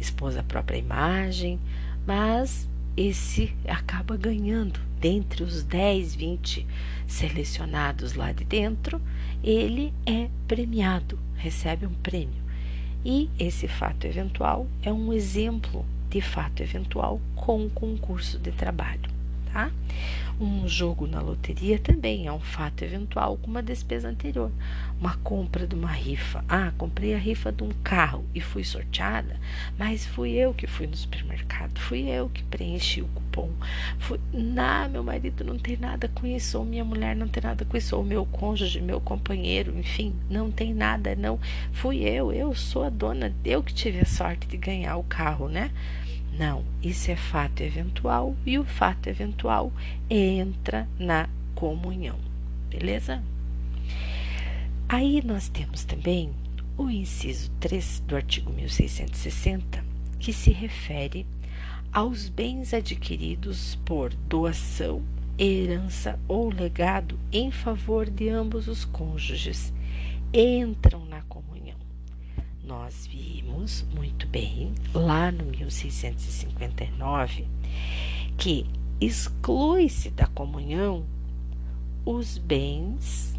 expôs 0.01 0.36
a 0.36 0.43
própria 0.43 0.78
imagem, 0.78 1.61
mas 2.07 2.68
esse 2.97 3.55
acaba 3.68 4.16
ganhando 4.16 4.80
dentre 5.01 5.43
os 5.43 5.62
10, 5.62 6.14
20 6.14 6.66
selecionados 7.07 8.14
lá 8.14 8.32
de 8.32 8.45
dentro, 8.45 9.01
ele 9.43 9.93
é 10.05 10.28
premiado, 10.47 11.18
recebe 11.36 11.86
um 11.86 11.95
prêmio. 11.95 12.41
E 13.05 13.30
esse 13.38 13.66
fato 13.66 14.07
eventual 14.07 14.66
é 14.82 14.93
um 14.93 15.12
exemplo 15.12 15.84
de 16.11 16.20
fato 16.20 16.62
eventual 16.62 17.20
com 17.34 17.68
concurso 17.70 18.38
de 18.38 18.51
trabalho, 18.51 19.09
tá? 19.53 19.70
Um 20.41 20.66
jogo 20.66 21.07
na 21.07 21.20
loteria 21.20 21.78
também 21.78 22.26
é 22.26 22.32
um 22.32 22.41
fato 22.41 22.82
eventual 22.82 23.36
com 23.36 23.51
uma 23.51 23.62
despesa 23.62 24.09
anterior. 24.09 24.51
Uma 24.99 25.14
compra 25.18 25.66
de 25.66 25.74
uma 25.74 25.93
rifa. 25.93 26.43
Ah, 26.49 26.72
comprei 26.78 27.14
a 27.14 27.18
rifa 27.18 27.53
de 27.53 27.62
um 27.62 27.68
carro 27.84 28.24
e 28.34 28.41
fui 28.41 28.64
sorteada, 28.64 29.38
mas 29.78 30.07
fui 30.07 30.30
eu 30.30 30.55
que 30.55 30.66
fui 30.66 30.86
no 30.86 30.97
supermercado, 30.97 31.78
fui 31.78 32.09
eu 32.09 32.30
que 32.30 32.43
preenchi 32.45 33.03
o 33.03 33.09
cupom. 33.09 33.51
Fui... 33.99 34.18
Não, 34.32 34.88
meu 34.88 35.05
marido 35.05 35.45
não 35.45 35.59
tem 35.59 35.76
nada 35.76 36.09
com 36.09 36.26
isso, 36.26 36.59
ou 36.59 36.64
minha 36.64 36.86
mulher 36.86 37.14
não 37.14 37.28
tem 37.28 37.43
nada 37.43 37.66
com 37.66 37.76
isso, 37.76 37.95
ou 37.95 38.03
meu 38.03 38.24
cônjuge, 38.24 38.80
meu 38.80 38.99
companheiro, 38.99 39.78
enfim, 39.78 40.14
não 40.30 40.51
tem 40.51 40.72
nada, 40.72 41.14
não. 41.14 41.38
Fui 41.70 41.99
eu, 41.99 42.32
eu 42.32 42.55
sou 42.55 42.82
a 42.82 42.88
dona, 42.88 43.30
eu 43.45 43.62
que 43.62 43.74
tive 43.74 44.01
a 44.01 44.07
sorte 44.07 44.47
de 44.47 44.57
ganhar 44.57 44.97
o 44.97 45.05
carro, 45.05 45.51
né? 45.51 45.70
Não, 46.39 46.64
isso 46.83 47.11
é 47.11 47.16
fato 47.16 47.62
eventual 47.62 48.37
e 48.47 48.59
o 48.59 48.64
fato 48.64 49.09
eventual 49.09 49.72
entra 50.09 50.89
na 50.99 51.28
comunhão, 51.55 52.18
beleza? 52.68 53.22
Aí 54.89 55.22
nós 55.24 55.49
temos 55.49 55.85
também 55.85 56.31
o 56.76 56.89
inciso 56.89 57.51
3 57.61 58.05
do 58.07 58.16
artigo 58.16 58.53
1660, 58.53 59.85
que 60.18 60.33
se 60.33 60.51
refere 60.51 61.26
aos 61.93 62.28
bens 62.28 62.72
adquiridos 62.72 63.78
por 63.85 64.14
doação, 64.14 65.03
herança 65.39 66.18
ou 66.26 66.51
legado 66.51 67.18
em 67.33 67.51
favor 67.51 68.09
de 68.09 68.28
ambos 68.28 68.68
os 68.68 68.85
cônjuges. 68.85 69.72
Entram 70.33 71.05
na 71.07 71.22
nós 72.71 73.07
vimos 73.11 73.85
muito 73.93 74.29
bem 74.29 74.73
lá 74.95 75.33
no 75.33 75.45
1659 75.45 77.45
que 78.39 78.64
exclui-se 79.01 80.11
da 80.11 80.29
comunhão 80.29 81.05
os 82.07 82.39
bens 82.39 83.35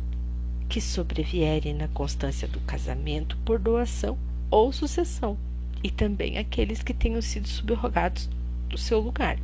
que 0.68 0.82
sobrevierem 0.82 1.74
na 1.74 1.88
constância 1.88 2.46
do 2.46 2.60
casamento 2.60 3.38
por 3.46 3.58
doação 3.58 4.18
ou 4.50 4.74
sucessão, 4.74 5.38
e 5.82 5.90
também 5.90 6.38
aqueles 6.38 6.84
que 6.84 6.94
tenham 6.94 7.22
sido 7.22 7.48
subrogados 7.48 8.30
do 8.68 8.78
seu 8.78 9.00
lugar. 9.00 9.40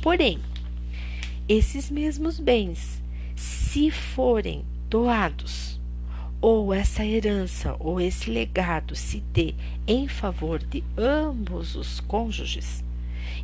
Porém, 0.00 0.38
esses 1.48 1.90
mesmos 1.90 2.38
bens, 2.38 3.02
se 3.34 3.90
forem 3.90 4.64
doados 4.88 5.77
ou 6.40 6.72
essa 6.72 7.04
herança 7.04 7.76
ou 7.78 8.00
esse 8.00 8.30
legado 8.30 8.94
se 8.94 9.20
dê 9.32 9.54
em 9.86 10.06
favor 10.06 10.58
de 10.58 10.84
ambos 10.96 11.74
os 11.74 12.00
cônjuges, 12.00 12.84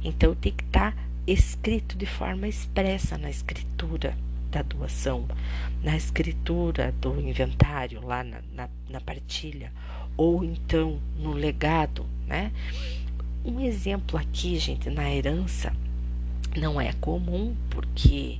então 0.02 0.34
tem 0.34 0.52
que 0.52 0.64
estar 0.64 0.92
tá 0.92 1.02
escrito 1.26 1.96
de 1.96 2.06
forma 2.06 2.46
expressa 2.46 3.16
na 3.18 3.30
escritura 3.30 4.16
da 4.50 4.62
doação, 4.62 5.26
na 5.82 5.96
escritura 5.96 6.94
do 7.00 7.20
inventário, 7.20 8.00
lá 8.06 8.22
na, 8.22 8.40
na, 8.54 8.68
na 8.88 9.00
partilha, 9.00 9.72
ou 10.16 10.44
então 10.44 11.00
no 11.18 11.32
legado, 11.32 12.06
né? 12.26 12.52
Um 13.44 13.60
exemplo 13.60 14.16
aqui, 14.16 14.56
gente, 14.58 14.88
na 14.88 15.12
herança 15.12 15.72
não 16.56 16.80
é 16.80 16.92
comum, 16.94 17.56
porque 17.68 18.38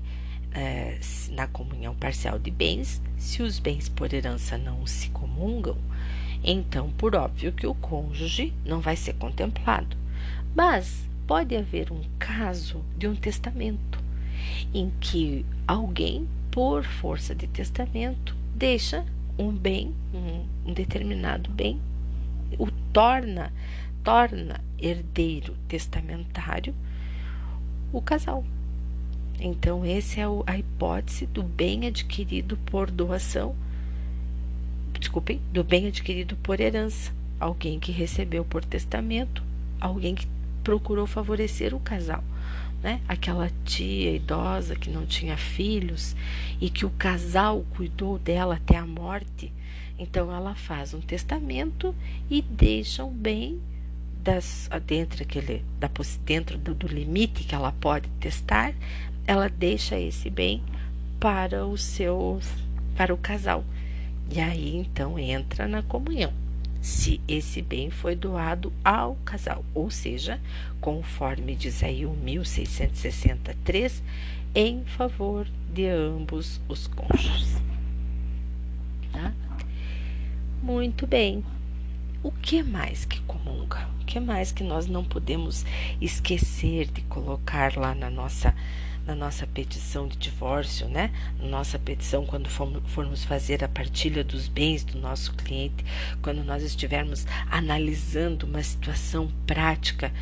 é, 0.54 0.98
na 1.32 1.46
comunhão 1.46 1.94
parcial 1.94 2.38
de 2.38 2.50
bens, 2.50 3.02
se 3.18 3.42
os 3.42 3.58
bens 3.58 3.88
por 3.88 4.14
herança 4.14 4.56
não 4.56 4.86
se 4.86 5.10
comungam, 5.10 5.76
então, 6.42 6.90
por 6.92 7.16
óbvio 7.16 7.52
que 7.52 7.66
o 7.66 7.74
cônjuge 7.74 8.52
não 8.64 8.80
vai 8.80 8.96
ser 8.96 9.14
contemplado. 9.14 9.96
Mas 10.54 11.08
pode 11.26 11.56
haver 11.56 11.90
um 11.90 12.02
caso 12.18 12.84
de 12.96 13.08
um 13.08 13.16
testamento 13.16 13.98
em 14.72 14.92
que 15.00 15.44
alguém, 15.66 16.28
por 16.50 16.84
força 16.84 17.34
de 17.34 17.46
testamento, 17.46 18.36
deixa 18.54 19.04
um 19.38 19.50
bem, 19.50 19.94
um, 20.12 20.70
um 20.70 20.72
determinado 20.72 21.50
bem, 21.50 21.80
o 22.58 22.70
torna, 22.92 23.52
torna 24.04 24.60
herdeiro 24.78 25.56
testamentário 25.66 26.74
o 27.92 28.02
casal. 28.02 28.44
Então, 29.40 29.84
essa 29.84 30.20
é 30.20 30.24
a 30.46 30.58
hipótese 30.58 31.26
do 31.26 31.42
bem 31.42 31.86
adquirido 31.86 32.56
por 32.66 32.90
doação, 32.90 33.54
desculpem, 34.98 35.40
do 35.52 35.62
bem 35.62 35.86
adquirido 35.86 36.36
por 36.36 36.60
herança. 36.60 37.12
Alguém 37.38 37.78
que 37.78 37.92
recebeu 37.92 38.44
por 38.44 38.64
testamento, 38.64 39.42
alguém 39.80 40.14
que 40.14 40.26
procurou 40.62 41.06
favorecer 41.06 41.74
o 41.74 41.80
casal. 41.80 42.24
Né? 42.82 43.00
Aquela 43.08 43.50
tia 43.64 44.14
idosa 44.14 44.76
que 44.76 44.90
não 44.90 45.06
tinha 45.06 45.36
filhos 45.36 46.14
e 46.60 46.70
que 46.70 46.86
o 46.86 46.90
casal 46.90 47.64
cuidou 47.76 48.18
dela 48.18 48.56
até 48.56 48.76
a 48.76 48.86
morte. 48.86 49.52
Então 49.98 50.32
ela 50.32 50.54
faz 50.54 50.92
um 50.94 51.00
testamento 51.00 51.94
e 52.30 52.42
deixa 52.42 53.04
um 53.04 53.12
bem 53.12 53.60
das, 54.22 54.68
dentro, 54.86 55.22
aquele, 55.22 55.62
da, 55.78 55.90
dentro 56.24 56.58
do, 56.58 56.74
do 56.74 56.86
limite 56.86 57.44
que 57.44 57.54
ela 57.54 57.72
pode 57.72 58.08
testar, 58.20 58.74
ela 59.26 59.48
deixa 59.48 59.98
esse 59.98 60.28
bem 60.30 60.62
para 61.18 61.66
o 61.66 61.76
seu 61.78 62.40
para 62.96 63.12
o 63.12 63.16
casal. 63.16 63.64
E 64.30 64.40
aí 64.40 64.76
então 64.76 65.18
entra 65.18 65.66
na 65.66 65.82
comunhão. 65.82 66.32
Se 66.80 67.20
esse 67.26 67.62
bem 67.62 67.90
foi 67.90 68.14
doado 68.14 68.72
ao 68.84 69.16
casal, 69.24 69.64
ou 69.74 69.90
seja, 69.90 70.38
conforme 70.80 71.56
diz 71.56 71.82
aí 71.82 72.04
o 72.04 72.10
1663, 72.10 74.02
em 74.54 74.84
favor 74.84 75.46
de 75.72 75.86
ambos 75.88 76.60
os 76.68 76.86
cônjuges. 76.86 77.56
Tá? 79.10 79.32
Muito 80.62 81.06
bem. 81.06 81.42
O 82.22 82.30
que 82.30 82.62
mais 82.62 83.04
que 83.04 83.20
comunga? 83.22 83.88
O 84.02 84.04
que 84.04 84.20
mais 84.20 84.52
que 84.52 84.62
nós 84.62 84.86
não 84.86 85.04
podemos 85.04 85.64
esquecer 86.00 86.86
de 86.86 87.00
colocar 87.02 87.76
lá 87.76 87.94
na 87.94 88.10
nossa 88.10 88.54
na 89.06 89.14
nossa 89.14 89.46
petição 89.46 90.08
de 90.08 90.16
divórcio, 90.16 90.88
né? 90.88 91.10
Na 91.38 91.46
nossa 91.46 91.78
petição 91.78 92.24
quando 92.24 92.48
formos 92.48 93.24
fazer 93.24 93.62
a 93.62 93.68
partilha 93.68 94.24
dos 94.24 94.48
bens 94.48 94.84
do 94.84 94.98
nosso 94.98 95.32
cliente, 95.34 95.84
quando 96.22 96.42
nós 96.42 96.62
estivermos 96.62 97.26
analisando 97.50 98.46
uma 98.46 98.62
situação 98.62 99.30
prática 99.46 100.12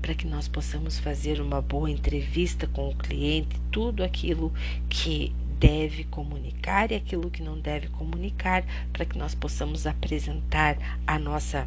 para 0.00 0.14
que 0.14 0.26
nós 0.26 0.48
possamos 0.48 0.98
fazer 0.98 1.40
uma 1.40 1.60
boa 1.60 1.90
entrevista 1.90 2.66
com 2.66 2.88
o 2.88 2.94
cliente, 2.94 3.60
tudo 3.70 4.02
aquilo 4.02 4.52
que 4.88 5.34
deve 5.58 6.04
comunicar 6.04 6.90
e 6.90 6.94
aquilo 6.94 7.30
que 7.30 7.42
não 7.42 7.58
deve 7.58 7.88
comunicar, 7.88 8.64
para 8.92 9.04
que 9.04 9.18
nós 9.18 9.34
possamos 9.34 9.86
apresentar 9.86 10.78
a 11.06 11.18
nossa 11.18 11.66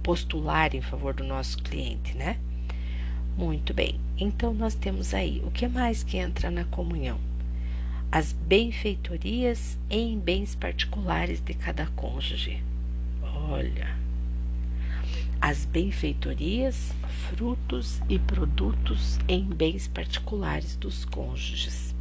postular 0.00 0.74
em 0.76 0.80
favor 0.80 1.12
do 1.12 1.24
nosso 1.24 1.58
cliente, 1.58 2.16
né? 2.16 2.38
Muito 3.36 3.72
bem. 3.72 3.98
Então 4.18 4.52
nós 4.52 4.74
temos 4.74 5.14
aí 5.14 5.42
o 5.44 5.50
que 5.50 5.66
mais 5.66 6.02
que 6.02 6.16
entra 6.16 6.50
na 6.50 6.64
comunhão? 6.64 7.18
As 8.10 8.32
benfeitorias 8.32 9.78
em 9.88 10.18
bens 10.18 10.54
particulares 10.54 11.40
de 11.40 11.54
cada 11.54 11.86
cônjuge. 11.86 12.62
Olha, 13.22 13.96
as 15.40 15.64
benfeitorias, 15.64 16.92
frutos 17.28 18.00
e 18.08 18.18
produtos 18.18 19.18
em 19.26 19.44
bens 19.44 19.88
particulares 19.88 20.76
dos 20.76 21.04
cônjuges. 21.04 21.94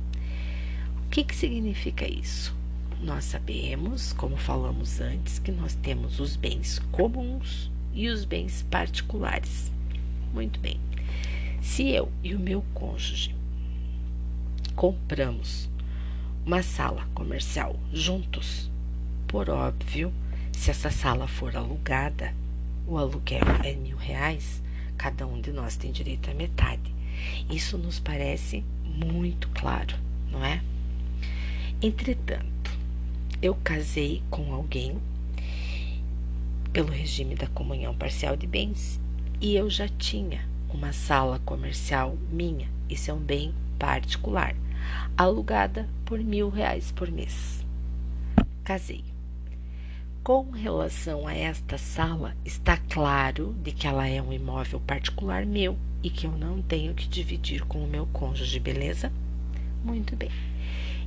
O 1.05 1.09
que, 1.09 1.23
que 1.23 1.36
significa 1.36 2.07
isso? 2.07 2.55
Nós 3.01 3.23
sabemos, 3.23 4.13
como 4.13 4.38
falamos 4.38 5.01
antes, 5.01 5.39
que 5.39 5.51
nós 5.51 5.73
temos 5.73 6.19
os 6.19 6.36
bens 6.36 6.77
comuns 6.91 7.71
e 7.93 8.09
os 8.09 8.25
bens 8.25 8.63
particulares. 8.69 9.71
Muito 10.34 10.59
bem. 10.59 10.79
Se 11.62 11.89
eu 11.89 12.12
e 12.24 12.34
o 12.34 12.39
meu 12.39 12.64
cônjuge 12.74 13.36
compramos 14.76 15.70
uma 16.43 16.64
sala 16.64 17.07
comercial 17.14 17.80
juntos, 17.93 18.70
por 19.28 19.47
óbvio, 19.47 20.12
se 20.51 20.72
essa 20.72 20.89
sala 20.89 21.28
for 21.28 21.55
alugada, 21.55 22.34
o 22.88 22.97
aluguel 22.97 23.45
é 23.64 23.74
mil 23.74 23.95
reais, 23.95 24.62
cada 24.97 25.28
um 25.28 25.39
de 25.39 25.51
nós 25.51 25.78
tem 25.78 25.91
direito 25.91 26.32
à 26.32 26.34
metade. 26.34 26.93
Isso 27.47 27.78
nos 27.78 27.99
parece 27.99 28.66
muito 28.84 29.47
claro, 29.49 29.95
não 30.32 30.43
é? 30.43 30.64
Entretanto, 31.80 32.72
eu 33.39 33.53
casei 33.64 34.24
com 34.32 34.51
alguém 34.51 34.97
pelo 36.74 36.89
regime 36.89 37.36
da 37.36 37.47
comunhão 37.47 37.95
parcial 37.95 38.36
de 38.36 38.47
bens 38.47 38.99
e 39.39 39.55
eu 39.55 39.70
já 39.70 39.88
tinha 39.88 40.51
uma 40.78 40.93
sala 40.93 41.39
comercial 41.39 42.17
minha, 42.32 42.69
isso 42.89 43.11
é 43.11 43.13
um 43.13 43.19
bem 43.19 43.53
particular, 43.80 44.55
alugada 45.17 45.88
por 46.05 46.19
mil 46.19 46.49
reais 46.49 46.91
por 46.91 47.11
mês. 47.11 47.65
Casei. 48.63 49.03
Com 50.24 50.51
relação 50.51 51.28
a 51.28 51.34
esta 51.34 51.80
sala, 51.80 52.36
está 52.45 52.78
claro 52.78 53.55
de 53.63 53.72
que 53.72 53.88
ela 53.88 54.07
é 54.07 54.22
um 54.22 54.32
imóvel 54.32 54.80
particular 54.80 55.45
meu 55.45 55.78
e 56.03 56.09
que 56.09 56.28
eu 56.28 56.32
não 56.32 56.61
tenho 56.61 56.93
que 56.93 57.07
dividir 57.07 57.65
com 57.65 57.84
o 57.84 57.88
meu 57.88 58.05
cônjuge, 58.07 58.59
beleza? 58.59 59.11
Muito 59.84 60.15
bem. 60.15 60.30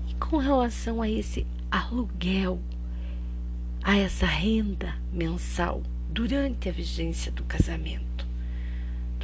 E 0.09 0.15
com 0.15 0.39
relação 0.39 1.01
a 1.01 1.09
esse 1.09 1.47
aluguel, 1.71 2.61
a 3.83 3.97
essa 3.97 4.27
renda 4.27 4.97
mensal 5.13 5.83
durante 6.11 6.69
a 6.69 6.73
vigência 6.73 7.31
do 7.31 7.45
casamento, 7.45 8.24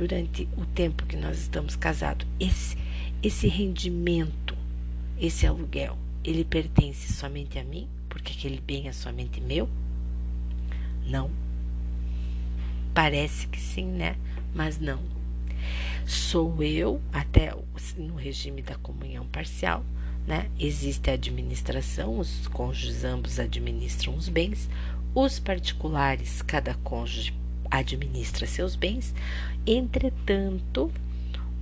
durante 0.00 0.48
o 0.56 0.64
tempo 0.64 1.04
que 1.04 1.14
nós 1.14 1.38
estamos 1.38 1.76
casados, 1.76 2.26
esse, 2.40 2.74
esse 3.22 3.46
rendimento, 3.48 4.56
esse 5.20 5.46
aluguel, 5.46 5.98
ele 6.24 6.42
pertence 6.42 7.12
somente 7.12 7.58
a 7.58 7.64
mim, 7.64 7.86
porque 8.08 8.32
aquele 8.32 8.62
bem 8.62 8.88
é 8.88 8.92
somente 8.92 9.42
meu? 9.42 9.68
Não. 11.04 11.30
Parece 12.94 13.46
que 13.48 13.60
sim, 13.60 13.84
né? 13.84 14.16
Mas 14.54 14.78
não. 14.78 15.02
Sou 16.06 16.62
eu, 16.62 16.98
até 17.12 17.54
no 17.98 18.14
regime 18.14 18.62
da 18.62 18.76
comunhão 18.76 19.26
parcial, 19.26 19.84
né? 20.26 20.50
Existe 20.58 21.10
a 21.10 21.12
administração, 21.12 22.18
os 22.18 22.48
cônjuges 22.48 23.04
ambos 23.04 23.38
administram 23.38 24.16
os 24.16 24.30
bens, 24.30 24.66
os 25.14 25.38
particulares, 25.38 26.40
cada 26.40 26.72
cônjuge 26.76 27.34
administra 27.70 28.46
seus 28.46 28.74
bens, 28.74 29.14
entretanto, 29.66 30.90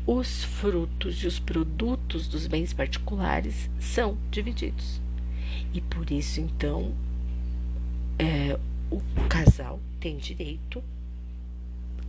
os 0.06 0.42
frutos 0.42 1.22
e 1.22 1.26
os 1.26 1.38
produtos 1.38 2.28
dos 2.28 2.46
bens 2.46 2.72
particulares 2.72 3.68
são 3.78 4.16
divididos. 4.30 5.00
E 5.74 5.80
por 5.80 6.10
isso, 6.10 6.40
então, 6.40 6.94
é, 8.18 8.58
o 8.90 9.00
casal 9.28 9.78
tem 10.00 10.16
direito, 10.16 10.82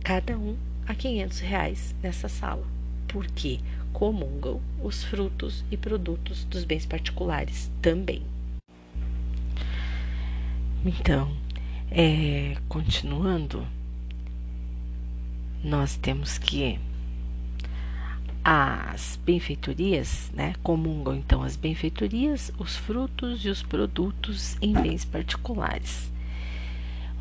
cada 0.02 0.38
um, 0.38 0.56
a 0.86 0.94
500 0.94 1.38
reais 1.40 1.94
nessa 2.02 2.28
sala, 2.28 2.66
porque 3.06 3.60
comungam 3.92 4.60
os 4.82 5.04
frutos 5.04 5.64
e 5.70 5.76
produtos 5.76 6.44
dos 6.44 6.64
bens 6.64 6.86
particulares 6.86 7.70
também. 7.82 8.22
Então, 10.84 11.30
é, 11.90 12.56
continuando, 12.68 13.66
nós 15.62 15.96
temos 15.96 16.38
que 16.38 16.78
as 18.42 19.18
benfeitorias, 19.24 20.30
né, 20.34 20.54
comungam 20.62 21.14
então 21.14 21.42
as 21.42 21.56
benfeitorias, 21.56 22.50
os 22.58 22.76
frutos 22.76 23.44
e 23.44 23.48
os 23.48 23.62
produtos 23.62 24.56
em 24.62 24.72
bens 24.72 25.04
particulares. 25.04 26.10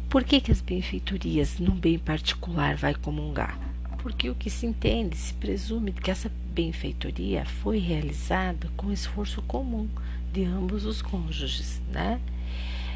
Por 0.09 0.23
que, 0.23 0.41
que 0.41 0.51
as 0.51 0.61
benfeitorias 0.61 1.59
num 1.59 1.75
bem 1.75 1.99
particular 1.99 2.75
vai 2.75 2.95
comungar? 2.95 3.59
Porque 3.99 4.29
o 4.29 4.35
que 4.35 4.49
se 4.49 4.65
entende, 4.65 5.15
se 5.15 5.33
presume 5.33 5.91
que 5.91 6.09
essa 6.09 6.31
benfeitoria 6.53 7.45
foi 7.45 7.77
realizada 7.77 8.69
com 8.75 8.91
esforço 8.91 9.41
comum 9.41 9.87
de 10.33 10.45
ambos 10.45 10.85
os 10.85 11.01
cônjuges, 11.01 11.81
né? 11.91 12.19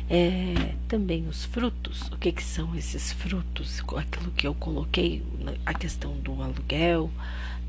É, 0.09 0.75
também 0.87 1.27
os 1.27 1.45
frutos, 1.45 2.03
o 2.11 2.17
que, 2.17 2.31
que 2.31 2.43
são 2.43 2.75
esses 2.75 3.13
frutos? 3.13 3.81
Aquilo 3.97 4.31
que 4.31 4.45
eu 4.45 4.53
coloquei, 4.53 5.23
a 5.65 5.73
questão 5.73 6.13
do 6.17 6.41
aluguel, 6.41 7.09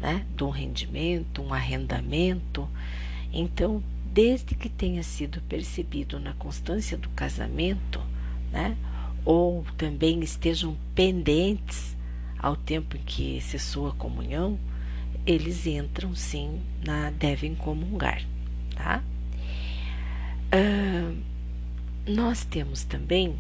né, 0.00 0.26
do 0.36 0.50
rendimento, 0.50 1.42
um 1.42 1.54
arrendamento. 1.54 2.68
Então, 3.32 3.82
desde 4.12 4.54
que 4.54 4.68
tenha 4.68 5.02
sido 5.02 5.40
percebido 5.42 6.18
na 6.18 6.34
constância 6.34 6.98
do 6.98 7.08
casamento, 7.10 8.00
né, 8.52 8.76
ou 9.24 9.64
também 9.78 10.20
estejam 10.20 10.76
pendentes 10.94 11.96
ao 12.38 12.56
tempo 12.56 12.96
em 12.96 13.00
que 13.00 13.40
cessou 13.40 13.88
a 13.88 13.92
comunhão, 13.92 14.58
eles 15.26 15.66
entram 15.66 16.14
sim 16.14 16.60
na 16.84 17.10
devem 17.10 17.54
comungar, 17.54 18.22
tá? 18.74 19.02
Nós 22.06 22.44
temos 22.44 22.84
também 22.84 23.34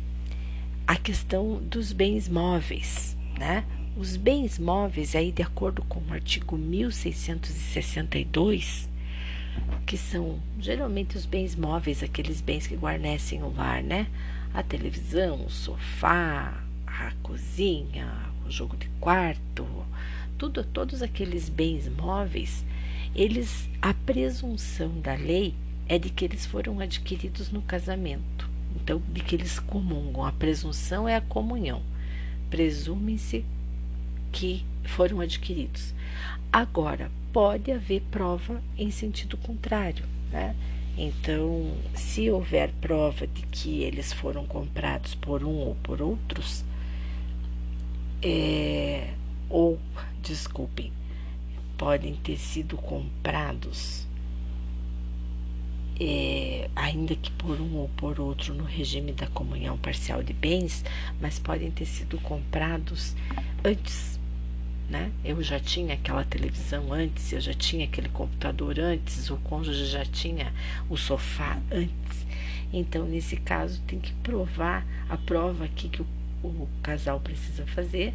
a 0.86 0.96
questão 0.96 1.62
dos 1.62 1.92
bens 1.92 2.26
móveis, 2.28 3.16
né? 3.38 3.62
Os 3.94 4.16
bens 4.16 4.58
móveis, 4.58 5.14
aí 5.14 5.30
de 5.30 5.42
acordo 5.42 5.82
com 5.82 6.00
o 6.00 6.12
artigo 6.12 6.56
1662, 6.56 8.88
que 9.84 9.98
são 9.98 10.40
geralmente 10.58 11.14
os 11.16 11.26
bens 11.26 11.54
móveis, 11.54 12.02
aqueles 12.02 12.40
bens 12.40 12.66
que 12.66 12.74
guarnecem 12.74 13.42
o 13.42 13.54
lar, 13.54 13.82
né? 13.82 14.06
A 14.54 14.62
televisão, 14.62 15.44
o 15.44 15.50
sofá, 15.50 16.64
a 16.86 17.12
cozinha, 17.22 18.10
o 18.46 18.50
jogo 18.50 18.78
de 18.78 18.88
quarto, 18.98 19.66
tudo, 20.38 20.64
todos 20.64 21.02
aqueles 21.02 21.50
bens 21.50 21.86
móveis, 21.88 22.64
eles, 23.14 23.68
a 23.82 23.92
presunção 23.92 24.88
da 25.00 25.14
lei 25.14 25.54
é 25.86 25.98
de 25.98 26.08
que 26.08 26.24
eles 26.24 26.46
foram 26.46 26.80
adquiridos 26.80 27.50
no 27.50 27.60
casamento. 27.60 28.53
Então, 28.84 29.00
de 29.08 29.20
que 29.22 29.34
eles 29.34 29.58
comungam. 29.58 30.26
A 30.26 30.30
presunção 30.30 31.08
é 31.08 31.16
a 31.16 31.20
comunhão. 31.22 31.82
Presume-se 32.50 33.42
que 34.30 34.62
foram 34.84 35.20
adquiridos. 35.20 35.94
Agora, 36.52 37.10
pode 37.32 37.72
haver 37.72 38.02
prova 38.10 38.62
em 38.76 38.90
sentido 38.90 39.38
contrário, 39.38 40.04
né? 40.30 40.54
Então, 40.98 41.74
se 41.94 42.30
houver 42.30 42.72
prova 42.80 43.26
de 43.26 43.42
que 43.46 43.82
eles 43.82 44.12
foram 44.12 44.44
comprados 44.44 45.14
por 45.14 45.42
um 45.42 45.56
ou 45.56 45.74
por 45.76 46.02
outros, 46.02 46.62
é, 48.22 49.14
ou, 49.48 49.80
desculpem, 50.22 50.92
podem 51.78 52.14
ter 52.16 52.36
sido 52.36 52.76
comprados, 52.76 54.03
é, 56.00 56.68
ainda 56.74 57.14
que 57.14 57.30
por 57.32 57.60
um 57.60 57.76
ou 57.76 57.88
por 57.96 58.20
outro 58.20 58.52
no 58.54 58.64
regime 58.64 59.12
da 59.12 59.26
comunhão 59.28 59.76
parcial 59.78 60.22
de 60.22 60.32
bens, 60.32 60.84
mas 61.20 61.38
podem 61.38 61.70
ter 61.70 61.86
sido 61.86 62.18
comprados 62.18 63.14
antes 63.64 64.14
né? 64.88 65.10
Eu 65.24 65.42
já 65.42 65.58
tinha 65.58 65.94
aquela 65.94 66.24
televisão 66.24 66.92
antes, 66.92 67.32
eu 67.32 67.40
já 67.40 67.54
tinha 67.54 67.84
aquele 67.84 68.08
computador 68.08 68.78
antes, 68.78 69.30
o 69.30 69.36
cônjuge 69.38 69.86
já 69.86 70.04
tinha 70.04 70.52
o 70.88 70.96
sofá 70.96 71.58
antes. 71.70 72.26
Então, 72.72 73.06
nesse 73.06 73.36
caso, 73.36 73.80
tem 73.86 73.98
que 73.98 74.12
provar 74.14 74.86
a 75.08 75.16
prova 75.16 75.64
aqui 75.64 75.88
que 75.88 76.02
o, 76.02 76.06
o 76.42 76.68
casal 76.82 77.20
precisa 77.20 77.66
fazer, 77.66 78.12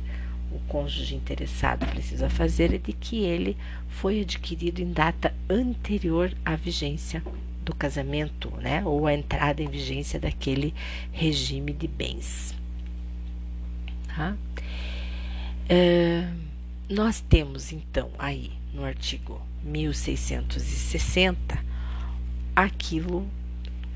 o 0.51 0.59
cônjuge 0.67 1.15
interessado 1.15 1.85
precisa 1.87 2.29
fazer, 2.29 2.73
é 2.73 2.77
de 2.77 2.93
que 2.93 3.17
ele 3.17 3.55
foi 3.87 4.21
adquirido 4.21 4.79
em 4.79 4.91
data 4.91 5.33
anterior 5.49 6.31
à 6.45 6.55
vigência 6.55 7.23
do 7.63 7.75
casamento, 7.75 8.49
né? 8.57 8.83
Ou 8.85 9.07
a 9.07 9.13
entrada 9.13 9.61
em 9.61 9.67
vigência 9.67 10.19
daquele 10.19 10.73
regime 11.11 11.73
de 11.73 11.87
bens. 11.87 12.55
Tá? 14.07 14.35
É, 15.67 16.27
nós 16.89 17.21
temos 17.21 17.71
então 17.71 18.09
aí 18.17 18.51
no 18.73 18.83
artigo 18.83 19.39
1660 19.63 21.59
aquilo, 22.55 23.27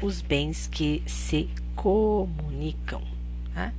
os 0.02 0.22
bens 0.22 0.68
que 0.68 1.04
se 1.06 1.50
comunicam, 1.76 3.02
né? 3.54 3.74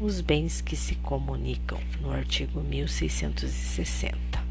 os 0.00 0.20
bens 0.20 0.60
que 0.60 0.76
se 0.76 0.94
comunicam 0.96 1.80
no 2.00 2.10
artigo 2.10 2.60
1660. 2.60 4.47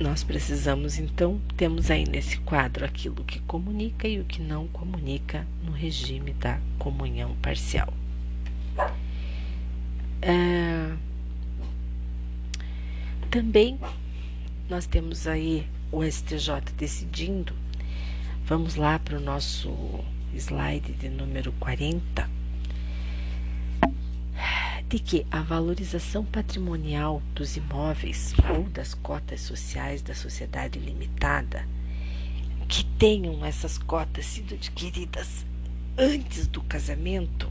Nós 0.00 0.24
precisamos 0.24 0.98
então, 0.98 1.38
temos 1.58 1.90
aí 1.90 2.08
nesse 2.08 2.38
quadro 2.38 2.86
aquilo 2.86 3.22
que 3.22 3.38
comunica 3.40 4.08
e 4.08 4.18
o 4.18 4.24
que 4.24 4.40
não 4.40 4.66
comunica 4.66 5.46
no 5.62 5.72
regime 5.72 6.32
da 6.32 6.58
comunhão 6.78 7.36
parcial. 7.42 7.92
É, 10.22 10.90
também 13.30 13.78
nós 14.70 14.86
temos 14.86 15.26
aí 15.26 15.66
o 15.92 16.02
STJ 16.02 16.72
decidindo. 16.78 17.52
Vamos 18.46 18.76
lá 18.76 18.98
para 18.98 19.18
o 19.18 19.20
nosso 19.20 20.02
slide 20.34 20.94
de 20.94 21.10
número 21.10 21.52
40. 21.52 22.26
De 24.90 24.98
que 24.98 25.26
a 25.30 25.40
valorização 25.40 26.24
patrimonial 26.24 27.22
dos 27.34 27.56
imóveis 27.56 28.34
ou 28.54 28.64
das 28.64 28.92
cotas 28.92 29.40
sociais 29.40 30.02
da 30.02 30.14
sociedade 30.14 30.78
limitada 30.78 31.66
que 32.68 32.84
tenham 32.84 33.42
essas 33.44 33.78
cotas 33.78 34.26
sido 34.26 34.54
adquiridas 34.54 35.46
antes 35.96 36.46
do 36.46 36.60
casamento, 36.62 37.50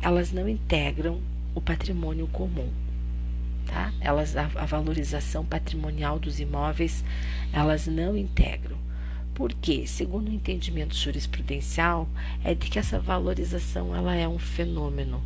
elas 0.00 0.32
não 0.32 0.48
integram 0.48 1.20
o 1.54 1.60
patrimônio 1.60 2.26
comum 2.26 2.70
tá? 3.66 3.92
Elas 4.00 4.36
a, 4.36 4.50
a 4.56 4.66
valorização 4.66 5.44
patrimonial 5.44 6.18
dos 6.18 6.40
imóveis, 6.40 7.04
elas 7.52 7.86
não 7.86 8.16
integram. 8.16 8.76
Porque, 9.34 9.86
segundo 9.86 10.28
o 10.28 10.34
entendimento 10.34 10.94
jurisprudencial, 10.94 12.08
é 12.44 12.54
de 12.54 12.68
que 12.68 12.78
essa 12.78 12.98
valorização 12.98 13.94
ela 13.94 14.14
é 14.14 14.28
um 14.28 14.38
fenômeno, 14.38 15.22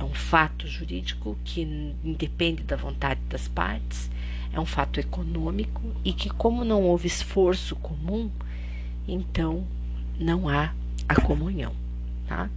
é 0.00 0.04
um 0.04 0.14
fato 0.14 0.66
jurídico 0.66 1.36
que 1.44 1.60
independe 2.02 2.62
da 2.62 2.74
vontade 2.74 3.20
das 3.28 3.46
partes, 3.46 4.10
é 4.50 4.58
um 4.58 4.64
fato 4.64 4.98
econômico 4.98 5.82
e 6.02 6.14
que, 6.14 6.30
como 6.30 6.64
não 6.64 6.82
houve 6.82 7.06
esforço 7.06 7.76
comum, 7.76 8.30
então 9.06 9.66
não 10.18 10.48
há 10.48 10.72
a 11.06 11.20
comunhão, 11.20 11.74
tá? 12.26 12.48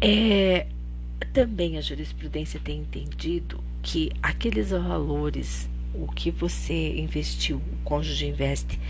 É, 0.00 0.66
também 1.34 1.76
a 1.76 1.82
jurisprudência 1.82 2.58
tem 2.58 2.78
entendido 2.78 3.62
que 3.82 4.10
aqueles 4.22 4.70
valores, 4.70 5.68
o 5.92 6.10
que 6.10 6.30
você 6.30 6.98
investiu, 6.98 7.58
o 7.58 7.76
cônjuge 7.84 8.26
investe 8.26 8.80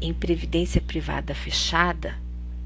em 0.00 0.14
previdência 0.14 0.80
privada 0.80 1.34
fechada, 1.34 2.14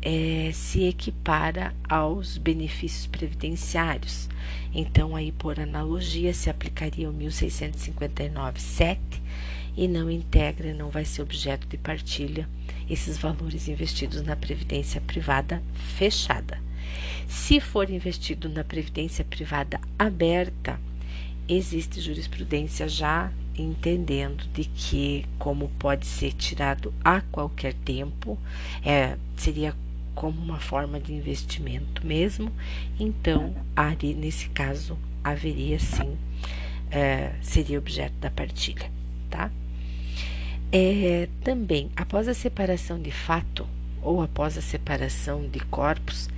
é, 0.03 0.51
se 0.53 0.85
equipara 0.85 1.75
aos 1.89 2.39
benefícios 2.39 3.07
previdenciários. 3.07 4.29
Então, 4.75 5.15
aí 5.17 5.33
por 5.33 5.59
analogia, 5.61 6.33
se 6.33 6.49
aplicaria 6.49 7.11
o 7.11 7.15
1659,7 7.15 8.99
e 9.77 9.87
não 9.89 10.11
integra, 10.11 10.75
não 10.75 10.91
vai 10.91 11.05
ser 11.05 11.23
objeto 11.23 11.67
de 11.67 11.77
partilha 11.77 12.49
esses 12.89 13.19
valores 13.19 13.69
investidos 13.69 14.23
na 14.23 14.35
previdência 14.35 15.01
privada 15.01 15.63
fechada. 15.97 16.59
Se 17.29 17.61
for 17.61 17.89
investido 17.89 18.49
na 18.49 18.65
previdência 18.65 19.25
privada 19.25 19.81
aberta, 19.99 20.81
existe 21.49 22.01
jurisprudência 22.01 22.89
já 22.89 23.31
entendendo 23.57 24.45
de 24.53 24.65
que, 24.65 25.25
como 25.39 25.69
pode 25.79 26.07
ser 26.07 26.33
tirado 26.33 26.93
a 27.05 27.21
qualquer 27.21 27.75
tempo, 27.75 28.39
é, 28.85 29.17
seria 29.37 29.75
como 30.15 30.41
uma 30.41 30.59
forma 30.59 31.01
de 31.01 31.13
investimento 31.13 32.07
mesmo, 32.07 32.53
então, 32.99 33.55
ali, 33.75 34.15
nesse 34.15 34.49
caso, 34.51 34.99
haveria 35.23 35.79
sim, 35.79 36.17
é, 36.91 37.33
seria 37.43 37.79
objeto 37.79 38.15
da 38.21 38.31
partilha, 38.31 38.91
tá? 39.29 39.51
É, 40.73 41.29
também, 41.43 41.91
após 41.97 42.29
a 42.29 42.35
separação 42.35 43.01
de 43.01 43.11
fato 43.11 43.67
ou 44.03 44.23
após 44.23 44.57
a 44.57 44.63
separação 44.63 45.49
de 45.49 45.61
corpos, 45.61 46.29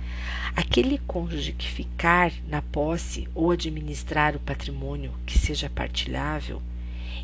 Aquele 0.55 0.99
cônjuge 0.99 1.51
que 1.51 1.67
ficar 1.67 2.31
na 2.47 2.61
posse 2.61 3.27
ou 3.33 3.49
administrar 3.49 4.35
o 4.35 4.39
patrimônio 4.39 5.11
que 5.25 5.37
seja 5.37 5.67
partilhável, 5.67 6.61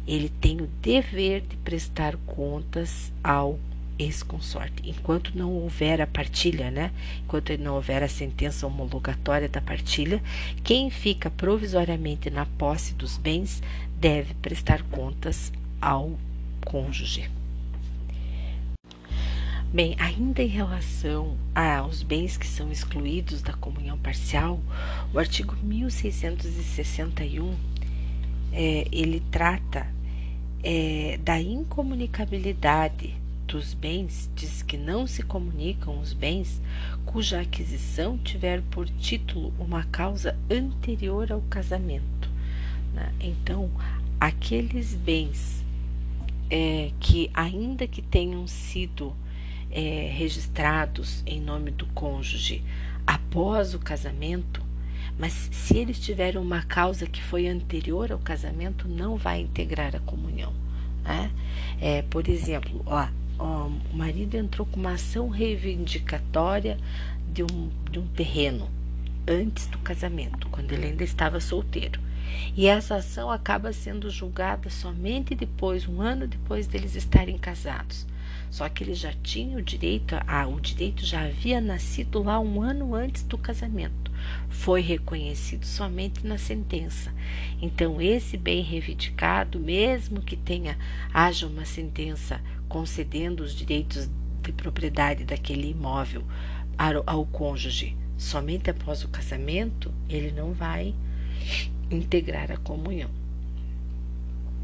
ele 0.07 0.29
tem 0.29 0.61
o 0.61 0.67
dever 0.81 1.41
de 1.41 1.55
prestar 1.57 2.17
contas 2.25 3.13
ao 3.23 3.59
ex-consorte. 3.99 4.89
Enquanto 4.89 5.37
não 5.37 5.51
houver 5.51 6.01
a 6.01 6.07
partilha, 6.07 6.71
né? 6.71 6.91
Enquanto 7.23 7.55
não 7.57 7.75
houver 7.75 8.01
a 8.01 8.07
sentença 8.07 8.65
homologatória 8.65 9.49
da 9.49 9.59
partilha, 9.59 10.23
quem 10.63 10.89
fica 10.89 11.29
provisoriamente 11.29 12.29
na 12.29 12.45
posse 12.45 12.93
dos 12.93 13.17
bens 13.17 13.61
deve 13.99 14.33
prestar 14.35 14.81
contas 14.83 15.51
ao 15.81 16.17
cônjuge. 16.65 17.29
Bem, 19.71 19.95
ainda 19.99 20.41
em 20.41 20.47
relação 20.47 21.37
aos 21.53 22.01
bens 22.01 22.37
que 22.37 22.47
são 22.47 22.71
excluídos 22.71 23.43
da 23.43 23.53
comunhão 23.53 23.99
parcial, 23.99 24.59
o 25.13 25.19
artigo 25.19 25.55
1661 25.61 27.55
é, 28.51 28.87
ele 28.91 29.21
trata 29.29 29.85
é, 30.63 31.19
da 31.21 31.39
incomunicabilidade 31.39 33.15
dos 33.49 33.73
bens, 33.73 34.29
diz 34.35 34.61
que 34.61 34.77
não 34.77 35.07
se 35.07 35.23
comunicam 35.23 35.99
os 35.99 36.13
bens 36.13 36.61
cuja 37.03 37.41
aquisição 37.41 38.15
tiver 38.15 38.61
por 38.69 38.87
título 38.87 39.51
uma 39.57 39.83
causa 39.85 40.37
anterior 40.49 41.31
ao 41.31 41.41
casamento. 41.41 42.29
Né? 42.93 43.11
Então, 43.19 43.71
aqueles 44.19 44.93
bens 44.93 45.65
é, 46.47 46.91
que, 46.99 47.31
ainda 47.33 47.87
que 47.87 48.03
tenham 48.03 48.45
sido 48.45 49.15
é, 49.71 50.11
registrados 50.13 51.23
em 51.25 51.41
nome 51.41 51.71
do 51.71 51.87
cônjuge 51.87 52.63
após 53.05 53.73
o 53.73 53.79
casamento, 53.79 54.63
mas 55.17 55.49
se 55.51 55.75
eles 55.75 55.99
tiverem 55.99 56.39
uma 56.39 56.61
causa 56.61 57.07
que 57.07 57.21
foi 57.23 57.47
anterior 57.47 58.11
ao 58.11 58.19
casamento, 58.19 58.87
não 58.87 59.17
vai 59.17 59.41
integrar 59.41 59.95
a 59.95 59.99
comunhão. 59.99 60.53
Né? 61.03 61.31
É, 61.81 62.01
por 62.03 62.29
exemplo, 62.29 62.83
ó, 62.85 63.07
ó, 63.39 63.67
o 63.67 63.97
marido 63.97 64.35
entrou 64.35 64.67
com 64.67 64.79
uma 64.79 64.93
ação 64.93 65.29
reivindicatória 65.29 66.77
de 67.31 67.43
um, 67.43 67.69
de 67.89 67.97
um 67.97 68.07
terreno 68.07 68.69
antes 69.27 69.67
do 69.67 69.77
casamento, 69.79 70.47
quando 70.49 70.71
ele 70.71 70.87
ainda 70.87 71.03
estava 71.03 71.39
solteiro. 71.39 71.99
E 72.55 72.67
essa 72.67 72.95
ação 72.95 73.31
acaba 73.31 73.71
sendo 73.73 74.09
julgada 74.09 74.69
somente 74.69 75.33
depois, 75.33 75.87
um 75.87 76.01
ano 76.01 76.27
depois 76.27 76.67
deles 76.67 76.95
estarem 76.95 77.37
casados. 77.37 78.05
Só 78.49 78.67
que 78.67 78.83
ele 78.83 78.93
já 78.95 79.13
tinha 79.23 79.57
o 79.57 79.61
direito, 79.61 80.15
a, 80.25 80.47
o 80.47 80.59
direito 80.59 81.05
já 81.05 81.21
havia 81.21 81.61
nascido 81.61 82.23
lá 82.23 82.39
um 82.39 82.61
ano 82.61 82.95
antes 82.95 83.23
do 83.23 83.37
casamento. 83.37 84.09
foi 84.49 84.81
reconhecido 84.81 85.63
somente 85.65 86.27
na 86.27 86.37
sentença. 86.37 87.13
Então, 87.61 88.01
esse 88.01 88.35
bem 88.35 88.61
reivindicado, 88.61 89.59
mesmo 89.59 90.21
que 90.21 90.35
tenha 90.35 90.77
haja 91.13 91.47
uma 91.47 91.63
sentença 91.63 92.41
concedendo 92.69 93.43
os 93.43 93.53
direitos 93.53 94.09
de 94.43 94.53
propriedade 94.53 95.25
daquele 95.25 95.71
imóvel 95.71 96.23
ao, 97.05 97.25
cônjuge 97.25 97.97
somente 98.17 98.69
após 98.69 99.03
o 99.03 99.09
casamento, 99.09 99.91
ele 100.07 100.31
não 100.31 100.53
vai 100.53 100.93
integrar 101.91 102.51
a 102.51 102.57
comunhão. 102.57 103.09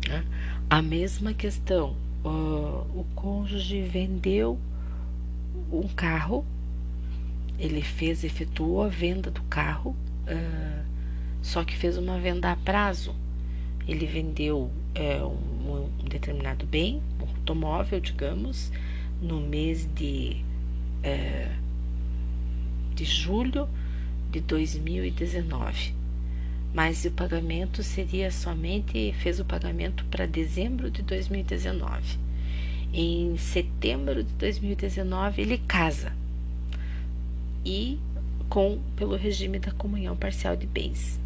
Né? 0.08 0.24
A 0.70 0.82
mesma 0.82 1.34
questão, 1.34 1.96
o 2.24 3.06
cônjuge 3.16 3.82
vendeu 3.82 4.60
um 5.72 5.88
carro, 5.88 6.46
ele 7.58 7.82
fez, 7.82 8.24
efetuou 8.24 8.84
a 8.84 8.88
venda 8.88 9.32
do 9.32 9.42
carro, 9.44 9.96
só 11.42 11.64
que 11.64 11.76
fez 11.76 11.98
uma 11.98 12.20
venda 12.20 12.52
a 12.52 12.56
prazo. 12.56 13.16
Ele 13.88 14.06
vendeu 14.06 14.72
um, 14.98 16.08
determinado 16.10 16.66
bem, 16.66 17.02
automóvel, 17.46 18.00
digamos, 18.00 18.72
no 19.22 19.40
mês 19.40 19.88
de, 19.94 20.44
uh, 21.04 21.56
de 22.96 23.06
julho 23.06 23.70
de 24.32 24.40
2019. 24.42 25.94
Mas 26.74 27.06
o 27.06 27.12
pagamento 27.12 27.84
seria 27.84 28.32
somente, 28.32 29.14
fez 29.20 29.40
o 29.40 29.46
pagamento 29.46 30.04
para 30.06 30.26
dezembro 30.26 30.90
de 30.90 31.04
2019 31.04 32.26
em 32.94 33.36
setembro 33.38 34.24
de 34.24 34.34
2019 34.36 35.42
ele 35.42 35.58
casa 35.58 36.14
e 37.66 38.00
com 38.48 38.80
pelo 38.96 39.18
regime 39.18 39.60
da 39.60 39.72
comunhão 39.72 40.16
parcial 40.16 40.56
de 40.56 40.66
bens. 40.66 41.20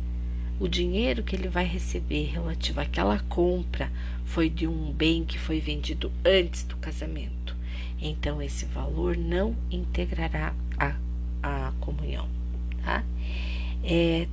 O 0.60 0.68
dinheiro 0.68 1.22
que 1.22 1.36
ele 1.36 1.48
vai 1.48 1.66
receber 1.66 2.26
relativo 2.26 2.82
àquela 2.82 3.20
compra 3.20 3.92
foi 4.30 4.48
de 4.48 4.68
um 4.68 4.92
bem 4.92 5.26
que 5.26 5.40
foi 5.40 5.60
vendido 5.60 6.12
antes 6.24 6.64
do 6.64 6.78
casamento. 6.78 7.56
Então 8.00 8.40
esse 8.40 8.64
valor 8.66 9.18
não 9.18 9.56
integrará 9.72 10.54
a, 10.78 10.96
a 11.42 11.74
comunhão, 11.80 12.30
tá? 12.84 13.04
É, 13.84 14.28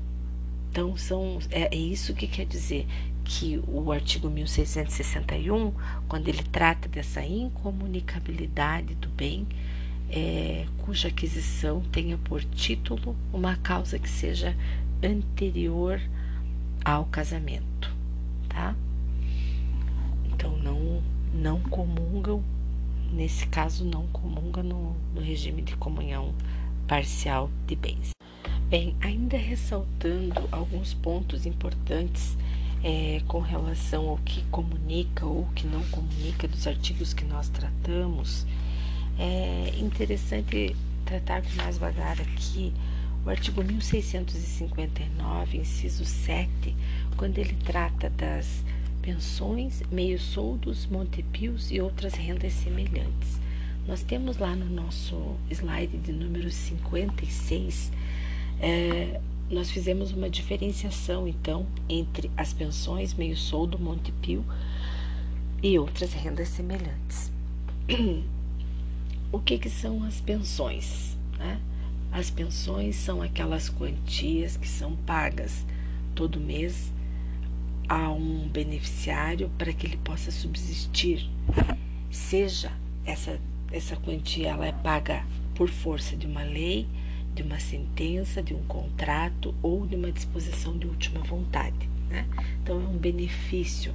então 0.70 0.96
são 0.98 1.38
é, 1.50 1.74
é 1.74 1.78
isso 1.78 2.12
que 2.14 2.26
quer 2.26 2.44
dizer 2.44 2.86
que 3.24 3.58
o 3.66 3.90
artigo 3.90 4.28
1661, 4.28 5.72
quando 6.06 6.28
ele 6.28 6.42
trata 6.42 6.88
dessa 6.88 7.24
incomunicabilidade 7.24 8.94
do 8.96 9.08
bem, 9.08 9.46
é, 10.10 10.66
cuja 10.84 11.08
aquisição 11.08 11.80
tenha 11.90 12.18
por 12.18 12.44
título 12.44 13.16
uma 13.32 13.56
causa 13.56 13.98
que 13.98 14.10
seja 14.10 14.54
anterior 15.02 15.98
ao 16.84 17.06
casamento, 17.06 17.90
tá? 18.46 18.76
Então 20.36 20.54
não 20.58 21.02
não 21.34 21.60
comungam, 21.60 22.42
nesse 23.10 23.46
caso 23.46 23.84
não 23.84 24.06
comungam 24.08 24.62
no, 24.62 24.96
no 25.14 25.20
regime 25.20 25.62
de 25.62 25.74
comunhão 25.76 26.34
parcial 26.86 27.50
de 27.66 27.74
bens. 27.74 28.10
Bem, 28.68 28.94
ainda 29.00 29.36
ressaltando 29.36 30.48
alguns 30.52 30.92
pontos 30.92 31.46
importantes 31.46 32.36
é, 32.82 33.22
com 33.26 33.40
relação 33.40 34.08
ao 34.08 34.18
que 34.18 34.42
comunica 34.44 35.24
ou 35.26 35.46
que 35.54 35.66
não 35.66 35.82
comunica 35.84 36.46
dos 36.46 36.66
artigos 36.66 37.14
que 37.14 37.24
nós 37.24 37.48
tratamos, 37.48 38.46
é 39.18 39.72
interessante 39.78 40.76
tratar 41.04 41.42
com 41.42 41.54
mais 41.56 41.78
vagar 41.78 42.20
aqui 42.20 42.72
o 43.24 43.30
artigo 43.30 43.64
1659, 43.64 45.58
inciso 45.58 46.04
7, 46.04 46.76
quando 47.16 47.38
ele 47.38 47.56
trata 47.64 48.08
das 48.10 48.64
pensões, 49.06 49.84
meio-soldos, 49.88 50.84
montepios 50.86 51.70
e 51.70 51.80
outras 51.80 52.14
rendas 52.14 52.52
semelhantes. 52.52 53.40
Nós 53.86 54.02
temos 54.02 54.36
lá 54.38 54.56
no 54.56 54.66
nosso 54.68 55.36
slide 55.48 55.96
de 55.98 56.10
número 56.10 56.50
56 56.50 57.92
é, 58.58 59.20
nós 59.48 59.70
fizemos 59.70 60.10
uma 60.10 60.28
diferenciação, 60.28 61.28
então, 61.28 61.64
entre 61.88 62.32
as 62.36 62.52
pensões 62.52 63.14
meio-soldo, 63.14 63.78
Montepio 63.78 64.44
e 65.62 65.78
outras 65.78 66.12
rendas 66.12 66.48
semelhantes. 66.48 67.30
O 69.32 69.40
que, 69.40 69.58
que 69.58 69.68
são 69.68 70.04
as 70.04 70.20
pensões? 70.20 71.16
Né? 71.36 71.60
As 72.12 72.30
pensões 72.30 72.94
são 72.96 73.20
aquelas 73.20 73.68
quantias 73.68 74.56
que 74.56 74.68
são 74.68 74.94
pagas 74.94 75.66
todo 76.14 76.40
mês 76.40 76.92
a 77.88 78.10
um 78.10 78.48
beneficiário 78.48 79.50
para 79.56 79.72
que 79.72 79.86
ele 79.86 79.96
possa 79.98 80.30
subsistir, 80.30 81.28
seja 82.10 82.72
essa, 83.04 83.38
essa 83.70 83.96
quantia 83.96 84.48
ela 84.48 84.66
é 84.66 84.72
paga 84.72 85.24
por 85.54 85.68
força 85.68 86.16
de 86.16 86.26
uma 86.26 86.42
lei 86.42 86.86
de 87.36 87.42
uma 87.42 87.60
sentença, 87.60 88.42
de 88.42 88.54
um 88.54 88.62
contrato 88.62 89.54
ou 89.62 89.86
de 89.86 89.94
uma 89.94 90.10
disposição 90.10 90.76
de 90.76 90.86
última 90.86 91.20
vontade. 91.20 91.88
Né? 92.08 92.26
Então, 92.62 92.80
é 92.80 92.86
um 92.86 92.96
benefício, 92.96 93.92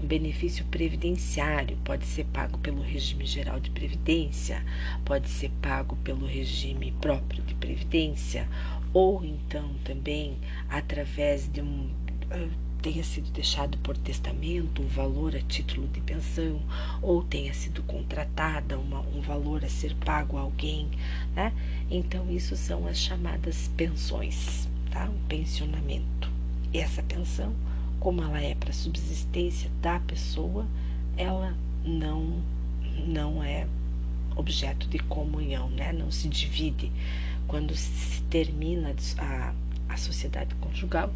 um 0.00 0.06
benefício 0.06 0.64
previdenciário, 0.66 1.76
pode 1.84 2.06
ser 2.06 2.24
pago 2.26 2.56
pelo 2.58 2.80
regime 2.80 3.26
geral 3.26 3.58
de 3.58 3.70
previdência, 3.70 4.64
pode 5.04 5.28
ser 5.28 5.50
pago 5.60 5.96
pelo 5.96 6.24
regime 6.24 6.94
próprio 7.00 7.42
de 7.42 7.54
previdência, 7.56 8.48
ou 8.92 9.24
então 9.24 9.68
também 9.84 10.38
através 10.68 11.50
de 11.52 11.60
um 11.60 11.90
tenha 12.86 13.02
sido 13.02 13.32
deixado 13.32 13.76
por 13.78 13.96
testamento 13.96 14.80
um 14.80 14.86
valor 14.86 15.34
a 15.34 15.40
título 15.40 15.88
de 15.88 16.00
pensão, 16.00 16.62
ou 17.02 17.20
tenha 17.20 17.52
sido 17.52 17.82
contratada 17.82 18.78
uma, 18.78 19.00
um 19.00 19.20
valor 19.20 19.64
a 19.64 19.68
ser 19.68 19.92
pago 19.96 20.36
a 20.36 20.42
alguém, 20.42 20.88
né? 21.34 21.52
Então, 21.90 22.30
isso 22.30 22.56
são 22.56 22.86
as 22.86 22.96
chamadas 22.96 23.68
pensões, 23.76 24.68
tá? 24.92 25.08
Um 25.08 25.18
pensionamento. 25.26 26.30
E 26.72 26.78
essa 26.78 27.02
pensão, 27.02 27.52
como 27.98 28.22
ela 28.22 28.40
é 28.40 28.54
para 28.54 28.72
subsistência 28.72 29.68
da 29.82 29.98
pessoa, 29.98 30.64
ela 31.16 31.56
não, 31.84 32.40
não 33.04 33.42
é 33.42 33.66
objeto 34.36 34.86
de 34.86 35.00
comunhão, 35.00 35.68
né? 35.70 35.92
Não 35.92 36.12
se 36.12 36.28
divide. 36.28 36.92
Quando 37.48 37.74
se 37.74 38.22
termina 38.30 38.94
a, 39.18 39.52
a 39.88 39.96
sociedade 39.96 40.54
conjugal, 40.60 41.12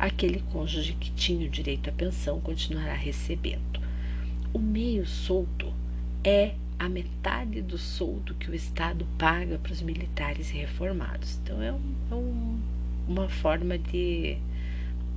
aquele 0.00 0.40
cônjuge 0.50 0.94
que 0.94 1.10
tinha 1.10 1.46
o 1.46 1.50
direito 1.50 1.90
à 1.90 1.92
pensão 1.92 2.40
continuará 2.40 2.94
recebendo. 2.94 3.80
O 4.52 4.58
meio 4.58 5.06
solto 5.06 5.72
é 6.24 6.54
a 6.78 6.88
metade 6.88 7.60
do 7.60 7.76
soldo 7.76 8.34
que 8.34 8.50
o 8.50 8.54
Estado 8.54 9.06
paga 9.18 9.58
para 9.58 9.72
os 9.72 9.82
militares 9.82 10.48
reformados. 10.48 11.38
Então 11.42 11.62
é, 11.62 11.70
um, 11.70 11.94
é 12.10 12.14
um, 12.14 12.58
uma 13.06 13.28
forma 13.28 13.76
de. 13.76 14.38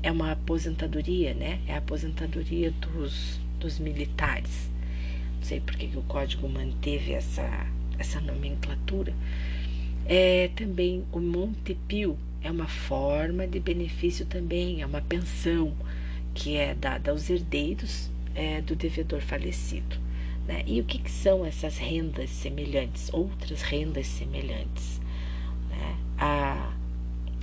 É 0.03 0.11
uma 0.11 0.33
aposentadoria, 0.33 1.33
né? 1.33 1.61
É 1.65 1.75
a 1.75 1.77
aposentadoria 1.77 2.71
dos, 2.71 3.39
dos 3.59 3.79
militares. 3.79 4.69
Não 5.37 5.43
sei 5.43 5.61
por 5.61 5.77
que, 5.77 5.87
que 5.87 5.97
o 5.97 6.03
código 6.03 6.49
manteve 6.49 7.13
essa, 7.13 7.65
essa 7.97 8.19
nomenclatura. 8.19 9.13
É 10.05 10.49
também 10.57 11.05
o 11.13 11.21
Montepio, 11.21 12.17
é 12.43 12.51
uma 12.51 12.67
forma 12.67 13.47
de 13.47 13.59
benefício 13.59 14.25
também, 14.25 14.81
é 14.81 14.85
uma 14.85 15.01
pensão 15.01 15.73
que 16.33 16.57
é 16.57 16.75
dada 16.75 17.11
aos 17.11 17.29
herdeiros 17.29 18.09
é, 18.35 18.61
do 18.61 18.75
devedor 18.75 19.21
falecido. 19.21 19.95
Né? 20.45 20.63
E 20.67 20.81
o 20.81 20.83
que, 20.83 20.97
que, 20.97 21.09
são 21.09 21.45
essas 21.45 21.77
rendas 21.77 22.29
semelhantes, 22.29 23.09
outras 23.13 23.61
rendas 23.61 24.07
semelhantes? 24.07 24.99
Né? 25.69 25.95
A, 26.17 26.73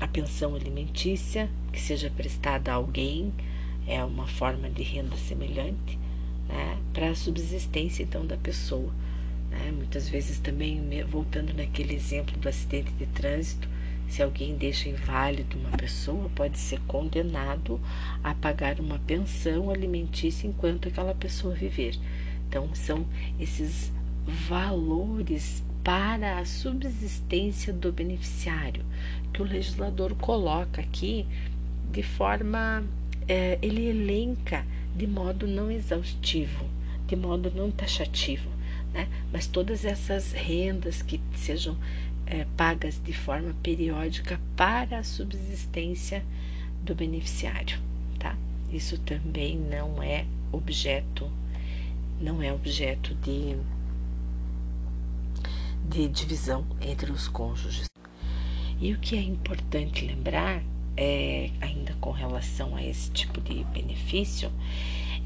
a 0.00 0.06
pensão 0.06 0.54
alimentícia, 0.54 1.48
que 1.72 1.80
seja 1.80 2.10
prestada 2.10 2.70
a 2.70 2.74
alguém, 2.74 3.32
é 3.86 4.04
uma 4.04 4.26
forma 4.26 4.68
de 4.68 4.82
renda 4.82 5.16
semelhante 5.16 5.98
né? 6.46 6.78
para 6.92 7.10
a 7.10 7.14
subsistência 7.14 8.02
então 8.02 8.26
da 8.26 8.36
pessoa. 8.36 8.92
Né? 9.50 9.72
Muitas 9.74 10.10
vezes 10.10 10.38
também, 10.38 10.82
voltando 11.08 11.54
naquele 11.54 11.94
exemplo 11.94 12.36
do 12.36 12.48
acidente 12.48 12.92
de 12.92 13.06
trânsito, 13.06 13.66
se 14.10 14.22
alguém 14.22 14.56
deixa 14.56 14.88
inválido 14.88 15.56
uma 15.56 15.70
pessoa, 15.70 16.28
pode 16.34 16.58
ser 16.58 16.80
condenado 16.80 17.80
a 18.22 18.34
pagar 18.34 18.80
uma 18.80 18.98
pensão 18.98 19.70
alimentícia 19.70 20.48
enquanto 20.48 20.88
aquela 20.88 21.14
pessoa 21.14 21.54
viver. 21.54 21.96
Então, 22.48 22.74
são 22.74 23.06
esses 23.38 23.92
valores 24.26 25.62
para 25.84 26.38
a 26.38 26.44
subsistência 26.44 27.72
do 27.72 27.92
beneficiário 27.92 28.84
que 29.32 29.40
o 29.40 29.44
legislador 29.44 30.14
coloca 30.14 30.80
aqui 30.80 31.26
de 31.92 32.02
forma. 32.02 32.84
É, 33.28 33.58
ele 33.62 33.86
elenca 33.86 34.66
de 34.96 35.06
modo 35.06 35.46
não 35.46 35.70
exaustivo, 35.70 36.64
de 37.06 37.14
modo 37.14 37.52
não 37.54 37.70
taxativo, 37.70 38.50
né? 38.92 39.06
mas 39.32 39.46
todas 39.46 39.84
essas 39.84 40.32
rendas 40.32 41.00
que 41.00 41.20
sejam 41.36 41.76
é, 42.30 42.46
pagas 42.56 43.02
de 43.02 43.12
forma 43.12 43.52
periódica 43.60 44.40
para 44.56 45.00
a 45.00 45.04
subsistência 45.04 46.24
do 46.80 46.94
beneficiário, 46.94 47.78
tá? 48.20 48.36
Isso 48.72 48.96
também 48.98 49.58
não 49.58 50.00
é 50.00 50.24
objeto, 50.52 51.28
não 52.20 52.40
é 52.40 52.52
objeto 52.52 53.16
de, 53.16 53.56
de 55.88 56.08
divisão 56.08 56.64
entre 56.80 57.10
os 57.10 57.26
cônjuges. 57.26 57.86
E 58.80 58.92
o 58.94 58.98
que 58.98 59.16
é 59.16 59.22
importante 59.22 60.06
lembrar, 60.06 60.62
é, 60.96 61.50
ainda 61.60 61.94
com 62.00 62.12
relação 62.12 62.76
a 62.76 62.84
esse 62.84 63.10
tipo 63.10 63.40
de 63.40 63.64
benefício, 63.64 64.52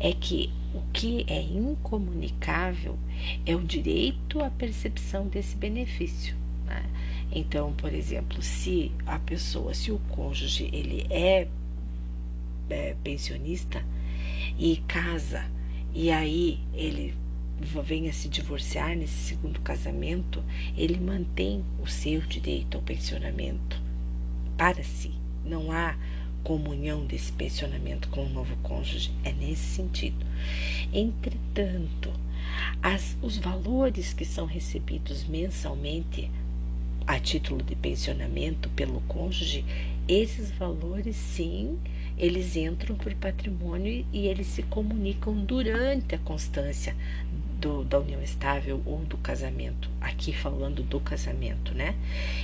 é 0.00 0.12
que 0.12 0.50
o 0.74 0.80
que 0.90 1.24
é 1.28 1.40
incomunicável 1.40 2.98
é 3.44 3.54
o 3.54 3.60
direito 3.60 4.42
à 4.42 4.50
percepção 4.50 5.28
desse 5.28 5.54
benefício. 5.54 6.43
Né? 6.64 6.84
Então, 7.32 7.72
por 7.72 7.92
exemplo, 7.92 8.42
se 8.42 8.92
a 9.06 9.18
pessoa, 9.18 9.74
se 9.74 9.90
o 9.90 9.98
cônjuge 10.10 10.70
ele 10.72 11.06
é, 11.10 11.48
é 12.70 12.96
pensionista 13.02 13.84
e 14.58 14.76
casa 14.88 15.44
e 15.92 16.10
aí 16.10 16.60
ele 16.72 17.14
vem 17.84 18.08
a 18.08 18.12
se 18.12 18.28
divorciar 18.28 18.96
nesse 18.96 19.14
segundo 19.14 19.60
casamento, 19.60 20.42
ele 20.76 20.98
mantém 20.98 21.64
o 21.80 21.86
seu 21.86 22.20
direito 22.20 22.76
ao 22.76 22.82
pensionamento 22.82 23.80
para 24.56 24.82
si. 24.82 25.12
Não 25.44 25.70
há 25.70 25.96
comunhão 26.42 27.06
desse 27.06 27.32
pensionamento 27.32 28.08
com 28.08 28.26
o 28.26 28.28
novo 28.28 28.54
cônjuge. 28.56 29.10
É 29.24 29.32
nesse 29.32 29.62
sentido. 29.62 30.24
Entretanto, 30.92 32.12
as, 32.82 33.16
os 33.22 33.38
valores 33.38 34.12
que 34.12 34.24
são 34.24 34.46
recebidos 34.46 35.24
mensalmente 35.24 36.30
a 37.06 37.18
título 37.18 37.62
de 37.62 37.74
pensionamento 37.74 38.68
pelo 38.70 39.00
cônjuge, 39.02 39.64
esses 40.08 40.50
valores 40.50 41.16
sim, 41.16 41.78
eles 42.16 42.56
entram 42.56 42.96
para 42.96 43.12
o 43.12 43.16
patrimônio 43.16 44.04
e 44.12 44.26
eles 44.26 44.46
se 44.46 44.62
comunicam 44.62 45.34
durante 45.34 46.14
a 46.14 46.18
constância 46.18 46.94
do, 47.58 47.84
da 47.84 47.98
união 47.98 48.22
estável 48.22 48.82
ou 48.84 48.98
do 48.98 49.16
casamento, 49.16 49.90
aqui 50.00 50.32
falando 50.32 50.82
do 50.82 51.00
casamento, 51.00 51.74
né? 51.74 51.94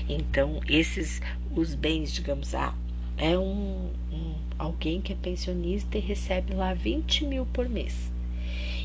Então, 0.08 0.60
esses, 0.66 1.20
os 1.54 1.74
bens, 1.74 2.12
digamos, 2.12 2.54
ah, 2.54 2.74
é 3.18 3.38
um, 3.38 3.90
um, 4.10 4.34
alguém 4.58 5.00
que 5.00 5.12
é 5.12 5.16
pensionista 5.16 5.98
e 5.98 6.00
recebe 6.00 6.54
lá 6.54 6.72
20 6.72 7.26
mil 7.26 7.44
por 7.44 7.68
mês. 7.68 8.10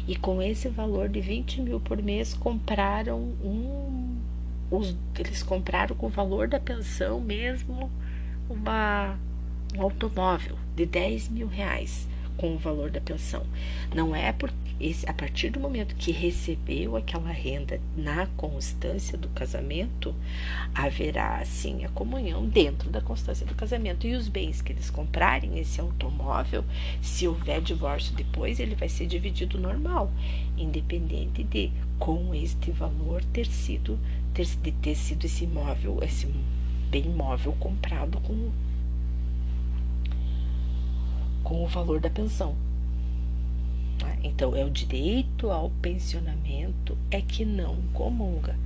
E 0.08 0.16
com 0.16 0.42
esse 0.42 0.68
valor 0.68 1.10
de 1.10 1.22
20 1.22 1.62
mil 1.62 1.80
por 1.80 2.02
mês, 2.02 2.34
compraram 2.34 3.20
um. 3.44 4.18
Os, 4.72 4.96
eles 5.18 5.44
compraram 5.44 5.96
com 5.96 6.08
o 6.08 6.10
valor 6.10 6.48
da 6.48 6.60
pensão 6.60 7.20
mesmo 7.20 7.92
uma, 8.50 9.18
um 9.76 9.82
automóvel 9.82 10.58
de 10.76 10.86
10 10.86 11.30
mil 11.30 11.48
reais 11.48 12.08
com 12.38 12.54
o 12.54 12.58
valor 12.58 12.90
da 12.90 13.00
pensão. 13.00 13.46
Não 13.94 14.16
é 14.16 14.32
porque 14.32 14.56
esse, 14.80 15.10
a 15.10 15.14
partir 15.14 15.50
do 15.50 15.60
momento 15.60 15.96
que 15.96 16.12
recebeu 16.12 16.98
aquela 16.98 17.32
renda 17.32 17.80
na 17.96 18.28
constância 18.36 19.18
do 19.18 19.30
casamento, 19.30 20.14
haverá 20.74 21.44
sim 21.46 21.86
a 21.86 21.90
comunhão 21.90 22.46
dentro 22.46 22.90
da 22.90 23.00
constância 23.00 23.46
do 23.46 23.56
casamento. 23.56 24.06
E 24.06 24.16
os 24.16 24.28
bens 24.28 24.62
que 24.62 24.74
eles 24.74 24.90
comprarem, 24.90 25.58
esse 25.60 25.80
automóvel, 25.80 26.66
se 27.02 27.26
houver 27.28 27.62
divórcio 27.62 28.14
depois, 28.16 28.60
ele 28.60 28.76
vai 28.76 28.90
ser 28.90 29.08
dividido 29.08 29.58
normal, 29.58 30.12
independente 30.58 31.44
de 31.44 31.72
com 31.98 32.36
este 32.36 32.72
valor 32.72 33.24
ter 33.32 33.46
sido 33.46 33.98
ter, 34.36 34.46
de 34.46 34.72
ter 34.74 34.96
sido 34.96 35.26
esse 35.26 35.46
imóvel, 35.46 36.00
esse 36.04 36.28
bem 36.92 37.06
imóvel 37.06 37.54
comprado 37.54 38.20
com 38.20 38.52
com 41.44 41.64
o 41.64 41.68
valor 41.68 42.00
da 42.02 42.10
pensão. 42.10 42.56
Tá? 44.00 44.18
Então, 44.24 44.56
é 44.56 44.66
o 44.66 44.70
direito 44.70 45.52
ao 45.52 45.70
pensionamento 45.82 46.98
é 47.12 47.22
que 47.22 47.46
não 47.46 47.78
comunga. 47.94 48.58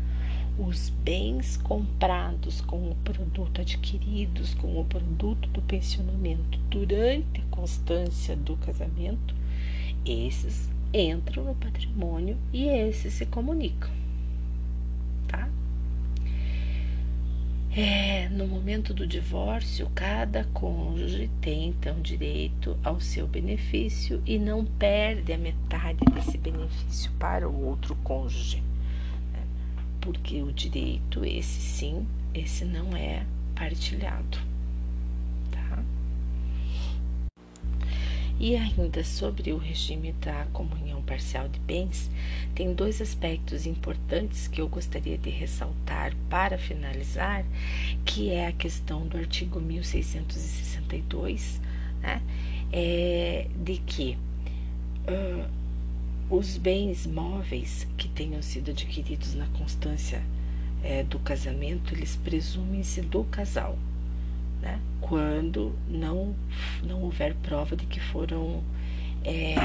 Os 0.58 0.90
bens 0.90 1.58
comprados 1.58 2.62
com 2.62 2.90
o 2.90 2.96
produto 3.04 3.62
adquiridos 3.62 4.54
com 4.56 4.80
o 4.80 4.86
produto 4.86 5.48
do 5.50 5.62
pensionamento 5.62 6.58
durante 6.70 7.42
a 7.42 7.56
constância 7.56 8.36
do 8.36 8.56
casamento, 8.58 9.36
esses 10.06 10.70
entram 10.94 11.44
no 11.44 11.56
patrimônio 11.56 12.38
e 12.52 12.66
esses 12.66 13.14
se 13.14 13.26
comunicam. 13.26 13.92
É, 17.76 18.28
no 18.30 18.48
momento 18.48 18.96
do 18.96 19.06
divórcio, 19.06 19.88
cada 19.94 20.44
cônjuge 20.46 21.30
tem 21.40 21.68
então 21.68 22.02
direito 22.02 22.76
ao 22.84 23.00
seu 23.00 23.28
benefício 23.28 24.24
e 24.26 24.40
não 24.40 24.66
perde 24.66 25.32
a 25.32 25.38
metade 25.38 26.00
desse 26.12 26.36
benefício 26.36 27.12
para 27.20 27.48
o 27.48 27.66
outro 27.68 27.96
cônjuge, 27.98 28.64
né? 29.32 29.44
porque 30.02 30.42
o 30.42 30.52
direito, 30.52 31.24
esse 31.24 31.62
sim, 31.62 32.08
esse 32.34 32.66
não 32.66 32.98
é 32.98 33.24
partilhado. 33.54 34.49
E 38.40 38.56
ainda 38.56 39.04
sobre 39.04 39.52
o 39.52 39.58
regime 39.58 40.14
da 40.14 40.46
comunhão 40.54 41.02
parcial 41.02 41.50
de 41.50 41.60
bens, 41.60 42.10
tem 42.56 42.74
dois 42.74 43.02
aspectos 43.02 43.66
importantes 43.66 44.48
que 44.48 44.62
eu 44.62 44.70
gostaria 44.70 45.18
de 45.18 45.30
ressaltar 45.30 46.16
para 46.30 46.58
finalizar, 46.58 47.44
que 48.06 48.30
é 48.30 48.48
a 48.48 48.54
questão 48.54 49.06
do 49.06 49.18
artigo 49.18 49.60
1662, 49.60 51.60
né, 52.02 52.22
é, 52.72 53.48
de 53.62 53.76
que 53.80 54.18
uh, 55.06 55.46
os 56.30 56.56
bens 56.56 57.06
móveis 57.06 57.86
que 57.98 58.08
tenham 58.08 58.42
sido 58.42 58.72
adquiridos 58.72 59.36
na 59.36 59.48
constância 59.48 60.24
é, 60.82 61.04
do 61.04 61.20
casamento, 61.20 61.94
eles 61.94 62.16
presumem-se 62.16 63.02
do 63.02 63.26
casal 63.26 63.78
né? 64.62 64.80
quando 65.02 65.74
não, 65.88 66.36
não 66.84 67.02
houver 67.02 67.34
prova 67.36 67.76
de 67.76 67.86
que 67.86 68.00
foram, 68.00 68.64
é, 69.24 69.56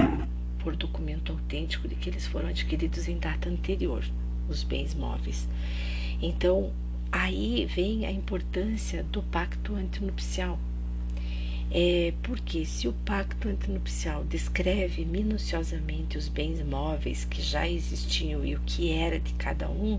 por 0.61 0.77
documento 0.77 1.33
autêntico, 1.33 1.87
de 1.89 1.95
que 1.95 2.09
eles 2.09 2.27
foram 2.27 2.49
adquiridos 2.49 3.09
em 3.09 3.19
data 3.19 3.49
anterior, 3.49 4.05
os 4.49 4.63
bens 4.63 4.95
móveis. 4.95 5.49
Então, 6.23 6.73
aí 7.13 7.67
vem 7.67 8.07
a 8.07 8.11
importância 8.11 9.03
do 9.03 9.23
pacto 9.23 9.75
antinupcial. 9.75 10.59
É, 11.71 12.13
porque 12.23 12.65
se 12.65 12.87
o 12.87 12.93
pacto 12.93 13.49
antinupcial 13.49 14.23
descreve 14.25 15.05
minuciosamente 15.05 16.17
os 16.17 16.29
bens 16.29 16.63
móveis 16.63 17.25
que 17.25 17.43
já 17.43 17.69
existiam 17.69 18.45
e 18.45 18.55
o 18.55 18.61
que 18.61 18.93
era 18.93 19.19
de 19.19 19.33
cada 19.35 19.69
um, 19.69 19.99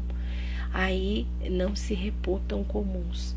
aí 0.74 1.28
não 1.50 1.76
se 1.76 1.94
reputam 1.94 2.64
comuns. 2.64 3.36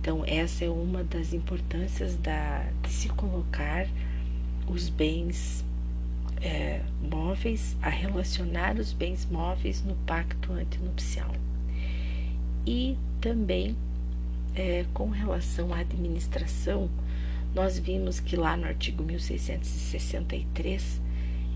Então, 0.00 0.24
essa 0.26 0.64
é 0.64 0.70
uma 0.70 1.04
das 1.04 1.34
importâncias 1.34 2.16
da, 2.16 2.66
de 2.82 2.88
se 2.88 3.10
colocar 3.10 3.86
os 4.66 4.88
bens 4.88 5.62
é, 6.40 6.80
móveis, 7.02 7.76
a 7.82 7.90
relacionar 7.90 8.78
os 8.78 8.94
bens 8.94 9.28
móveis 9.30 9.84
no 9.84 9.94
pacto 10.06 10.52
antinupcial. 10.52 11.30
E 12.66 12.96
também, 13.20 13.76
é, 14.54 14.86
com 14.94 15.10
relação 15.10 15.74
à 15.74 15.80
administração, 15.80 16.88
nós 17.54 17.78
vimos 17.78 18.20
que 18.20 18.36
lá 18.36 18.56
no 18.56 18.64
artigo 18.64 19.02
1663, 19.02 20.98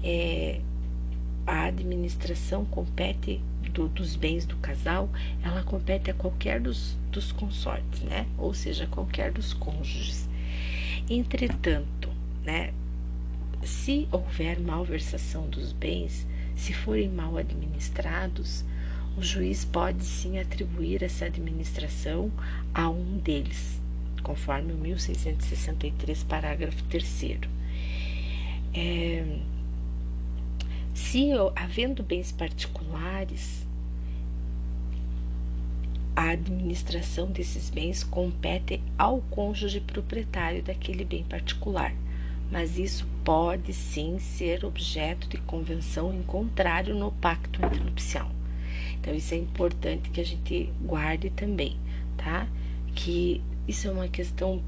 é, 0.03 0.61
a 1.47 1.65
administração 1.65 2.67
compete 2.67 3.41
do, 3.75 3.89
dos 3.89 4.17
bens 4.17 4.47
do 4.47 4.57
casal, 4.57 5.11
ela 5.43 5.63
compete 5.63 6.11
a 6.11 6.15
qualquer 6.15 6.61
dos, 6.61 6.97
dos 7.11 7.33
consortes, 7.33 8.01
né? 8.03 8.27
Ou 8.39 8.55
seja, 8.55 8.87
qualquer 8.87 9.33
dos 9.33 9.53
cônjuges. 9.53 10.29
Entretanto, 11.11 12.09
né? 12.45 12.73
Se 13.63 14.09
houver 14.13 14.61
malversação 14.61 15.49
dos 15.49 15.73
bens, 15.73 16.27
se 16.55 16.73
forem 16.73 17.09
mal 17.09 17.37
administrados, 17.37 18.65
o 19.17 19.23
juiz 19.23 19.65
pode 19.65 20.05
sim 20.05 20.39
atribuir 20.39 21.03
essa 21.03 21.25
administração 21.27 22.31
a 22.73 22.89
um 22.89 23.19
deles, 23.19 23.81
conforme 24.23 24.73
o 24.73 24.77
1663, 24.77 26.25
parágrafo 26.25 26.83
3. 26.85 27.41
É, 28.75 29.39
se 30.93 31.31
havendo 31.57 32.03
bens 32.03 32.33
particulares, 32.33 33.64
a 36.17 36.31
administração 36.31 37.31
desses 37.31 37.71
bens 37.71 38.05
compete 38.05 38.81
ao 38.97 39.21
cônjuge 39.31 39.81
proprietário 39.81 40.63
daquele 40.63 41.05
bem 41.05 41.25
particular, 41.25 41.95
mas 42.51 42.79
isso 42.79 43.07
pode 43.25 43.73
sim 43.73 44.19
ser 44.19 44.65
objeto 44.65 45.29
de 45.29 45.39
convenção 45.39 46.15
em 46.15 46.23
contrário 46.23 46.95
no 46.95 47.11
pacto 47.11 47.65
antinupcial. 47.65 48.31
Então, 49.01 49.15
isso 49.15 49.35
é 49.35 49.37
importante 49.37 50.11
que 50.11 50.21
a 50.21 50.25
gente 50.25 50.73
guarde 50.83 51.31
também. 51.31 51.77
tá? 52.17 52.49
Que 52.95 53.43
isso 53.67 53.89
é 53.89 53.91
uma 53.91 54.09
questão 54.09 54.63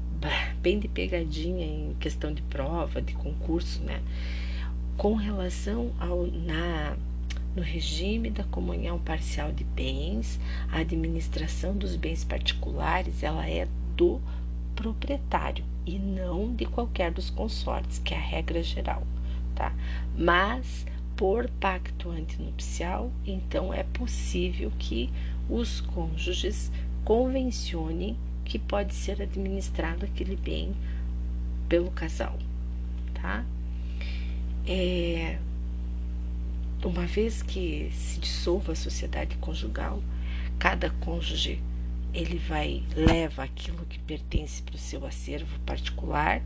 bem 0.61 0.79
de 0.79 0.87
pegadinha 0.87 1.65
em 1.65 1.95
questão 1.99 2.33
de 2.33 2.41
prova, 2.43 3.01
de 3.01 3.13
concurso, 3.13 3.81
né? 3.83 4.01
Com 4.95 5.15
relação 5.15 5.91
ao 5.99 6.25
na 6.25 6.97
no 7.57 7.63
regime 7.63 8.29
da 8.29 8.43
comunhão 8.43 8.99
parcial 8.99 9.51
de 9.51 9.63
bens, 9.63 10.39
a 10.71 10.77
administração 10.77 11.75
dos 11.75 11.95
bens 11.95 12.23
particulares, 12.23 13.23
ela 13.23 13.49
é 13.49 13.67
do 13.95 14.21
proprietário 14.75 15.65
e 15.83 15.97
não 15.97 16.53
de 16.53 16.67
qualquer 16.67 17.11
dos 17.11 17.31
consortes, 17.31 17.97
que 17.97 18.13
é 18.13 18.17
a 18.17 18.21
regra 18.21 18.61
geral, 18.61 19.01
tá? 19.55 19.73
Mas 20.15 20.85
por 21.15 21.49
pacto 21.59 22.11
antinupcial, 22.11 23.11
então 23.25 23.73
é 23.73 23.81
possível 23.81 24.71
que 24.77 25.09
os 25.49 25.81
cônjuges 25.81 26.71
convencionem 27.03 28.15
que 28.45 28.59
pode 28.59 28.93
ser 28.93 29.19
administrado 29.19 30.05
aquele 30.05 30.35
bem 30.35 30.75
pelo 31.67 31.89
casal, 31.89 32.37
tá? 33.15 33.43
É, 34.67 35.39
uma 36.83 37.05
vez 37.05 37.41
que 37.41 37.89
se 37.93 38.19
dissolva 38.19 38.73
a 38.73 38.75
sociedade 38.75 39.35
conjugal, 39.37 40.01
cada 40.59 40.89
cônjuge 40.89 41.61
ele 42.13 42.37
vai 42.37 42.83
leva 42.95 43.43
aquilo 43.43 43.85
que 43.85 43.99
pertence 43.99 44.61
para 44.61 44.75
o 44.75 44.79
seu 44.79 45.05
acervo 45.05 45.59
particular, 45.65 46.41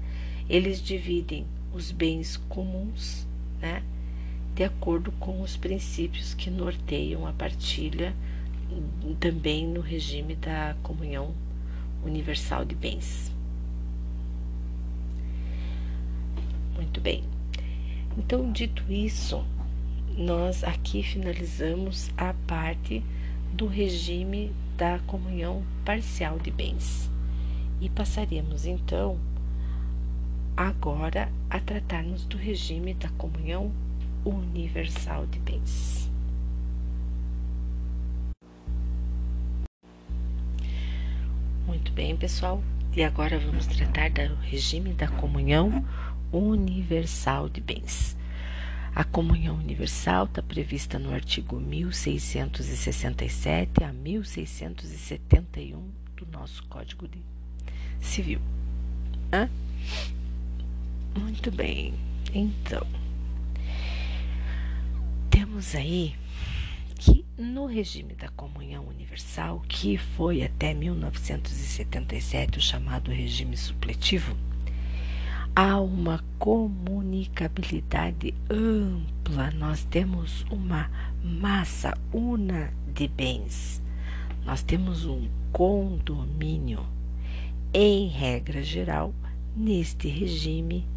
eles 0.50 0.82
dividem 0.82 1.46
os 1.74 1.92
bens 1.92 2.38
comuns, 2.50 3.26
né, 3.62 3.84
de 4.56 4.64
acordo 4.64 5.12
com 5.14 5.42
os 5.42 5.56
princípios 5.56 6.34
que 6.34 6.50
norteiam 6.50 7.26
a 7.26 7.32
partilha 7.32 8.14
também 9.20 9.68
no 9.68 9.82
regime 9.82 10.36
da 10.36 10.76
comunhão 10.84 11.34
universal 12.04 12.66
de 12.66 12.76
bens. 12.76 13.32
Muito 16.76 17.00
bem. 17.00 17.24
Então, 18.18 18.52
dito 18.52 18.84
isso, 18.92 19.46
nós 20.18 20.64
aqui 20.64 21.04
finalizamos 21.04 22.12
a 22.18 22.34
parte 22.48 23.04
do 23.54 23.68
regime 23.68 24.52
da 24.78 25.00
comunhão 25.00 25.64
parcial 25.86 26.40
de 26.40 26.52
bens 26.52 27.10
e 27.80 27.90
passaremos 27.90 28.66
então 28.66 29.18
agora 30.56 31.32
a 31.50 31.60
tratarmos 31.60 32.26
do 32.26 32.38
regime 32.38 32.94
da 32.94 33.10
comunhão 33.10 33.72
universal 34.24 35.26
de 35.26 35.40
bens. 35.40 36.10
Muito 41.66 41.92
bem, 41.94 42.16
pessoal. 42.16 42.62
E 42.96 43.04
agora 43.04 43.40
vamos 43.40 43.66
tratar 43.66 44.12
do 44.12 44.36
regime 44.36 44.94
da 44.94 45.08
comunhão 45.08 45.86
universal 46.32 47.48
de 47.48 47.62
bens. 47.62 48.18
A 48.94 49.06
comunhão 49.06 49.56
universal 49.56 50.26
está 50.26 50.44
prevista 50.44 51.00
no 51.00 51.14
artigo 51.14 51.58
1667 51.60 53.84
a 53.84 53.94
1671 53.94 55.90
do 56.18 56.26
nosso 56.26 56.62
Código 56.66 57.08
Civil. 58.02 58.42
Hã? 59.32 59.50
Muito 61.18 61.50
bem. 61.52 61.94
Então, 62.34 62.86
temos 65.30 65.74
aí 65.74 66.14
que 66.96 67.26
no 67.38 67.66
regime 67.66 68.14
da 68.14 68.28
comunhão 68.30 68.86
universal, 68.88 69.62
que 69.68 69.98
foi 69.98 70.44
até 70.44 70.74
1977 70.74 72.60
o 72.60 72.62
chamado 72.62 73.10
regime 73.10 73.56
supletivo, 73.56 74.36
há 75.56 75.80
uma 75.80 76.24
comunicabilidade 76.40 78.34
ampla, 78.50 79.52
nós 79.52 79.84
temos 79.84 80.46
uma 80.50 80.90
massa 81.24 81.98
una 82.14 82.74
de 82.94 83.08
bens, 83.08 83.82
nós 84.46 84.64
temos 84.64 85.06
um 85.06 85.28
condomínio. 85.52 86.86
Em 87.74 88.08
regra 88.08 88.62
geral, 88.64 89.14
neste 89.56 90.08
regime, 90.08 90.88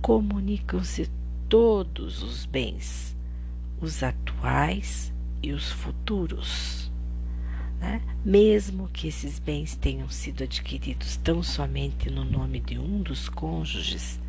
comunicam-se 0.00 1.10
todos 1.48 2.22
os 2.22 2.46
bens, 2.46 3.16
os 3.80 4.02
atuais 4.02 5.12
e 5.42 5.52
os 5.52 5.70
futuros 5.70 6.81
né? 7.82 8.00
mesmo 8.24 8.88
que 8.88 9.08
esses 9.08 9.40
bens 9.40 9.74
tenham 9.74 10.08
sido 10.08 10.44
adquiridos 10.44 11.16
tão 11.16 11.42
somente 11.42 12.08
no 12.08 12.24
nome 12.24 12.60
de 12.60 12.78
um 12.78 13.02
dos 13.02 13.28
cônjuges, 13.28 14.20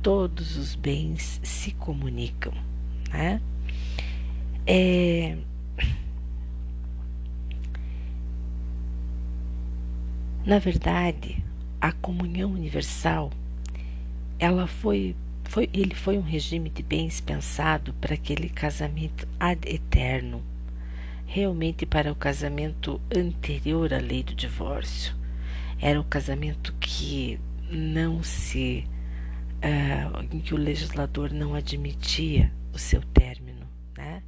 todos 0.00 0.56
os 0.56 0.74
bens 0.74 1.38
se 1.44 1.72
comunicam. 1.72 2.54
Né? 3.10 3.42
É... 4.66 5.36
Na 10.46 10.58
verdade, 10.58 11.44
a 11.80 11.92
comunhão 11.92 12.52
universal, 12.52 13.30
ela 14.40 14.66
foi, 14.66 15.14
foi, 15.44 15.68
ele 15.72 15.94
foi 15.94 16.18
um 16.18 16.22
regime 16.22 16.68
de 16.70 16.82
bens 16.82 17.20
pensado 17.20 17.92
para 18.00 18.14
aquele 18.14 18.48
casamento 18.48 19.28
ad 19.38 19.68
eterno 19.68 20.42
realmente 21.32 21.86
para 21.86 22.12
o 22.12 22.14
casamento 22.14 23.00
anterior 23.10 23.94
à 23.94 23.98
lei 23.98 24.22
do 24.22 24.34
divórcio. 24.34 25.14
Era 25.80 25.98
o 25.98 26.04
casamento 26.04 26.74
que 26.78 27.40
não 27.70 28.22
se. 28.22 28.86
Uh, 29.64 30.34
em 30.34 30.40
que 30.40 30.52
o 30.52 30.58
legislador 30.58 31.32
não 31.32 31.54
admitia 31.54 32.52
o 32.70 32.78
seu 32.78 33.00
término, 33.00 33.66
né? 33.96 34.22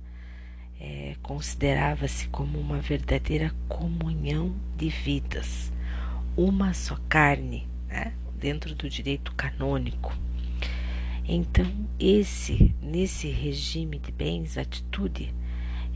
É, 0.81 1.14
Considerava-se 1.22 2.28
como 2.28 2.59
uma 2.59 2.78
verdadeira 2.78 3.52
comunhão 3.68 4.55
de 4.76 4.89
vidas, 4.89 5.70
uma 6.35 6.72
só 6.72 6.97
carne, 7.09 7.68
né? 7.86 8.14
dentro 8.39 8.74
do 8.74 8.89
direito 8.89 9.35
canônico. 9.35 10.16
Então, 11.26 11.66
esse 11.98 12.74
nesse 12.81 13.28
regime 13.28 13.98
de 13.98 14.12
bens, 14.12 14.56
atitude 14.56 15.35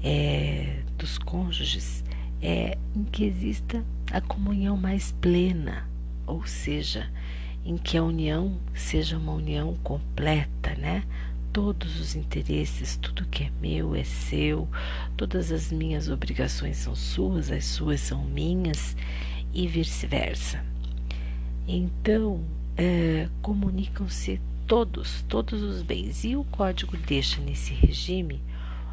é, 0.03 0.83
dos 0.97 1.19
cônjuges 1.19 2.05
é 2.41 2.79
em 2.95 3.05
que 3.05 3.25
exista 3.25 3.85
a 4.13 4.21
comunhão 4.21 4.77
mais 4.77 5.13
plena, 5.13 5.89
ou 6.27 6.47
seja, 6.47 7.11
em 7.65 7.77
que 7.77 7.97
a 7.97 8.03
união 8.03 8.59
seja 8.75 9.19
uma 9.19 9.33
união 9.33 9.75
completa, 9.83 10.75
né? 10.77 11.05
Todos 11.53 11.99
os 11.99 12.15
interesses, 12.15 12.97
tudo 12.97 13.27
que 13.27 13.45
é 13.45 13.51
meu 13.61 13.95
é 13.95 14.05
seu, 14.05 14.69
todas 15.17 15.51
as 15.51 15.73
minhas 15.73 16.09
obrigações 16.09 16.77
são 16.77 16.95
suas, 16.95 17.51
as 17.51 17.65
suas 17.65 18.01
são 18.01 18.25
minhas 18.25 18.97
e 19.53 19.67
vice-versa. 19.67 20.65
Então, 21.67 22.45
é, 22.77 23.29
comunicam-se 23.43 24.41
todos, 24.67 25.23
todos 25.29 25.63
os 25.63 25.83
bens. 25.83 26.23
E 26.25 26.37
o 26.37 26.45
código 26.45 26.97
deixa 26.97 27.41
nesse 27.41 27.73
regime 27.75 28.41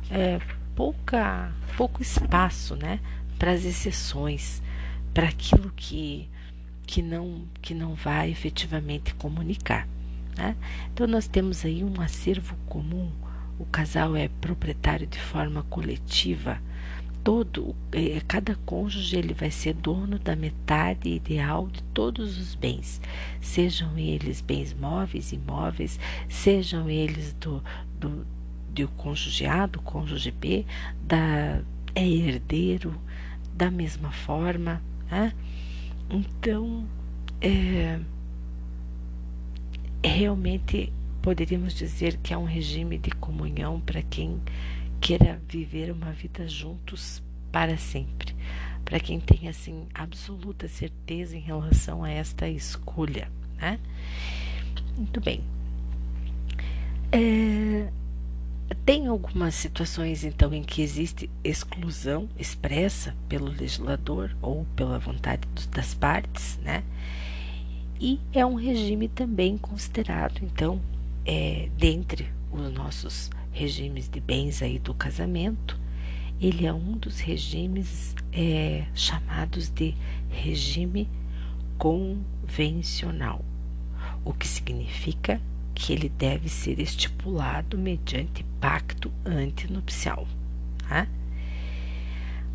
é, 0.10 0.40
pouca, 0.76 1.52
pouco 1.77 2.02
espaço 2.02 2.76
né, 2.76 2.99
para 3.39 3.52
as 3.52 3.64
exceções, 3.64 4.61
para 5.14 5.27
aquilo 5.27 5.72
que, 5.76 6.30
que, 6.85 7.02
não, 7.02 7.43
que 7.61 7.73
não 7.73 7.95
vai 7.95 8.30
efetivamente 8.30 9.15
comunicar. 9.15 9.88
Né? 10.38 10.56
Então, 10.93 11.07
nós 11.07 11.27
temos 11.27 11.65
aí 11.65 11.84
um 11.84 12.02
acervo 12.02 12.56
comum, 12.68 13.10
o 13.57 13.65
casal 13.65 14.15
é 14.15 14.27
proprietário 14.27 15.07
de 15.07 15.19
forma 15.19 15.64
coletiva. 15.64 16.60
Todo, 17.23 17.76
é, 17.91 18.22
cada 18.27 18.56
cônjuge 18.68 19.18
ele 19.18 19.34
vai 19.34 19.49
ser 19.49 19.73
dono 19.73 20.19
da 20.19 20.35
metade 20.35 21.10
ideal 21.10 21.68
de 21.68 21.81
todos 21.85 22.38
os 22.38 22.53
bens, 22.53 23.02
sejam 23.41 23.97
eles 23.97 24.41
bens 24.41 24.76
móveis, 24.76 25.31
imóveis, 25.31 25.99
sejam 26.30 26.88
eles 26.88 27.34
do, 27.34 27.64
do, 27.99 28.27
de 28.76 28.85
cônjuge 28.85 29.45
A, 29.45 29.65
do 29.65 29.81
cônjuge 29.81 30.31
B, 30.31 30.65
da, 31.02 31.61
é 31.95 32.06
herdeiro 32.06 32.93
da 33.53 33.72
mesma 33.72 34.11
forma. 34.11 34.81
Né? 35.10 35.34
Então, 36.10 36.85
é, 37.41 37.99
realmente 40.03 40.91
poderíamos 41.22 41.73
dizer 41.73 42.18
que 42.18 42.34
é 42.34 42.38
um 42.38 42.43
regime 42.43 42.97
de 42.97 43.11
comunhão 43.11 43.80
para 43.80 44.02
quem 44.03 44.41
queira 44.99 45.41
viver 45.47 45.89
uma 45.91 46.11
vida 46.11 46.47
juntos 46.47 47.23
para 47.52 47.77
sempre, 47.77 48.35
para 48.84 48.99
quem 48.99 49.19
tem 49.19 49.47
assim 49.47 49.88
absoluta 49.93 50.68
certeza 50.68 51.38
em 51.38 51.39
relação 51.39 52.03
a 52.03 52.10
esta 52.10 52.49
escolha, 52.49 53.31
né? 53.57 53.80
Muito 54.97 55.22
bem. 55.22 55.41
É, 57.11 57.89
Tem 58.86 59.08
algumas 59.08 59.56
situações, 59.56 60.24
então, 60.24 60.54
em 60.54 60.64
que 60.64 60.82
existe 60.82 61.30
exclusão 61.44 62.28
expressa 62.38 63.16
pelo 63.30 63.48
legislador 63.48 64.36
ou 64.42 64.66
pela 64.76 64.98
vontade 64.98 65.48
das 65.72 65.94
partes, 65.94 66.58
né? 66.64 66.84
E 68.00 68.20
é 68.34 68.46
um 68.46 68.56
regime 68.56 69.08
também 69.08 69.58
considerado, 69.58 70.42
então, 70.44 70.82
é, 71.26 71.70
dentre 71.78 72.28
os 72.52 72.72
nossos 72.74 73.30
regimes 73.52 74.10
de 74.10 74.20
bens 74.20 74.62
aí 74.62 74.80
do 74.80 74.94
casamento, 74.94 75.80
ele 76.42 76.66
é 76.66 76.74
um 76.74 76.98
dos 76.98 77.20
regimes 77.20 78.16
é, 78.34 78.86
chamados 78.94 79.70
de 79.70 79.96
regime 80.30 81.08
convencional, 81.78 83.44
o 84.24 84.34
que 84.34 84.48
significa 84.48 85.40
que 85.76 85.91
ele 85.93 86.10
deve 86.10 86.47
ser 86.49 86.80
estipulado 86.80 87.77
mediante 87.77 88.43
pacto 88.60 89.11
antinupcial. 89.26 90.26
Tá? 90.88 91.07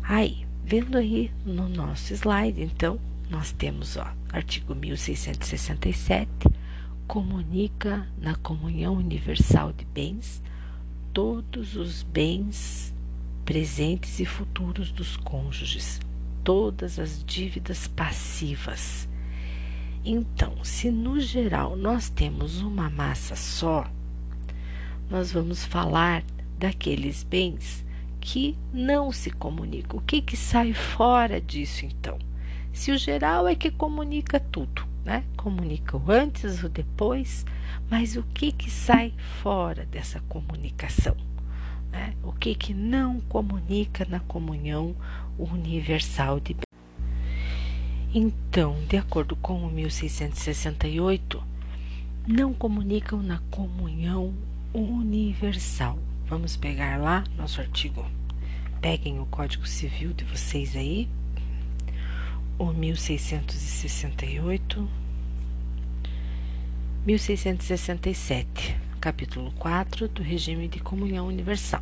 Aí, 0.01 0.45
vendo 0.65 0.97
aí 0.97 1.31
no 1.45 1.69
nosso 1.69 2.13
slide, 2.13 2.61
então, 2.61 2.99
nós 3.29 3.51
temos, 3.51 3.95
ó, 3.95 4.11
artigo 4.33 4.75
1667, 4.75 6.29
comunica 7.07 8.07
na 8.17 8.35
comunhão 8.35 8.95
universal 8.95 9.71
de 9.71 9.85
bens 9.85 10.41
todos 11.13 11.75
os 11.75 12.03
bens 12.03 12.93
presentes 13.45 14.19
e 14.19 14.25
futuros 14.25 14.91
dos 14.91 15.17
cônjuges, 15.17 15.99
todas 16.43 16.99
as 16.99 17.23
dívidas 17.23 17.87
passivas, 17.87 19.07
então, 20.03 20.63
se 20.63 20.89
no 20.89 21.19
geral 21.19 21.75
nós 21.75 22.09
temos 22.09 22.61
uma 22.61 22.89
massa 22.89 23.35
só, 23.35 23.85
nós 25.09 25.31
vamos 25.31 25.63
falar 25.63 26.23
daqueles 26.57 27.23
bens 27.23 27.85
que 28.19 28.57
não 28.73 29.11
se 29.11 29.29
comunicam. 29.29 29.99
O 29.99 30.01
que, 30.01 30.21
que 30.21 30.37
sai 30.37 30.73
fora 30.73 31.39
disso, 31.39 31.85
então? 31.85 32.17
Se 32.73 32.91
o 32.91 32.97
geral 32.97 33.47
é 33.47 33.55
que 33.55 33.69
comunica 33.69 34.39
tudo, 34.39 34.87
né? 35.03 35.23
Comunica 35.35 35.97
o 35.97 36.11
antes, 36.11 36.63
o 36.63 36.69
depois, 36.69 37.45
mas 37.89 38.15
o 38.15 38.23
que, 38.23 38.51
que 38.51 38.71
sai 38.71 39.13
fora 39.41 39.85
dessa 39.85 40.19
comunicação? 40.21 41.17
Né? 41.91 42.13
O 42.23 42.31
que, 42.31 42.55
que 42.55 42.73
não 42.73 43.19
comunica 43.21 44.05
na 44.05 44.19
comunhão 44.21 44.95
universal 45.37 46.39
de? 46.39 46.55
Então, 48.13 48.75
de 48.89 48.97
acordo 48.97 49.37
com 49.37 49.65
o 49.65 49.71
1668, 49.71 51.41
não 52.27 52.53
comunicam 52.53 53.23
na 53.23 53.39
comunhão 53.49 54.33
universal. 54.73 55.97
Vamos 56.25 56.57
pegar 56.57 56.99
lá 56.99 57.23
nosso 57.37 57.61
artigo. 57.61 58.05
Peguem 58.81 59.21
o 59.21 59.25
Código 59.27 59.65
Civil 59.65 60.11
de 60.11 60.25
vocês 60.25 60.75
aí, 60.75 61.07
o 62.59 62.73
1668, 62.73 64.89
1667, 67.05 68.75
capítulo 68.99 69.53
4 69.53 70.09
do 70.09 70.21
regime 70.21 70.67
de 70.67 70.81
comunhão 70.81 71.27
universal. 71.27 71.81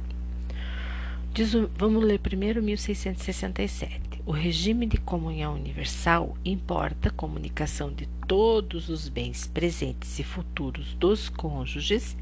Diz, 1.33 1.53
vamos 1.75 2.03
ler 2.03 2.19
primeiro 2.19 2.61
1667. 2.61 4.08
O 4.25 4.31
regime 4.31 4.85
de 4.85 4.97
comunhão 4.97 5.55
universal 5.55 6.37
importa 6.45 7.09
a 7.09 7.11
comunicação 7.11 7.91
de 7.91 8.05
todos 8.27 8.89
os 8.89 9.09
bens 9.09 9.47
presentes 9.47 10.19
e 10.19 10.23
futuros 10.23 10.93
dos 10.95 11.29
cônjuges 11.29 12.15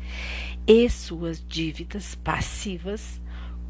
e 0.66 0.90
suas 0.90 1.44
dívidas 1.46 2.16
passivas, 2.16 3.20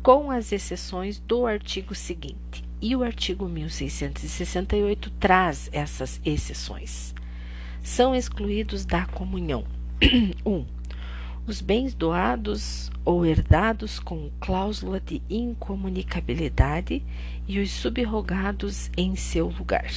com 0.03 0.29
as 0.29 0.51
exceções 0.51 1.19
do 1.19 1.45
artigo 1.47 1.95
seguinte. 1.95 2.63
E 2.79 2.95
o 2.95 3.03
artigo 3.03 3.47
1668 3.47 5.09
traz 5.19 5.69
essas 5.71 6.21
exceções. 6.23 7.15
São 7.81 8.13
excluídos 8.13 8.85
da 8.85 9.05
comunhão: 9.05 9.63
1. 10.45 10.45
Um, 10.45 10.65
os 11.47 11.61
bens 11.61 11.93
doados 11.93 12.91
ou 13.05 13.25
herdados 13.25 13.99
com 13.99 14.29
cláusula 14.37 14.99
de 14.99 15.21
incomunicabilidade 15.29 17.01
e 17.47 17.59
os 17.59 17.71
subrogados 17.71 18.91
em 18.97 19.15
seu 19.15 19.47
lugar. 19.47 19.89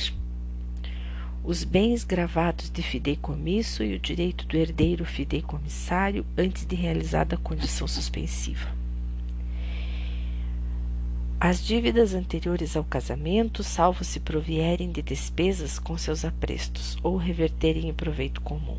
Os 1.43 1.65
bens 1.65 2.05
gravados 2.05 2.71
de 2.71 2.83
fideicomisso 2.83 3.83
e 3.83 3.95
o 3.95 3.99
direito 3.99 4.47
do 4.47 4.57
herdeiro 4.57 5.05
fideicomissário 5.05 6.25
antes 6.37 6.67
de 6.67 6.77
realizada 6.77 7.35
a 7.35 7.39
condição 7.39 7.89
suspensiva. 7.89 8.69
As 11.41 11.65
dívidas 11.65 12.15
anteriores 12.15 12.77
ao 12.77 12.85
casamento, 12.85 13.63
salvo 13.65 14.05
se 14.05 14.21
provierem 14.21 14.93
de 14.93 15.01
despesas 15.01 15.79
com 15.79 15.97
seus 15.97 16.25
aprestos 16.25 16.99
ou 17.03 17.17
reverterem 17.17 17.89
em 17.89 17.95
proveito 17.95 18.41
comum 18.43 18.79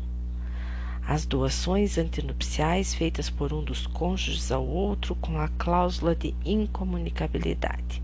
as 1.06 1.26
doações 1.26 1.98
antinupciais 1.98 2.94
feitas 2.94 3.28
por 3.28 3.52
um 3.52 3.62
dos 3.62 3.86
cônjuges 3.86 4.52
ao 4.52 4.66
outro 4.66 5.14
com 5.16 5.38
a 5.38 5.48
cláusula 5.48 6.14
de 6.14 6.34
incomunicabilidade, 6.44 8.01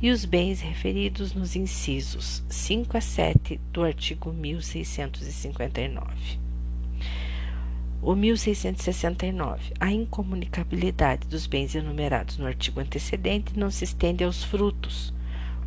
e 0.00 0.10
os 0.10 0.24
bens 0.24 0.60
referidos 0.60 1.34
nos 1.34 1.56
incisos 1.56 2.42
5 2.48 2.96
a 2.96 3.00
7 3.00 3.60
do 3.72 3.82
artigo 3.82 4.32
1659. 4.32 6.38
O 8.02 8.14
1669. 8.14 9.74
A 9.78 9.92
incomunicabilidade 9.92 11.28
dos 11.28 11.46
bens 11.46 11.74
enumerados 11.74 12.38
no 12.38 12.46
artigo 12.46 12.80
antecedente 12.80 13.58
não 13.58 13.70
se 13.70 13.84
estende 13.84 14.24
aos 14.24 14.42
frutos, 14.42 15.12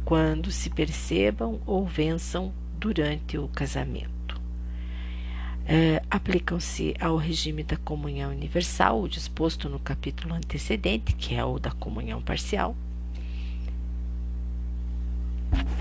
quando 0.04 0.52
se 0.52 0.70
percebam 0.70 1.62
ou 1.66 1.86
vençam 1.86 2.52
durante 2.80 3.38
o 3.38 3.48
casamento 3.48 4.14
é, 5.66 6.02
aplicam-se 6.10 6.94
ao 7.00 7.16
regime 7.16 7.64
da 7.64 7.78
comunhão 7.78 8.32
universal, 8.32 9.02
o 9.02 9.08
disposto 9.08 9.70
no 9.70 9.80
capítulo 9.80 10.34
antecedente, 10.34 11.14
que 11.14 11.36
é 11.36 11.44
o 11.44 11.58
da 11.58 11.72
comunhão 11.72 12.22
parcial, 12.22 12.76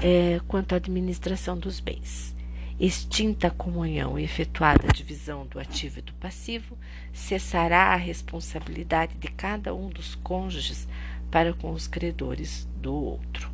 é, 0.03 0.41
quanto 0.49 0.73
à 0.73 0.77
administração 0.77 1.59
dos 1.59 1.81
bens. 1.81 2.35
Extinta 2.81 3.47
a 3.47 3.51
comunhão 3.51 4.19
e 4.19 4.25
efetuada 4.25 4.89
a 4.89 4.93
divisão 4.93 5.47
do 5.47 5.61
ativo 5.61 6.01
e 6.01 6.03
do 6.03 6.13
passivo, 6.15 6.77
cessará 7.13 7.93
a 7.93 7.97
responsabilidade 7.97 9.15
de 9.17 9.29
cada 9.29 9.75
um 9.75 9.89
dos 9.89 10.17
cônjuges 10.17 10.89
para 11.31 11.53
com 11.53 11.71
os 11.73 11.87
credores 11.87 12.67
do 12.77 12.93
outro. 12.93 13.53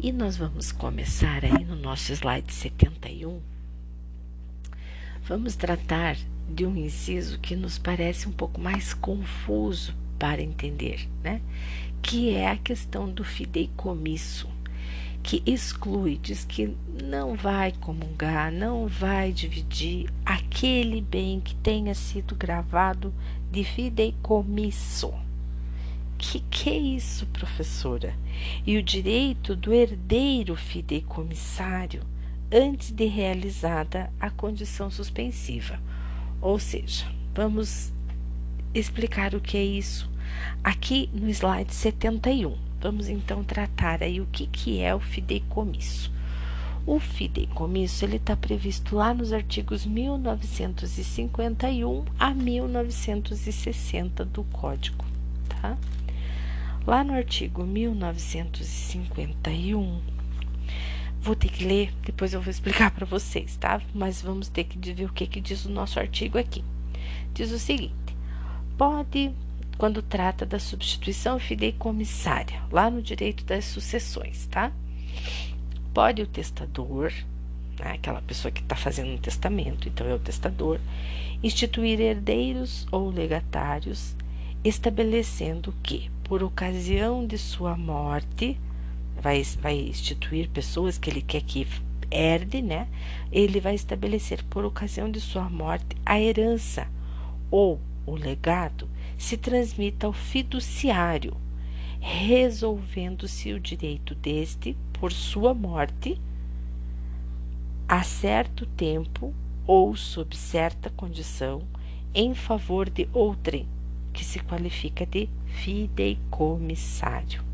E 0.00 0.12
nós 0.12 0.36
vamos 0.36 0.70
começar 0.70 1.44
aí 1.44 1.64
no 1.64 1.74
nosso 1.74 2.12
slide 2.12 2.52
71. 2.52 3.42
Vamos 5.24 5.56
tratar 5.56 6.16
de 6.48 6.64
um 6.66 6.76
inciso 6.76 7.38
que 7.38 7.54
nos 7.54 7.78
parece 7.78 8.28
um 8.28 8.32
pouco 8.32 8.60
mais 8.60 8.94
confuso 8.94 9.94
para 10.18 10.42
entender, 10.42 11.08
né? 11.22 11.40
Que 12.02 12.30
é 12.30 12.50
a 12.50 12.56
questão 12.56 13.08
do 13.08 13.22
fideicomisso 13.22 14.48
que 15.22 15.42
exclui, 15.44 16.16
diz 16.16 16.44
que 16.44 16.74
não 17.02 17.34
vai 17.34 17.72
comungar, 17.72 18.50
não 18.50 18.86
vai 18.86 19.30
dividir 19.30 20.08
aquele 20.24 21.02
bem 21.02 21.40
que 21.40 21.54
tenha 21.56 21.94
sido 21.94 22.34
gravado 22.34 23.12
de 23.50 23.62
fideicomisso. 23.62 25.12
Que 26.16 26.40
que 26.40 26.70
é 26.70 26.76
isso, 26.78 27.26
professora? 27.26 28.14
E 28.66 28.76
o 28.76 28.82
direito 28.82 29.54
do 29.54 29.72
herdeiro 29.72 30.56
fideicomissário 30.56 32.02
antes 32.50 32.90
de 32.90 33.04
realizada 33.04 34.10
a 34.18 34.30
condição 34.30 34.90
suspensiva. 34.90 35.78
Ou 36.40 36.58
seja, 36.58 37.04
vamos 37.34 37.92
explicar 38.74 39.34
o 39.34 39.40
que 39.40 39.56
é 39.56 39.64
isso 39.64 40.10
aqui 40.62 41.08
no 41.12 41.28
slide 41.28 41.74
71. 41.74 42.56
Vamos 42.80 43.08
então 43.08 43.42
tratar 43.42 44.00
aí 44.02 44.20
o 44.20 44.26
que, 44.26 44.46
que 44.46 44.80
é 44.80 44.94
o 44.94 45.00
fideicomisso. 45.00 46.12
O 46.86 47.00
fideicomisso 47.00 48.04
ele 48.04 48.16
está 48.16 48.36
previsto 48.36 48.94
lá 48.96 49.12
nos 49.12 49.32
artigos 49.32 49.84
1951 49.84 52.04
a 52.18 52.32
1960 52.32 54.24
do 54.24 54.44
Código, 54.44 55.04
tá? 55.48 55.76
Lá 56.86 57.02
no 57.04 57.12
artigo 57.12 57.64
1951, 57.64 60.00
vou 61.20 61.34
ter 61.34 61.48
que 61.48 61.64
ler, 61.64 61.92
depois 62.04 62.32
eu 62.32 62.40
vou 62.40 62.50
explicar 62.50 62.90
para 62.90 63.06
vocês, 63.06 63.56
tá? 63.56 63.80
Mas 63.94 64.22
vamos 64.22 64.48
ter 64.48 64.64
que 64.64 64.78
ver 64.92 65.04
o 65.04 65.12
que, 65.12 65.26
que 65.26 65.40
diz 65.40 65.64
o 65.64 65.70
nosso 65.70 65.98
artigo 65.98 66.38
aqui. 66.38 66.64
Diz 67.34 67.52
o 67.52 67.58
seguinte: 67.58 67.94
pode 68.76 69.32
quando 69.78 70.02
trata 70.02 70.44
da 70.44 70.58
substituição 70.58 71.38
fideicomissária, 71.38 72.60
lá 72.70 72.90
no 72.90 73.00
direito 73.00 73.44
das 73.44 73.64
sucessões, 73.64 74.46
tá? 74.48 74.72
Pode 75.94 76.20
o 76.20 76.26
testador, 76.26 77.12
né, 77.78 77.92
aquela 77.92 78.20
pessoa 78.20 78.50
que 78.50 78.60
está 78.60 78.74
fazendo 78.74 79.12
um 79.12 79.18
testamento, 79.18 79.88
então 79.88 80.06
é 80.06 80.14
o 80.14 80.18
testador, 80.18 80.80
instituir 81.42 82.00
herdeiros 82.00 82.88
ou 82.90 83.08
legatários, 83.08 84.16
estabelecendo 84.64 85.72
que, 85.80 86.10
por 86.24 86.42
ocasião 86.42 87.24
de 87.24 87.38
sua 87.38 87.76
morte, 87.76 88.58
vai, 89.20 89.42
vai 89.60 89.78
instituir 89.78 90.48
pessoas 90.48 90.98
que 90.98 91.10
ele 91.10 91.22
quer 91.22 91.42
que 91.42 91.66
herde, 92.10 92.62
né? 92.62 92.88
Ele 93.30 93.60
vai 93.60 93.74
estabelecer 93.74 94.42
por 94.44 94.64
ocasião 94.64 95.10
de 95.10 95.20
sua 95.20 95.48
morte 95.48 95.96
a 96.04 96.20
herança 96.20 96.88
ou 97.50 97.80
o 98.06 98.14
legado 98.14 98.88
se 99.16 99.36
transmita 99.36 100.06
ao 100.06 100.12
fiduciário, 100.12 101.36
resolvendo-se 102.00 103.52
o 103.52 103.60
direito 103.60 104.14
deste 104.14 104.76
por 104.92 105.12
sua 105.12 105.52
morte 105.52 106.20
a 107.88 108.02
certo 108.02 108.66
tempo 108.66 109.34
ou 109.66 109.96
sob 109.96 110.36
certa 110.36 110.90
condição 110.90 111.62
em 112.14 112.34
favor 112.34 112.88
de 112.88 113.08
outrem, 113.12 113.66
que 114.12 114.24
se 114.24 114.38
qualifica 114.40 115.04
de 115.04 115.28
fideicomissário. 115.46 117.47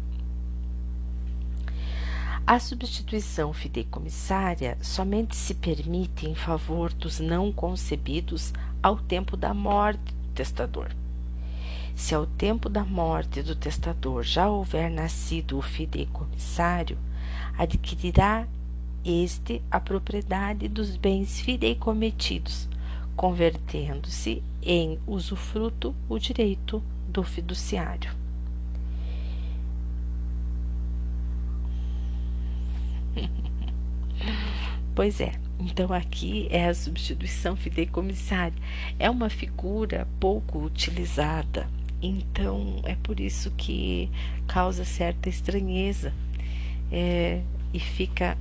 A 2.47 2.59
substituição 2.59 3.55
fideicomissária 3.55 4.77
somente 4.83 5.35
se 5.35 5.55
permite 5.55 6.29
em 6.29 6.35
favor 6.35 6.93
dos 6.93 7.19
não 7.19 7.51
concebidos 7.51 8.53
ao 8.83 8.99
tempo 8.99 9.35
da 9.35 9.55
morte 9.55 10.13
do 10.13 10.35
testador. 10.35 10.91
Se 11.97 12.15
ao 12.15 12.27
tempo 12.27 12.69
da 12.69 12.85
morte 12.85 13.43
do 13.43 13.57
testador 13.57 14.23
já 14.23 14.47
houver 14.47 14.91
nascido 14.91 15.57
o 15.57 15.63
fideicomissário, 15.63 16.99
adquirirá 17.57 18.47
este 19.03 19.63
a 19.71 19.81
propriedade 19.81 20.69
dos 20.69 20.99
bens 20.99 21.41
fideicometidos, 21.41 22.69
convertendo-se 23.17 24.43
em 24.63 24.99
usufruto 25.07 25.95
o 26.11 26.19
direito 26.19 26.83
do 27.09 27.23
fiduciário. 27.23 28.24
Pois 34.95 35.21
é, 35.21 35.33
então 35.59 35.93
aqui 35.93 36.47
é 36.51 36.69
a 36.69 36.75
substituição 36.75 37.57
fideicomissária. 37.57 38.57
É 38.97 39.11
uma 39.11 39.29
figura 39.29 40.07
pouco 40.21 40.61
utilizada, 40.65 41.69
então 42.01 42.81
é 42.85 42.95
por 42.95 43.19
isso 43.19 43.51
que 43.57 44.09
causa 44.47 44.85
certa 44.85 45.29
estranheza 45.29 46.13
é, 46.93 47.41
e 47.73 47.81
fica 47.81 48.39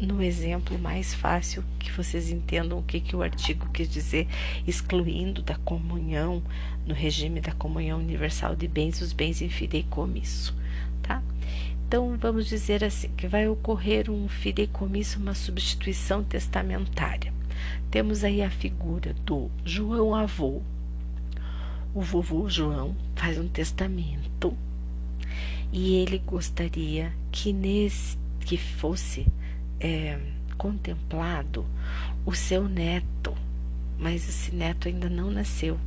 no 0.00 0.20
exemplo 0.20 0.76
mais 0.76 1.14
fácil 1.14 1.62
que 1.78 1.92
vocês 1.92 2.30
entendam 2.30 2.80
o 2.80 2.82
que, 2.82 3.00
que 3.00 3.14
o 3.14 3.22
artigo 3.22 3.68
quis 3.72 3.88
dizer, 3.88 4.26
excluindo 4.66 5.40
da 5.40 5.54
comunhão, 5.54 6.42
no 6.84 6.94
regime 6.94 7.40
da 7.40 7.52
comunhão 7.52 8.00
universal 8.00 8.56
de 8.56 8.66
bens, 8.66 9.00
os 9.00 9.12
bens 9.12 9.40
em 9.40 9.48
fideicomisso? 9.48 10.52
Então, 11.92 12.16
vamos 12.18 12.46
dizer 12.46 12.82
assim, 12.82 13.10
que 13.18 13.28
vai 13.28 13.46
ocorrer 13.46 14.10
um 14.10 14.26
fideicomisso, 14.26 15.18
uma 15.20 15.34
substituição 15.34 16.24
testamentária. 16.24 17.30
Temos 17.90 18.24
aí 18.24 18.40
a 18.40 18.48
figura 18.48 19.12
do 19.26 19.50
João 19.62 20.14
avô. 20.14 20.62
O 21.94 22.00
vovô 22.00 22.48
João 22.48 22.96
faz 23.14 23.38
um 23.38 23.46
testamento 23.46 24.56
e 25.70 25.96
ele 25.96 26.16
gostaria 26.16 27.12
que 27.30 27.52
nesse 27.52 28.16
que 28.40 28.56
fosse 28.56 29.26
é, 29.78 30.18
contemplado 30.56 31.66
o 32.24 32.34
seu 32.34 32.70
neto, 32.70 33.34
mas 33.98 34.26
esse 34.26 34.54
neto 34.54 34.88
ainda 34.88 35.10
não 35.10 35.30
nasceu. 35.30 35.78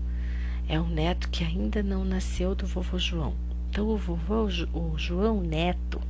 É 0.70 0.80
um 0.80 0.88
neto 0.88 1.30
que 1.30 1.44
ainda 1.44 1.82
não 1.82 2.06
nasceu 2.06 2.54
do 2.54 2.68
vovô 2.68 3.00
João. 3.00 3.45
Então, 3.76 3.90
o 3.90 3.98
vovô 3.98 4.48
o 4.74 4.98
João 4.98 5.42
Neto 5.42 6.02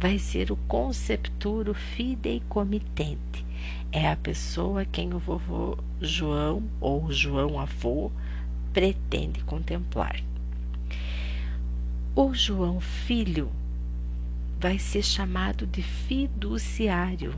vai 0.00 0.18
ser 0.18 0.50
o 0.50 0.56
concepturo 0.56 1.74
fideicomitente. 1.74 3.44
É 3.92 4.08
a 4.08 4.16
pessoa 4.16 4.86
quem 4.86 5.12
o 5.12 5.18
vovô 5.18 5.76
João 6.00 6.62
ou 6.80 7.12
João 7.12 7.60
avô 7.60 8.10
pretende 8.72 9.44
contemplar. 9.44 10.22
O 12.16 12.32
João 12.32 12.80
filho 12.80 13.52
vai 14.58 14.78
ser 14.78 15.02
chamado 15.02 15.66
de 15.66 15.82
fiduciário. 15.82 17.34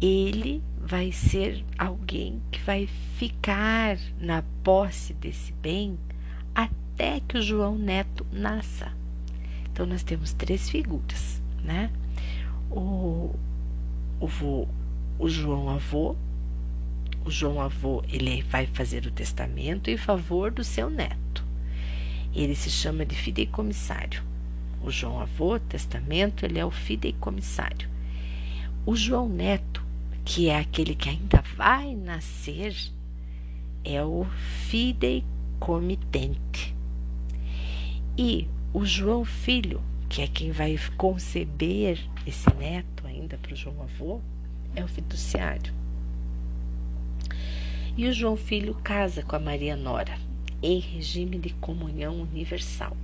Ele 0.00 0.60
vai 0.80 1.12
ser 1.12 1.64
alguém 1.78 2.42
que 2.50 2.58
vai 2.62 2.88
ficar 3.16 3.96
na 4.20 4.42
posse 4.64 5.14
desse 5.14 5.52
bem 5.52 5.96
até 6.52 6.81
até 6.92 7.20
que 7.20 7.38
o 7.38 7.42
João 7.42 7.76
Neto 7.76 8.26
nasça. 8.30 8.92
Então 9.72 9.86
nós 9.86 10.02
temos 10.02 10.32
três 10.32 10.68
figuras, 10.68 11.40
né? 11.64 11.90
O, 12.70 13.34
o, 14.20 14.26
vô, 14.26 14.68
o 15.18 15.28
João 15.28 15.70
avô, 15.70 16.14
o 17.24 17.30
João 17.30 17.60
avô 17.60 18.02
ele 18.08 18.42
vai 18.42 18.66
fazer 18.66 19.06
o 19.06 19.10
testamento 19.10 19.90
em 19.90 19.96
favor 19.96 20.50
do 20.50 20.62
seu 20.62 20.90
neto. 20.90 21.44
Ele 22.34 22.54
se 22.54 22.70
chama 22.70 23.04
de 23.04 23.14
fideicomissário. 23.14 24.22
O 24.82 24.90
João 24.90 25.20
avô, 25.20 25.58
testamento, 25.58 26.44
ele 26.44 26.58
é 26.58 26.64
o 26.64 26.70
fideicomissário. 26.70 27.88
O 28.84 28.96
João 28.96 29.28
Neto, 29.28 29.84
que 30.24 30.48
é 30.48 30.58
aquele 30.58 30.96
que 30.96 31.08
ainda 31.08 31.40
vai 31.56 31.94
nascer, 31.94 32.74
é 33.84 34.02
o 34.02 34.26
fideicomitente. 34.66 36.74
E 38.16 38.46
o 38.74 38.84
João 38.84 39.24
Filho, 39.24 39.80
que 40.06 40.20
é 40.20 40.26
quem 40.26 40.50
vai 40.50 40.78
conceber 40.98 41.98
esse 42.26 42.52
neto 42.56 43.06
ainda 43.06 43.38
para 43.38 43.54
o 43.54 43.56
João 43.56 43.82
Avô, 43.82 44.20
é 44.76 44.84
o 44.84 44.88
fiduciário. 44.88 45.72
E 47.96 48.06
o 48.06 48.12
João 48.12 48.36
Filho 48.36 48.74
casa 48.74 49.22
com 49.22 49.34
a 49.34 49.38
Maria 49.38 49.76
Nora, 49.76 50.18
em 50.62 50.78
regime 50.78 51.38
de 51.38 51.54
comunhão 51.54 52.20
universal. 52.20 52.94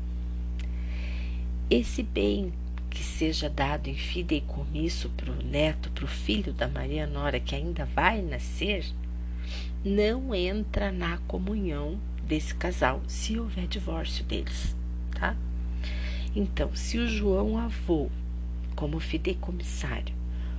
Esse 1.70 2.02
bem 2.02 2.52
que 2.90 3.02
seja 3.02 3.48
dado 3.48 3.88
em 3.88 3.94
fideicomisso 3.94 5.08
para 5.16 5.32
o 5.32 5.42
neto, 5.42 5.90
para 5.90 6.04
o 6.04 6.08
filho 6.08 6.52
da 6.52 6.68
Maria 6.68 7.06
Nora 7.06 7.40
que 7.40 7.54
ainda 7.54 7.86
vai 7.86 8.20
nascer, 8.20 8.84
não 9.82 10.34
entra 10.34 10.92
na 10.92 11.16
comunhão 11.26 11.98
desse 12.26 12.54
casal 12.54 13.00
se 13.06 13.38
houver 13.38 13.66
divórcio 13.66 14.22
deles 14.22 14.76
tá? 15.18 15.36
Então, 16.34 16.74
se 16.74 16.98
o 16.98 17.08
João 17.08 17.58
avô, 17.58 18.08
como 18.76 19.00
fideicomissário, 19.00 20.14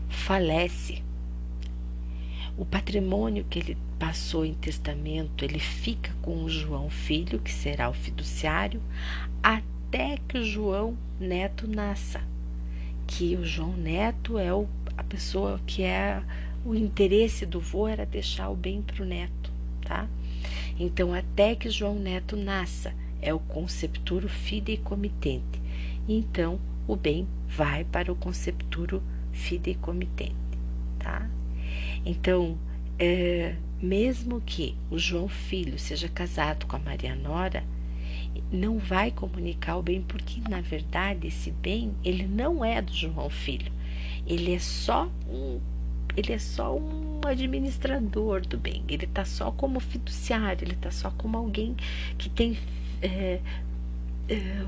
falece, 0.10 1.03
o 2.57 2.65
patrimônio 2.65 3.45
que 3.49 3.60
ele 3.60 3.77
passou 3.98 4.45
em 4.45 4.53
testamento, 4.53 5.45
ele 5.45 5.60
fica 5.60 6.11
com 6.22 6.44
o 6.44 6.49
João 6.49 6.90
filho, 6.90 7.40
que 7.40 7.52
será 7.52 7.90
o 7.90 7.94
fiduciário, 7.94 8.81
até 9.41 10.18
que 10.27 10.38
o 10.38 10.44
João 10.44 10.98
neto 11.19 11.68
nasça. 11.68 12.22
Que 13.07 13.36
o 13.36 13.45
João 13.45 13.73
neto 13.73 14.38
é 14.38 14.53
o, 14.53 14.68
a 14.98 15.03
pessoa 15.03 15.60
que 15.65 15.84
é 15.84 16.22
o 16.65 16.76
interesse 16.76 17.45
do 17.45 17.60
vô 17.60 17.88
era 17.88 18.06
deixar 18.06 18.49
o 18.49 18.56
bem 18.56 18.81
para 18.81 19.02
o 19.02 19.06
neto, 19.06 19.52
tá? 19.81 20.07
Então, 20.77 21.14
até 21.14 21.56
que 21.56 21.69
João 21.69 21.95
neto 21.95 22.36
nasça, 22.38 22.94
é 23.22 23.34
o 23.34 23.40
concepturo 23.40 24.28
fideicomitente. 24.28 25.62
Então, 26.08 26.60
o 26.88 26.96
bem 26.96 27.28
vai 27.48 27.84
para 27.84 28.12
o 28.12 28.16
concepturo 28.16 29.02
fideicomitente, 29.32 30.36
tá? 30.98 31.30
Então, 32.06 32.58
é, 32.98 33.56
mesmo 33.82 34.41
que 34.41 34.76
o 34.90 34.98
João 34.98 35.28
Filho 35.28 35.78
seja 35.78 36.10
casado 36.10 36.66
com 36.66 36.76
a 36.76 36.80
Maria 36.80 37.16
Nora, 37.16 37.64
não 38.52 38.78
vai 38.78 39.12
comunicar 39.12 39.78
o 39.78 39.84
bem, 39.84 40.02
porque 40.02 40.41
na 40.50 40.62
verdade 40.62 41.28
esse 41.28 41.52
bem 41.52 41.94
ele 42.04 42.28
não 42.28 42.64
é 42.64 42.82
do 42.82 42.94
João 42.94 43.30
Filho, 43.30 43.72
ele 44.26 44.54
é 44.54 44.60
só 44.60 45.10
um 45.28 45.60
ele 46.18 46.34
é 46.34 46.40
só 46.40 46.76
um 46.76 47.22
administrador 47.26 48.41
do 48.41 48.58
bem, 48.58 48.84
ele 48.90 49.06
está 49.06 49.24
só 49.24 49.52
como 49.52 49.80
fiduciário, 49.80 50.66
ele 50.66 50.74
está 50.74 50.91
só 50.91 51.12
como 51.12 51.38
alguém 51.38 51.76
que 52.18 52.30
tem 52.30 52.58
é, 53.02 53.40
é, 54.28 54.66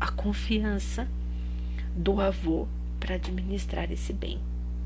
a 0.00 0.10
confiança 0.10 1.08
do 1.94 2.20
avô 2.20 2.66
para 2.98 3.14
administrar 3.16 3.90
esse 3.90 4.12
bem, 4.12 4.38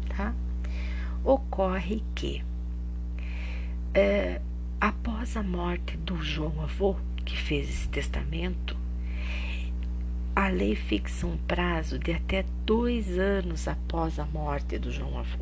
tá? 0.09 0.35
Ocorre 1.25 2.03
que 2.15 2.45
é, 3.93 4.41
após 4.81 5.37
a 5.37 5.43
morte 5.43 5.97
do 5.97 6.23
João 6.23 6.63
avô, 6.63 6.97
que 7.25 7.37
fez 7.37 7.69
esse 7.69 7.89
testamento, 7.89 8.77
a 10.37 10.49
lei 10.49 10.75
fixa 10.75 11.27
um 11.27 11.37
prazo 11.37 11.97
de 11.97 12.13
até 12.13 12.45
dois 12.67 13.19
anos 13.19 13.69
após 13.69 14.19
a 14.19 14.27
morte 14.27 14.79
do 14.79 14.91
João 14.91 15.17
Avô, 15.17 15.39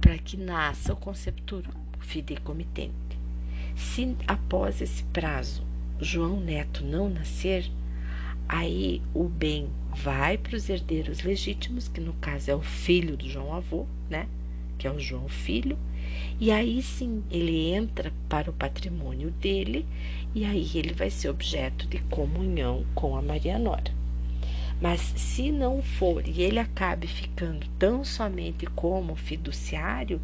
para 0.00 0.18
que 0.18 0.36
nasça 0.36 0.92
o 0.92 0.96
conceptor 0.96 1.64
fideicomitente. 1.98 3.09
Se 3.80 4.14
após 4.28 4.80
esse 4.80 5.02
prazo 5.04 5.64
João 5.98 6.38
Neto 6.38 6.84
não 6.84 7.08
nascer, 7.08 7.68
aí 8.48 9.02
o 9.12 9.24
bem 9.24 9.68
vai 9.96 10.38
para 10.38 10.54
os 10.54 10.68
herdeiros 10.68 11.22
legítimos, 11.22 11.88
que 11.88 12.00
no 12.00 12.12
caso 12.14 12.50
é 12.50 12.54
o 12.54 12.62
filho 12.62 13.16
do 13.16 13.28
João 13.28 13.52
Avô, 13.54 13.86
né? 14.08 14.28
Que 14.78 14.86
é 14.86 14.92
o 14.92 15.00
João 15.00 15.28
Filho, 15.28 15.78
e 16.38 16.50
aí 16.50 16.82
sim 16.82 17.24
ele 17.30 17.70
entra 17.70 18.12
para 18.28 18.50
o 18.50 18.54
patrimônio 18.54 19.30
dele, 19.30 19.86
e 20.34 20.44
aí 20.44 20.70
ele 20.74 20.92
vai 20.92 21.10
ser 21.10 21.28
objeto 21.28 21.86
de 21.86 21.98
comunhão 22.04 22.84
com 22.94 23.16
a 23.16 23.22
Maria 23.22 23.58
Nora. 23.58 23.92
Mas 24.80 25.00
se 25.00 25.50
não 25.50 25.82
for 25.82 26.26
e 26.28 26.42
ele 26.42 26.58
acabe 26.58 27.06
ficando 27.06 27.66
tão 27.78 28.04
somente 28.04 28.66
como 28.66 29.16
fiduciário, 29.16 30.20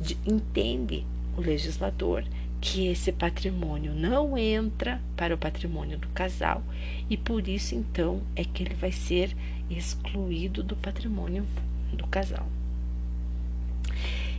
de, 0.00 0.18
entende 0.26 1.06
o 1.36 1.40
legislador 1.40 2.24
que 2.60 2.86
esse 2.88 3.12
patrimônio 3.12 3.94
não 3.94 4.36
entra 4.36 5.00
para 5.16 5.34
o 5.34 5.38
patrimônio 5.38 5.98
do 5.98 6.08
casal 6.08 6.62
e 7.08 7.16
por 7.16 7.46
isso 7.46 7.74
então 7.74 8.22
é 8.34 8.44
que 8.44 8.62
ele 8.62 8.74
vai 8.74 8.92
ser 8.92 9.36
excluído 9.70 10.62
do 10.62 10.76
patrimônio 10.76 11.46
do 11.92 12.06
casal. 12.06 12.46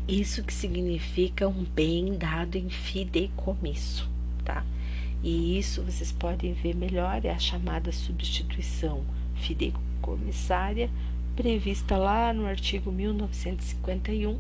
Isso 0.08 0.44
que 0.44 0.54
significa 0.54 1.48
um 1.48 1.64
bem 1.64 2.18
dado 2.18 2.56
em 2.56 2.70
fideicomisso, 2.70 4.10
tá? 4.46 4.66
E 5.22 5.58
isso 5.58 5.84
vocês 5.84 6.12
podem 6.12 6.54
ver 6.54 6.76
melhor 6.76 7.26
é 7.26 7.30
a 7.30 7.40
chamada 7.40 7.92
substituição 7.92 9.04
fideicomissária 9.36 10.90
prevista 11.36 11.96
lá 11.98 12.34
no 12.34 12.48
artigo 12.48 12.92
1951 12.92 14.40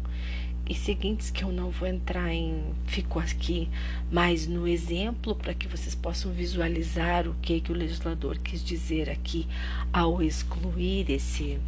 e 0.69 0.76
seguintes 0.76 1.30
que 1.30 1.44
eu 1.44 1.52
não 1.52 1.69
vou 1.69 1.88
entrar 1.88 2.34
em, 2.34 2.73
fico 2.85 3.19
aqui 3.19 3.69
mais 4.11 4.48
no 4.48 4.68
exemplo 4.68 5.35
para 5.35 5.53
que 5.53 5.68
vocês 5.68 5.95
possam 5.95 6.31
visualizar 6.31 7.27
o 7.27 7.34
que 7.35 7.61
que 7.61 7.72
o 7.72 7.76
legislador 7.76 8.38
quis 8.38 8.64
dizer 8.64 9.10
aqui 9.10 9.48
ao 9.94 10.22
excluir 10.22 11.10
esse 11.10 11.60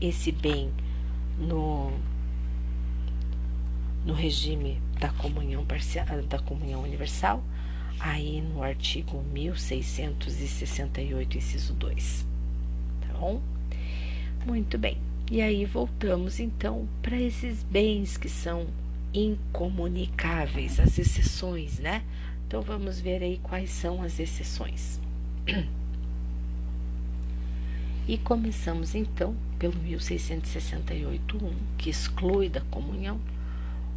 esse 0.00 0.32
bem 0.32 0.70
no 1.38 1.92
no 4.04 4.14
regime 4.14 4.80
da 4.98 5.10
comunhão 5.10 5.64
parcial, 5.66 6.06
da 6.22 6.38
comunhão 6.38 6.82
universal, 6.82 7.44
aí 8.00 8.40
no 8.40 8.62
artigo 8.62 9.22
1668, 9.32 11.36
inciso 11.36 11.74
2. 11.74 12.26
Tá 13.02 13.08
bom? 13.18 13.42
Muito 14.46 14.78
bem. 14.78 15.07
E 15.30 15.42
aí 15.42 15.66
voltamos 15.66 16.40
então 16.40 16.88
para 17.02 17.20
esses 17.20 17.62
bens 17.62 18.16
que 18.16 18.30
são 18.30 18.66
incomunicáveis, 19.12 20.80
as 20.80 20.98
exceções, 20.98 21.78
né? 21.78 22.02
Então 22.46 22.62
vamos 22.62 22.98
ver 22.98 23.22
aí 23.22 23.38
quais 23.42 23.68
são 23.70 24.02
as 24.02 24.18
exceções. 24.18 24.98
E 28.08 28.16
começamos 28.16 28.94
então 28.94 29.36
pelo 29.58 29.74
1668.1, 29.80 31.52
que 31.76 31.90
exclui 31.90 32.48
da 32.48 32.62
comunhão 32.62 33.20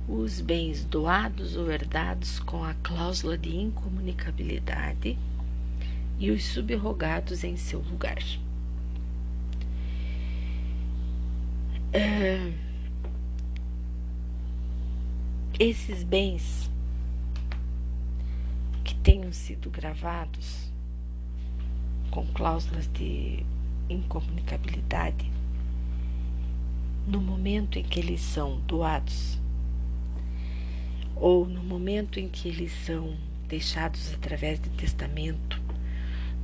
os 0.06 0.41
bens 0.41 0.84
doados 0.84 1.56
ou 1.56 1.72
herdados 1.72 2.38
com 2.41 2.62
a 2.62 2.74
cláusula 2.74 3.38
de 3.38 3.56
incomunicabilidade 3.56 5.18
e 6.20 6.30
os 6.30 6.44
subrogados 6.44 7.45
em 7.45 7.56
seu 7.56 7.80
lugar. 7.80 8.22
Esses 15.59 16.03
bens 16.03 16.72
que 18.84 18.95
tenham 18.95 19.34
sido 19.34 19.69
gravados 19.69 20.72
com 22.09 22.26
cláusulas 22.27 22.88
de 22.93 23.45
incomunicabilidade, 23.89 25.30
no 27.05 27.19
momento 27.19 27.77
em 27.77 27.84
que 27.84 27.99
eles 27.99 28.22
são 28.22 28.61
doados 28.61 29.38
ou 31.15 31.45
no 31.45 31.61
momento 31.61 32.19
em 32.19 32.30
que 32.30 32.47
eles 32.47 32.72
são 32.85 33.18
deixados 33.49 34.13
através 34.13 34.61
de 34.61 34.69
testamento, 34.69 35.61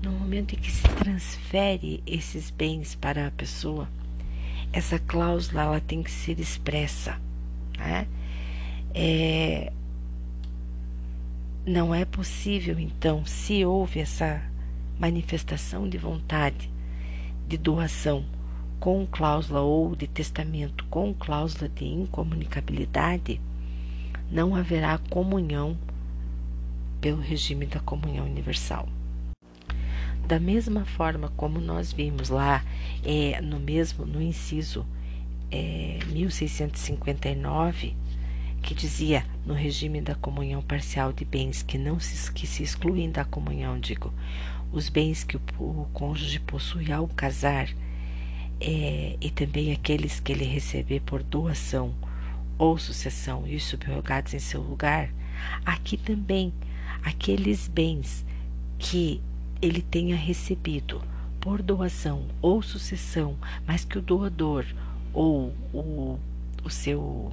no 0.03 0.11
momento 0.11 0.53
em 0.53 0.57
que 0.57 0.69
se 0.69 0.83
transfere 0.89 2.03
esses 2.05 2.51
bens 2.51 2.95
para 2.95 3.27
a 3.27 3.31
pessoa, 3.31 3.89
essa 4.71 4.99
cláusula 4.99 5.63
ela 5.63 5.81
tem 5.81 6.03
que 6.03 6.11
ser 6.11 6.39
expressa. 6.39 7.19
Né? 7.77 8.07
É, 8.93 9.71
não 11.65 11.93
é 11.93 12.05
possível, 12.05 12.79
então, 12.79 13.25
se 13.25 13.65
houve 13.65 13.99
essa 13.99 14.41
manifestação 14.99 15.87
de 15.87 15.97
vontade 15.97 16.71
de 17.47 17.57
doação 17.57 18.25
com 18.79 19.05
cláusula 19.05 19.61
ou 19.61 19.95
de 19.95 20.07
testamento 20.07 20.85
com 20.85 21.13
cláusula 21.13 21.69
de 21.69 21.85
incomunicabilidade, 21.85 23.41
não 24.31 24.55
haverá 24.55 24.97
comunhão 25.09 25.77
pelo 26.99 27.21
regime 27.21 27.65
da 27.65 27.79
comunhão 27.79 28.25
universal. 28.25 28.87
Da 30.27 30.41
mesma 30.41 30.83
forma 30.83 31.29
como 31.37 31.61
nós 31.61 31.93
vimos 31.93 32.27
lá 32.27 32.61
é, 33.01 33.39
no 33.39 33.61
mesmo 33.61 34.05
no 34.05 34.21
inciso 34.21 34.85
é, 35.49 35.99
1659, 36.07 37.95
que 38.61 38.73
dizia 38.75 39.25
no 39.45 39.53
regime 39.53 40.01
da 40.01 40.15
comunhão 40.15 40.61
parcial 40.61 41.13
de 41.13 41.23
bens 41.23 41.63
que 41.63 41.77
não 41.77 41.97
se, 41.97 42.29
que 42.33 42.45
se 42.45 42.61
excluem 42.61 43.09
da 43.09 43.23
comunhão, 43.23 43.79
digo, 43.79 44.13
os 44.69 44.89
bens 44.89 45.23
que 45.23 45.37
o, 45.37 45.41
o 45.59 45.87
cônjuge 45.93 46.41
possui 46.41 46.91
ao 46.91 47.07
casar 47.07 47.69
é, 48.59 49.15
e 49.21 49.29
também 49.29 49.71
aqueles 49.71 50.19
que 50.19 50.33
ele 50.33 50.43
receber 50.43 50.99
por 50.99 51.23
doação 51.23 51.95
ou 52.57 52.77
sucessão 52.77 53.47
e 53.47 53.55
os 53.55 53.63
subrogados 53.63 54.33
em 54.33 54.39
seu 54.39 54.61
lugar, 54.61 55.09
aqui 55.65 55.95
também 55.95 56.53
aqueles 57.01 57.69
bens 57.69 58.25
que 58.77 59.21
ele 59.61 59.81
tenha 59.81 60.15
recebido 60.15 61.01
por 61.39 61.61
doação 61.61 62.27
ou 62.41 62.61
sucessão, 62.61 63.37
mas 63.65 63.85
que 63.85 63.97
o 63.97 64.01
doador 64.01 64.65
ou 65.13 65.53
o, 65.73 66.19
o 66.63 66.69
seu 66.69 67.31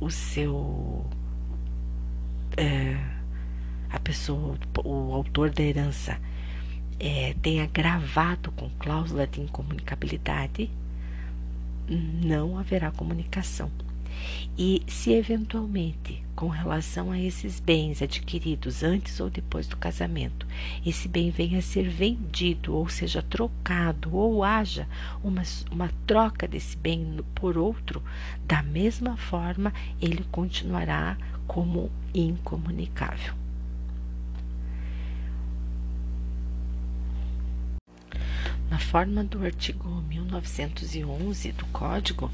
o 0.00 0.10
seu 0.10 1.06
é, 2.56 2.96
a 3.90 3.98
pessoa 4.00 4.58
o 4.84 5.14
autor 5.14 5.50
da 5.50 5.62
herança 5.62 6.18
é, 6.98 7.34
tenha 7.42 7.66
gravado 7.66 8.50
com 8.52 8.70
cláusula 8.78 9.26
de 9.26 9.40
incomunicabilidade, 9.40 10.70
não 11.88 12.58
haverá 12.58 12.90
comunicação. 12.90 13.70
E 14.56 14.82
se 14.86 15.12
eventualmente, 15.12 16.24
com 16.34 16.48
relação 16.48 17.10
a 17.10 17.18
esses 17.18 17.60
bens 17.60 18.02
adquiridos 18.02 18.82
antes 18.82 19.20
ou 19.20 19.30
depois 19.30 19.66
do 19.66 19.76
casamento, 19.76 20.46
esse 20.84 21.08
bem 21.08 21.30
venha 21.30 21.58
a 21.58 21.62
ser 21.62 21.88
vendido, 21.88 22.74
ou 22.74 22.88
seja, 22.88 23.22
trocado, 23.22 24.14
ou 24.14 24.44
haja 24.44 24.88
uma, 25.22 25.42
uma 25.70 25.90
troca 26.06 26.46
desse 26.46 26.76
bem 26.76 27.18
por 27.34 27.56
outro, 27.58 28.02
da 28.46 28.62
mesma 28.62 29.16
forma 29.16 29.72
ele 30.00 30.24
continuará 30.30 31.16
como 31.46 31.90
incomunicável. 32.14 33.34
Na 38.70 38.78
forma 38.78 39.22
do 39.22 39.44
artigo 39.44 39.88
1911 40.08 41.52
do 41.52 41.66
Código, 41.66 42.30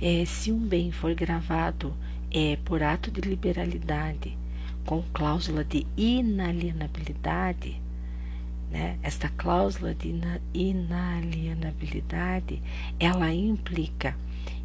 é, 0.00 0.24
se 0.24 0.50
um 0.52 0.58
bem 0.58 0.90
for 0.90 1.14
gravado 1.14 1.94
é, 2.30 2.56
por 2.64 2.82
ato 2.82 3.10
de 3.10 3.20
liberalidade 3.20 4.38
com 4.84 5.02
cláusula 5.12 5.64
de 5.64 5.86
inalienabilidade, 5.96 7.80
né, 8.70 8.98
esta 9.02 9.28
cláusula 9.30 9.94
de 9.94 10.14
inalienabilidade 10.54 12.62
ela 12.98 13.32
implica 13.32 14.16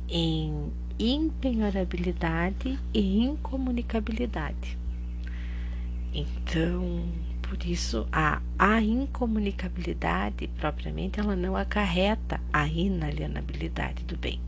em 0.08 0.72
impenhorabilidade 1.00 2.80
e 2.94 3.24
incomunicabilidade. 3.24 4.78
Então, 6.14 7.04
por 7.42 7.58
isso, 7.66 8.08
a, 8.12 8.42
a 8.58 8.82
incomunicabilidade 8.82 10.48
propriamente 10.60 11.20
ela 11.20 11.36
não 11.36 11.56
acarreta 11.56 12.40
a 12.52 12.68
inalienabilidade 12.68 14.04
do 14.04 14.18
bem. 14.18 14.40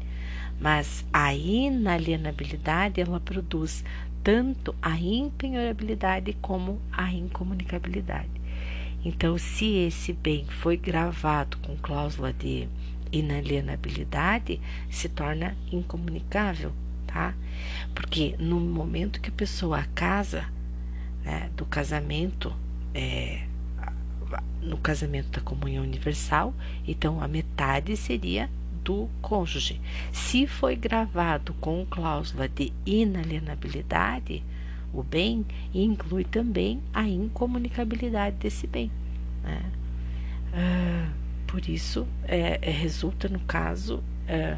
Mas 0.59 1.05
a 1.11 1.33
inalienabilidade 1.33 3.01
ela 3.01 3.19
produz 3.19 3.83
tanto 4.23 4.73
a 4.81 4.97
impenhorabilidade 4.97 6.33
como 6.41 6.81
a 6.91 7.11
incomunicabilidade. 7.11 8.29
Então, 9.03 9.37
se 9.37 9.71
esse 9.75 10.13
bem 10.13 10.45
foi 10.45 10.77
gravado 10.77 11.57
com 11.57 11.77
cláusula 11.77 12.33
de 12.33 12.67
inalienabilidade, 13.11 14.59
se 14.89 15.07
torna 15.07 15.55
incomunicável, 15.71 16.73
tá? 17.05 17.35
Porque 17.93 18.35
no 18.39 18.59
momento 18.59 19.21
que 19.21 19.29
a 19.29 19.33
pessoa 19.33 19.85
casa, 19.93 20.45
né, 21.23 21.51
do 21.55 21.65
casamento, 21.65 22.51
é, 22.95 23.45
no 24.59 24.77
casamento 24.77 25.29
da 25.29 25.41
comunhão 25.41 25.83
universal, 25.83 26.51
então 26.87 27.21
a 27.21 27.27
metade 27.27 27.95
seria 27.95 28.49
do 28.85 29.09
cônjuge. 29.21 29.81
Se 30.13 30.45
foi 30.45 30.75
gravado 30.75 31.53
com 31.55 31.85
cláusula 31.89 32.47
de 32.47 32.71
inalienabilidade, 32.85 34.43
o 34.93 35.01
bem 35.03 35.43
inclui 35.73 36.23
também 36.23 36.79
a 36.93 37.05
incomunicabilidade 37.05 38.37
desse 38.37 38.67
bem. 38.67 38.91
Né? 39.43 39.61
Ah, 40.53 41.09
por 41.47 41.67
isso, 41.67 42.07
é, 42.27 42.59
é, 42.61 42.71
resulta 42.71 43.27
no 43.27 43.39
caso, 43.39 44.03
é, 44.27 44.57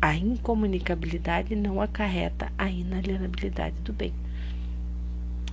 a 0.00 0.14
incomunicabilidade 0.14 1.56
não 1.56 1.80
acarreta 1.80 2.52
a 2.58 2.70
inalienabilidade 2.70 3.76
do 3.82 3.92
bem. 3.92 4.12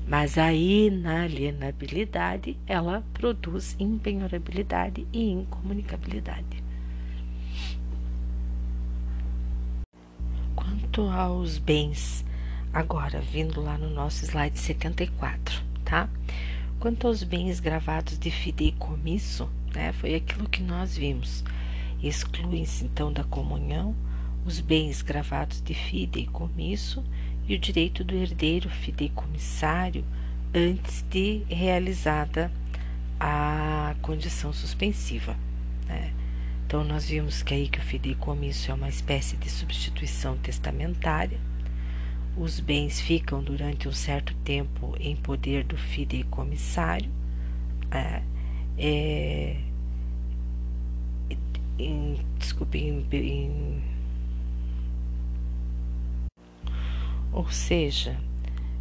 Mas 0.07 0.37
a 0.39 0.51
inalienabilidade, 0.51 2.57
ela 2.65 3.03
produz 3.13 3.75
impenhorabilidade 3.79 5.05
e 5.13 5.29
incomunicabilidade. 5.29 6.68
Quanto 10.91 11.07
aos 11.11 11.59
bens, 11.59 12.25
agora 12.73 13.21
vindo 13.21 13.61
lá 13.61 13.77
no 13.77 13.91
nosso 13.91 14.25
slide 14.25 14.57
74, 14.57 15.61
tá? 15.85 16.09
Quanto 16.79 17.05
aos 17.05 17.21
bens 17.21 17.59
gravados 17.59 18.17
de 18.17 18.31
fideicomisso, 18.31 19.47
né, 19.71 19.93
foi 19.93 20.15
aquilo 20.15 20.49
que 20.49 20.63
nós 20.63 20.97
vimos. 20.97 21.43
Excluem-se 22.01 22.85
então 22.85 23.13
da 23.13 23.23
comunhão 23.23 23.95
os 24.43 24.59
bens 24.59 25.03
gravados 25.03 25.61
de 25.61 25.75
fideicomisso 25.75 27.03
e 27.47 27.53
o 27.53 27.59
direito 27.59 28.03
do 28.03 28.15
herdeiro 28.15 28.67
fideicomissário 28.67 30.03
antes 30.51 31.05
de 31.07 31.43
realizada 31.47 32.51
a 33.19 33.95
condição 34.01 34.51
suspensiva. 34.51 35.37
Né? 35.85 36.11
Então, 36.69 36.83
nós 36.83 37.09
vimos 37.09 37.41
que 37.41 37.51
aí 37.51 37.67
que 37.67 37.79
o 37.79 37.81
fideicomisso 37.81 38.69
é 38.69 38.73
uma 38.75 38.87
espécie 38.87 39.35
de 39.35 39.49
substituição 39.49 40.37
testamentária. 40.37 41.39
Os 42.37 42.59
bens 42.59 43.01
ficam 43.01 43.41
durante 43.41 43.87
um 43.87 43.91
certo 43.91 44.35
tempo 44.43 44.95
em 44.99 45.15
poder 45.15 45.63
do 45.63 45.75
fideicomissário. 45.75 47.09
É, 47.89 48.21
é, 48.77 49.57
em, 51.79 52.23
desculpe, 52.37 52.77
em, 52.77 53.03
em 53.13 53.81
Ou 57.33 57.49
seja, 57.49 58.15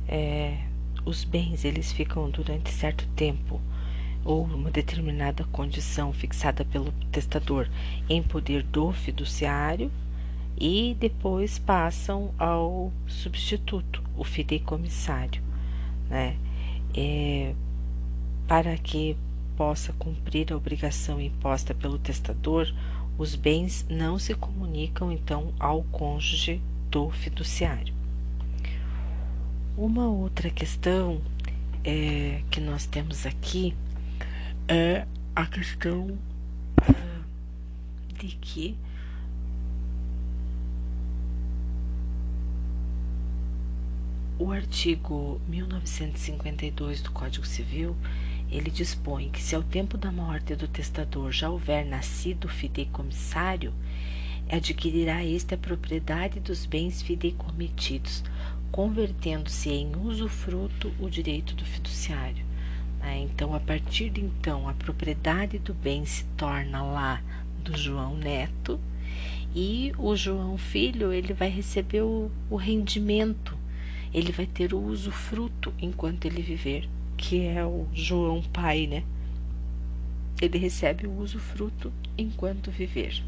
é, 0.06 0.58
os 1.06 1.24
bens 1.24 1.64
eles 1.64 1.90
ficam 1.90 2.28
durante 2.28 2.70
certo 2.70 3.08
tempo 3.16 3.58
ou 4.28 4.44
uma 4.44 4.70
determinada 4.70 5.42
condição 5.44 6.12
fixada 6.12 6.62
pelo 6.62 6.92
testador 7.10 7.66
em 8.10 8.22
poder 8.22 8.62
do 8.62 8.92
fiduciário 8.92 9.90
e 10.60 10.94
depois 11.00 11.58
passam 11.58 12.34
ao 12.38 12.92
substituto, 13.06 14.02
o 14.14 14.24
fideicomissário, 14.24 15.42
né? 16.10 16.36
É, 16.94 17.54
para 18.46 18.76
que 18.76 19.16
possa 19.56 19.94
cumprir 19.94 20.52
a 20.52 20.56
obrigação 20.58 21.18
imposta 21.18 21.74
pelo 21.74 21.98
testador, 21.98 22.70
os 23.16 23.34
bens 23.34 23.86
não 23.88 24.18
se 24.18 24.34
comunicam 24.34 25.10
então 25.10 25.54
ao 25.58 25.82
cônjuge 25.84 26.60
do 26.90 27.08
fiduciário. 27.08 27.94
Uma 29.74 30.06
outra 30.06 30.50
questão 30.50 31.18
é, 31.82 32.42
que 32.50 32.60
nós 32.60 32.84
temos 32.84 33.24
aqui 33.24 33.74
é 34.68 35.06
a 35.34 35.46
questão 35.46 36.18
é, 36.82 38.14
de 38.18 38.28
que 38.36 38.76
o 44.38 44.52
artigo 44.52 45.40
1952 45.48 47.00
do 47.00 47.10
Código 47.10 47.46
Civil 47.46 47.96
ele 48.50 48.70
dispõe 48.70 49.30
que 49.30 49.42
se 49.42 49.54
ao 49.54 49.62
tempo 49.62 49.96
da 49.96 50.12
morte 50.12 50.54
do 50.54 50.68
testador 50.68 51.32
já 51.32 51.48
houver 51.50 51.84
nascido 51.84 52.48
fideicomissário, 52.48 53.72
adquirirá 54.50 55.24
este 55.24 55.54
a 55.54 55.58
propriedade 55.58 56.40
dos 56.40 56.64
bens 56.64 57.02
fideicometidos 57.02 58.22
convertendo-se 58.70 59.70
em 59.70 59.96
usufruto 59.96 60.92
o 61.00 61.08
direito 61.08 61.54
do 61.54 61.64
fiduciário. 61.64 62.47
Né? 63.08 63.20
Então, 63.20 63.54
a 63.54 63.60
partir 63.60 64.10
de 64.10 64.20
então, 64.20 64.68
a 64.68 64.74
propriedade 64.74 65.58
do 65.58 65.72
bem 65.72 66.04
se 66.04 66.24
torna 66.36 66.82
lá 66.82 67.22
do 67.64 67.74
João 67.74 68.14
Neto 68.14 68.78
e 69.54 69.94
o 69.96 70.14
João 70.14 70.58
Filho 70.58 71.10
ele 71.10 71.32
vai 71.32 71.48
receber 71.48 72.02
o, 72.02 72.30
o 72.50 72.56
rendimento, 72.56 73.56
ele 74.12 74.30
vai 74.30 74.44
ter 74.44 74.74
o 74.74 74.78
usufruto 74.78 75.72
enquanto 75.80 76.26
ele 76.26 76.42
viver, 76.42 76.86
que 77.16 77.46
é 77.46 77.64
o 77.64 77.86
João 77.94 78.42
Pai, 78.42 78.86
né? 78.86 79.02
Ele 80.38 80.58
recebe 80.58 81.06
o 81.06 81.18
usufruto 81.18 81.90
enquanto 82.18 82.70
viver 82.70 83.22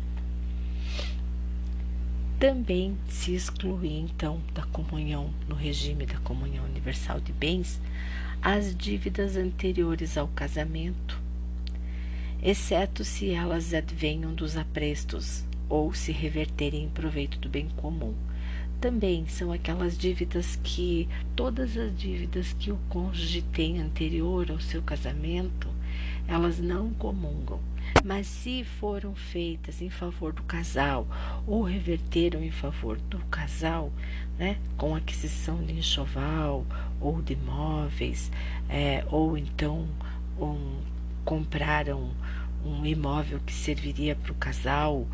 também 2.40 2.96
se 3.06 3.34
exclui 3.34 3.98
então 3.98 4.40
da 4.54 4.62
comunhão, 4.62 5.28
no 5.46 5.54
regime 5.54 6.06
da 6.06 6.16
comunhão 6.20 6.64
universal 6.64 7.20
de 7.20 7.34
bens, 7.34 7.78
as 8.42 8.74
dívidas 8.74 9.36
anteriores 9.36 10.16
ao 10.16 10.26
casamento, 10.28 11.20
exceto 12.42 13.04
se 13.04 13.30
elas 13.30 13.74
advenham 13.74 14.34
dos 14.34 14.56
aprestos 14.56 15.44
ou 15.68 15.92
se 15.92 16.10
reverterem 16.10 16.84
em 16.84 16.88
proveito 16.88 17.38
do 17.38 17.50
bem 17.50 17.68
comum. 17.76 18.14
Também 18.80 19.26
são 19.26 19.52
aquelas 19.52 19.96
dívidas 19.96 20.58
que, 20.64 21.06
todas 21.36 21.76
as 21.76 21.94
dívidas 21.94 22.54
que 22.54 22.72
o 22.72 22.78
cônjuge 22.88 23.42
tem 23.42 23.78
anterior 23.78 24.50
ao 24.50 24.58
seu 24.58 24.80
casamento, 24.80 25.68
elas 26.26 26.58
não 26.58 26.94
comungam 26.94 27.60
mas 28.04 28.26
se 28.26 28.64
foram 28.64 29.14
feitas 29.14 29.82
em 29.82 29.90
favor 29.90 30.32
do 30.32 30.42
casal 30.42 31.06
ou 31.46 31.62
reverteram 31.62 32.42
em 32.42 32.50
favor 32.50 32.96
do 32.96 33.18
casal, 33.26 33.92
né, 34.38 34.58
com 34.76 34.94
aquisição 34.94 35.62
de 35.62 35.74
enxoval 35.74 36.64
ou 37.00 37.22
de 37.22 37.32
imóveis, 37.32 38.30
é, 38.68 39.04
ou 39.08 39.36
então 39.36 39.88
um, 40.38 40.80
compraram 41.24 42.10
um 42.64 42.84
imóvel 42.84 43.40
que 43.40 43.52
serviria 43.52 44.14
para 44.14 44.32
o 44.32 44.34
casal, 44.34 45.06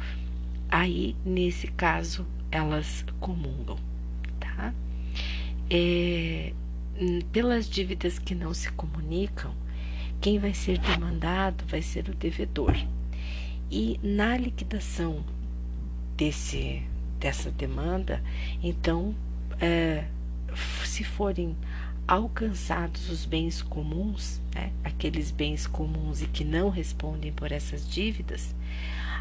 aí 0.69 1.15
nesse 1.25 1.69
caso 1.69 2.27
elas 2.51 3.05
comungam, 3.21 3.79
tá? 4.41 4.73
É, 5.71 6.53
pelas 7.33 7.69
dívidas 7.69 8.19
que 8.19 8.35
não 8.35 8.55
se 8.55 8.71
comunicam, 8.73 9.53
quem 10.21 10.39
vai 10.39 10.55
ser 10.55 10.79
demandado 10.79 11.65
vai 11.69 11.83
ser 11.83 12.09
o 12.09 12.15
devedor. 12.15 12.75
E 13.71 13.99
na 14.03 14.37
liquidação 14.37 15.25
desse, 16.17 16.83
dessa 17.19 17.51
demanda, 17.51 18.23
então, 18.63 19.15
é, 19.61 20.05
se 20.85 21.05
forem 21.05 21.57
alcançados 22.07 23.11
os 23.11 23.25
bens 23.25 23.63
comuns, 23.63 24.41
né, 24.55 24.73
aqueles 24.85 25.31
bens 25.31 25.67
comuns 25.67 26.23
e 26.23 26.27
que 26.27 26.45
não 26.45 26.69
respondem 26.69 27.33
por 27.33 27.51
essas 27.51 27.89
dívidas, 27.89 28.55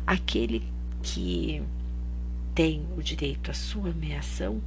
aquele 0.06 0.64
que 1.02 1.64
tem 2.54 2.86
o 2.96 3.02
direito 3.02 3.50
à 3.50 3.54
sua 3.54 3.90
ameação, 3.90 4.62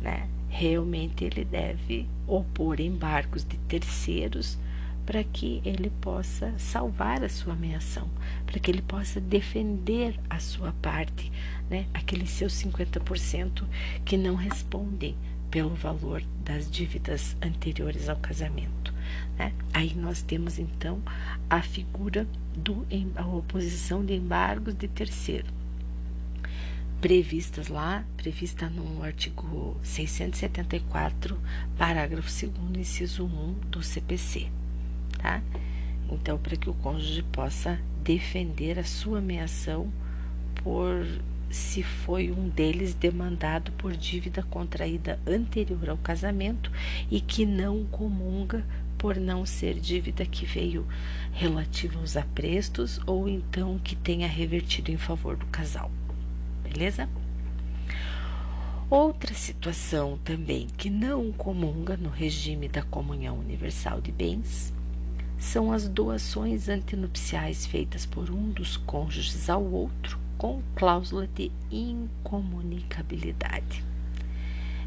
né, 0.00 0.28
realmente 0.48 1.24
ele 1.24 1.44
deve 1.44 2.06
opor 2.26 2.80
embargos 2.80 3.44
de 3.44 3.56
terceiros 3.56 4.58
para 5.06 5.24
que 5.24 5.60
ele 5.64 5.90
possa 6.00 6.54
salvar 6.58 7.24
a 7.24 7.28
sua 7.28 7.54
ameação, 7.54 8.08
para 8.46 8.60
que 8.60 8.70
ele 8.70 8.82
possa 8.82 9.20
defender 9.20 10.14
a 10.28 10.38
sua 10.38 10.72
parte, 10.80 11.32
né? 11.68 11.86
aqueles 11.92 12.30
seus 12.30 12.52
50% 12.52 13.64
que 14.04 14.16
não 14.16 14.36
respondem 14.36 15.16
pelo 15.50 15.74
valor 15.74 16.22
das 16.44 16.70
dívidas 16.70 17.36
anteriores 17.42 18.08
ao 18.08 18.16
casamento. 18.16 18.94
Né? 19.38 19.52
Aí 19.72 19.94
nós 19.94 20.22
temos 20.22 20.58
então 20.58 21.02
a 21.48 21.62
figura 21.62 22.26
do 22.54 22.86
a 23.16 23.26
oposição 23.26 24.04
de 24.04 24.14
embargos 24.14 24.74
de 24.74 24.88
terceiro 24.88 25.46
previstas 27.00 27.68
lá, 27.68 28.04
prevista 28.14 28.68
no 28.68 29.02
artigo 29.02 29.74
674, 29.82 31.34
parágrafo 31.78 32.28
2 32.28 32.78
inciso 32.78 33.24
1 33.24 33.54
do 33.70 33.82
CPC 33.82 34.50
tá? 35.20 35.42
Então, 36.10 36.38
para 36.38 36.56
que 36.56 36.68
o 36.68 36.74
cônjuge 36.74 37.22
possa 37.22 37.78
defender 38.02 38.78
a 38.78 38.84
sua 38.84 39.18
ameação 39.18 39.92
por 40.56 41.06
se 41.50 41.82
foi 41.82 42.30
um 42.30 42.48
deles 42.48 42.94
demandado 42.94 43.72
por 43.72 43.96
dívida 43.96 44.42
contraída 44.42 45.18
anterior 45.26 45.90
ao 45.90 45.98
casamento 45.98 46.70
e 47.10 47.20
que 47.20 47.44
não 47.44 47.84
comunga 47.84 48.64
por 48.96 49.16
não 49.16 49.44
ser 49.44 49.80
dívida 49.80 50.24
que 50.24 50.46
veio 50.46 50.86
relativa 51.32 51.98
aos 51.98 52.16
aprestos 52.16 53.00
ou 53.06 53.28
então 53.28 53.78
que 53.78 53.96
tenha 53.96 54.28
revertido 54.28 54.92
em 54.92 54.96
favor 54.96 55.36
do 55.36 55.46
casal. 55.46 55.90
Beleza? 56.62 57.08
Outra 58.88 59.34
situação 59.34 60.18
também 60.24 60.66
que 60.76 60.90
não 60.90 61.32
comunga 61.32 61.96
no 61.96 62.10
regime 62.10 62.68
da 62.68 62.82
comunhão 62.82 63.38
universal 63.38 64.00
de 64.00 64.12
bens 64.12 64.72
são 65.38 65.72
as 65.72 65.88
doações 65.88 66.68
antinupciais 66.68 67.64
feitas 67.64 68.04
por 68.04 68.30
um 68.30 68.50
dos 68.50 68.76
cônjuges 68.76 69.48
ao 69.48 69.64
outro 69.64 70.18
com 70.40 70.60
cláusula 70.74 71.26
de 71.26 71.52
incomunicabilidade. 71.70 73.84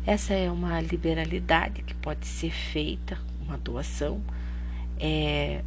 Essa 0.03 0.33
é 0.33 0.49
uma 0.49 0.81
liberalidade 0.81 1.83
que 1.83 1.93
pode 1.93 2.25
ser 2.25 2.49
feita, 2.49 3.19
uma 3.39 3.55
doação 3.55 4.19
é, 4.99 5.63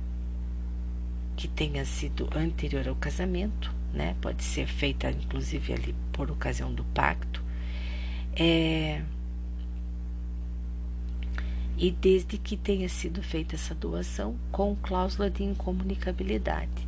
que 1.37 1.47
tenha 1.47 1.85
sido 1.85 2.29
anterior 2.37 2.89
ao 2.89 2.97
casamento, 2.97 3.73
né? 3.95 4.17
Pode 4.21 4.43
ser 4.43 4.67
feita 4.67 5.09
inclusive 5.09 5.73
ali 5.73 5.95
por 6.13 6.33
ocasião 6.33 6.75
do 6.75 6.83
pacto. 6.87 7.41
É, 8.35 9.05
e 11.79 11.93
desde 11.93 12.39
que 12.39 12.57
tenha 12.57 12.89
sido 12.89 13.23
feita 13.23 13.55
essa 13.55 13.73
doação 13.73 14.35
com 14.51 14.75
cláusula 14.75 15.31
de 15.31 15.45
incomunicabilidade. 15.45 16.86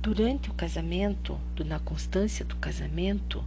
Durante 0.00 0.48
o 0.48 0.54
casamento, 0.54 1.38
na 1.66 1.78
constância 1.78 2.42
do 2.42 2.56
casamento, 2.56 3.44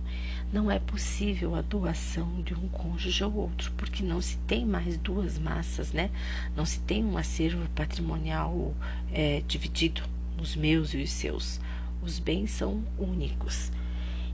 não 0.53 0.69
é 0.69 0.77
possível 0.77 1.55
a 1.55 1.63
doação 1.63 2.43
de 2.43 2.53
um 2.53 2.67
cônjuge 2.67 3.23
ao 3.23 3.33
outro, 3.33 3.71
porque 3.75 4.03
não 4.03 4.21
se 4.21 4.37
tem 4.39 4.67
mais 4.67 4.97
duas 4.97 5.39
massas, 5.39 5.91
né? 5.91 6.11
Não 6.55 6.63
se 6.63 6.79
tem 6.81 7.03
um 7.03 7.17
acervo 7.17 7.67
patrimonial 7.69 8.75
é, 9.11 9.41
dividido, 9.47 10.03
os 10.39 10.55
meus 10.55 10.93
e 10.93 11.01
os 11.01 11.09
seus. 11.09 11.59
Os 12.03 12.19
bens 12.19 12.51
são 12.51 12.83
únicos. 12.99 13.71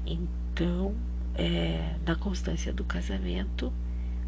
Então, 0.06 0.94
é, 1.36 1.96
na 2.06 2.18
constância 2.18 2.74
do 2.74 2.84
casamento, 2.84 3.72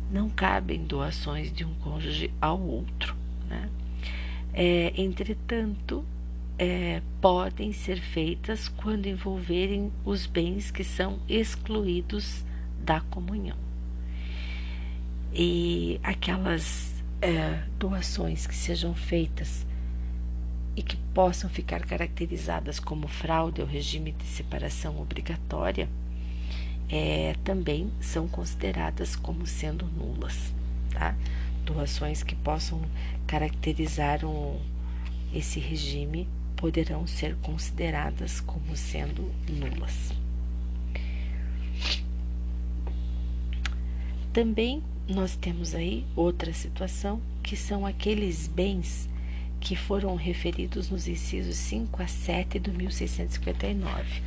não 0.10 0.30
cabem 0.30 0.86
doações 0.86 1.52
de 1.52 1.66
um 1.66 1.74
cônjuge 1.76 2.34
ao 2.40 2.62
outro. 2.62 3.18
Né? 3.50 3.70
É, 4.54 4.94
entretanto, 4.96 6.06
é, 6.64 7.02
podem 7.20 7.74
ser 7.74 8.00
feitas 8.00 8.70
quando 8.70 9.06
envolverem 9.06 9.92
os 10.06 10.26
bens 10.26 10.72
que 10.72 10.82
são 10.82 11.20
excluídos 11.28 12.46
da 12.80 13.02
comunhão. 13.02 13.58
E 15.34 16.00
aquelas 16.02 17.04
é, 17.22 17.62
doações 17.78 18.48
que 18.48 18.56
sejam 18.56 18.96
feitas 18.96 19.66
e 20.74 20.82
que 20.82 20.96
possam 21.14 21.50
ficar 21.50 21.82
caracterizadas 21.82 22.80
como 22.80 23.10
fraude 23.10 23.60
ao 23.60 23.68
regime 23.68 24.14
de 24.14 24.24
separação 24.24 25.02
obrigatória, 25.02 25.90
é, 26.88 27.36
também 27.44 27.92
são 28.00 28.26
consideradas 28.26 29.18
como 29.18 29.46
sendo 29.46 29.86
nulas. 29.86 30.54
Tá? 30.92 31.14
Doações 31.66 32.24
que 32.24 32.36
possam 32.36 32.82
caracterizar 33.28 34.24
um, 34.24 34.58
esse 35.34 35.60
regime 35.60 36.26
poderão 36.64 37.06
ser 37.06 37.36
consideradas 37.42 38.40
como 38.40 38.74
sendo 38.74 39.30
nulas. 39.50 40.14
Também 44.32 44.82
nós 45.06 45.36
temos 45.36 45.76
aí 45.76 46.06
outra 46.16 46.54
situação 46.54 47.22
que 47.44 47.58
são 47.58 47.86
aqueles 47.86 48.48
bens 48.48 49.10
que 49.60 49.76
foram 49.76 50.16
referidos 50.16 50.90
nos 50.90 51.06
incisos 51.06 51.58
5 51.58 52.02
a 52.02 52.08
7 52.08 52.60
do 52.60 52.72
1659. 52.72 54.22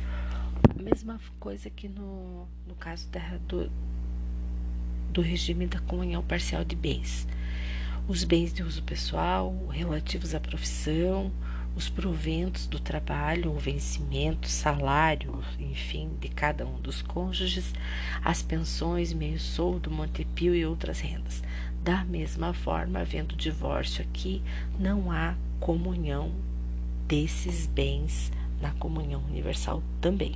Mesma 0.79 1.19
coisa 1.39 1.71
que 1.71 1.89
no, 1.89 2.47
no 2.67 2.75
caso 2.75 3.09
da, 3.09 3.39
do, 3.47 3.67
do 5.09 5.21
regime 5.21 5.65
da 5.65 5.79
comunhão 5.79 6.21
parcial 6.21 6.63
de 6.63 6.75
bens. 6.75 7.27
Os 8.07 8.23
bens 8.23 8.53
de 8.53 8.61
uso 8.61 8.83
pessoal, 8.83 9.57
relativos 9.71 10.35
à 10.35 10.39
profissão, 10.39 11.31
os 11.77 11.89
proventos 11.89 12.65
do 12.65 12.79
trabalho, 12.79 13.51
o 13.51 13.59
vencimento, 13.59 14.49
salário, 14.49 15.43
enfim, 15.59 16.09
de 16.19 16.27
cada 16.27 16.65
um 16.65 16.81
dos 16.81 17.03
cônjuges, 17.03 17.71
as 18.25 18.41
pensões, 18.41 19.13
meio 19.13 19.39
soldo, 19.39 19.91
montepio 19.91 20.55
e 20.55 20.65
outras 20.65 20.99
rendas. 20.99 21.43
Da 21.83 22.03
mesma 22.03 22.51
forma, 22.51 23.01
havendo 23.01 23.35
divórcio 23.35 24.03
aqui, 24.03 24.41
não 24.79 25.11
há 25.11 25.35
comunhão 25.59 26.31
desses 27.07 27.67
bens 27.67 28.31
na 28.59 28.71
comunhão 28.71 29.21
universal 29.29 29.83
também. 30.01 30.33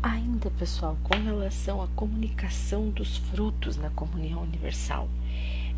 Ainda, 0.00 0.50
pessoal, 0.52 0.96
com 1.02 1.18
relação 1.18 1.82
à 1.82 1.88
comunicação 1.88 2.90
dos 2.90 3.16
frutos 3.16 3.76
na 3.76 3.90
comunhão 3.90 4.42
universal, 4.42 5.08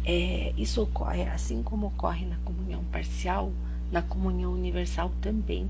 é, 0.05 0.53
isso 0.55 0.83
ocorre 0.83 1.23
assim 1.23 1.63
como 1.63 1.87
ocorre 1.87 2.27
na 2.27 2.37
comunhão 2.45 2.85
parcial, 2.93 3.51
na 3.91 4.03
comunhão 4.03 4.53
universal 4.53 5.13
também. 5.21 5.69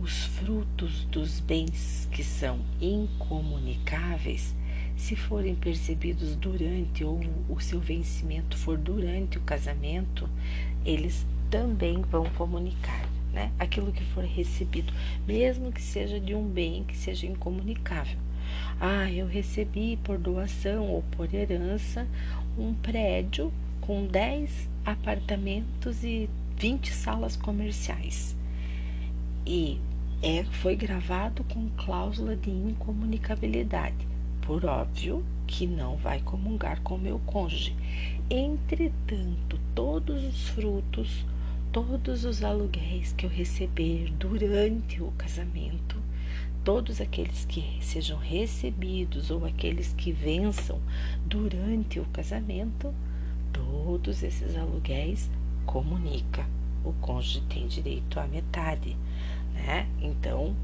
Os 0.00 0.24
frutos 0.24 1.04
dos 1.06 1.40
bens 1.40 2.08
que 2.12 2.22
são 2.22 2.60
incomunicáveis 2.80 4.54
se 4.98 5.14
forem 5.14 5.54
percebidos 5.54 6.34
durante 6.34 7.04
ou 7.04 7.20
o 7.48 7.60
seu 7.60 7.78
vencimento 7.78 8.56
for 8.56 8.76
durante 8.76 9.38
o 9.38 9.40
casamento, 9.42 10.28
eles 10.84 11.24
também 11.48 12.02
vão 12.02 12.24
comunicar, 12.30 13.08
né? 13.32 13.52
Aquilo 13.58 13.92
que 13.92 14.04
for 14.06 14.24
recebido, 14.24 14.92
mesmo 15.26 15.70
que 15.70 15.80
seja 15.80 16.18
de 16.18 16.34
um 16.34 16.46
bem 16.46 16.82
que 16.82 16.96
seja 16.96 17.26
incomunicável. 17.26 18.18
Ah, 18.80 19.10
eu 19.10 19.26
recebi 19.26 19.96
por 20.02 20.18
doação 20.18 20.88
ou 20.88 21.02
por 21.12 21.32
herança 21.32 22.06
um 22.58 22.74
prédio 22.74 23.52
com 23.80 24.04
10 24.04 24.68
apartamentos 24.84 26.02
e 26.02 26.28
20 26.58 26.92
salas 26.92 27.36
comerciais. 27.36 28.36
E 29.46 29.80
é, 30.20 30.42
foi 30.44 30.74
gravado 30.74 31.44
com 31.44 31.70
cláusula 31.76 32.34
de 32.34 32.50
incomunicabilidade 32.50 34.08
por 34.42 34.64
óbvio 34.64 35.24
que 35.46 35.66
não 35.66 35.96
vai 35.96 36.20
comungar 36.20 36.80
com 36.80 36.98
meu 36.98 37.20
cônjuge. 37.20 37.76
Entretanto, 38.28 39.60
todos 39.74 40.24
os 40.24 40.48
frutos, 40.48 41.24
todos 41.70 42.24
os 42.24 42.42
aluguéis 42.42 43.12
que 43.12 43.26
eu 43.26 43.30
receber 43.30 44.10
durante 44.18 45.00
o 45.02 45.12
casamento, 45.12 45.96
todos 46.64 47.00
aqueles 47.00 47.44
que 47.44 47.78
sejam 47.80 48.18
recebidos 48.18 49.30
ou 49.30 49.44
aqueles 49.44 49.92
que 49.92 50.10
vençam 50.10 50.80
durante 51.24 52.00
o 52.00 52.06
casamento, 52.06 52.92
todos 53.52 54.22
esses 54.22 54.56
aluguéis 54.56 55.30
comunica. 55.68 56.44
O 56.84 56.92
cônjuge 56.94 57.42
tem 57.42 57.66
direito 57.66 58.18
à 58.18 58.26
metade, 58.26 58.96
né? 59.54 59.86
Então, 60.00 60.54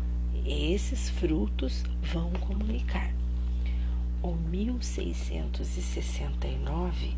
esses 0.44 1.10
frutos 1.10 1.84
vão 2.02 2.30
comunicar 2.32 3.12
o 4.24 4.32
1669 4.32 7.14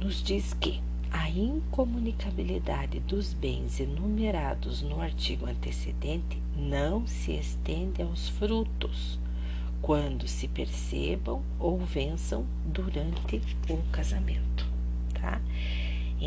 nos 0.00 0.20
diz 0.22 0.54
que 0.54 0.80
a 1.10 1.28
incomunicabilidade 1.28 3.00
dos 3.00 3.34
bens 3.34 3.78
enumerados 3.78 4.80
no 4.80 5.02
artigo 5.02 5.44
antecedente 5.46 6.42
não 6.56 7.06
se 7.06 7.32
estende 7.32 8.00
aos 8.00 8.30
frutos 8.30 9.18
quando 9.82 10.26
se 10.26 10.48
percebam 10.48 11.42
ou 11.58 11.78
vençam 11.78 12.46
durante 12.64 13.42
o 13.68 13.76
casamento, 13.92 14.66
tá? 15.12 15.42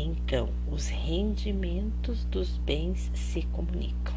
Então, 0.00 0.48
os 0.70 0.88
rendimentos 0.88 2.24
dos 2.24 2.56
bens 2.58 3.10
se 3.14 3.42
comunicam 3.42 4.14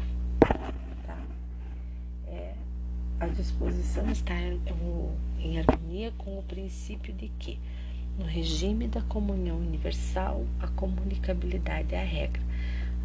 a 3.22 3.28
disposição 3.28 4.10
está 4.10 4.34
em 5.38 5.56
harmonia 5.60 6.12
com 6.18 6.40
o 6.40 6.42
princípio 6.42 7.14
de 7.14 7.28
que, 7.38 7.56
no 8.18 8.24
regime 8.24 8.88
da 8.88 9.00
comunhão 9.02 9.58
universal, 9.58 10.44
a 10.58 10.66
comunicabilidade 10.66 11.94
é 11.94 12.00
a 12.00 12.04
regra. 12.04 12.42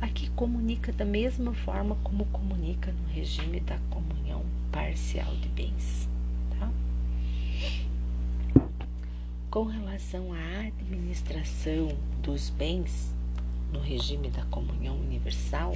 Aqui 0.02 0.28
comunica 0.32 0.91
da 0.91 1.06
mesma 1.06 1.54
forma 1.54 1.95
como 2.04 2.26
comunica 2.26 2.91
no 2.91 3.14
regime 3.14 3.60
da 3.60 3.78
comunhão 3.91 4.44
parcial 4.72 5.36
de 5.36 5.49
bens. 5.49 6.10
Tá? 6.58 6.72
Com 9.58 9.64
relação 9.64 10.32
à 10.34 10.68
administração 10.68 11.88
dos 12.22 12.52
bens 12.52 13.12
no 13.74 13.80
regime 13.80 14.30
da 14.30 14.46
comunhão 14.46 14.96
universal, 14.96 15.74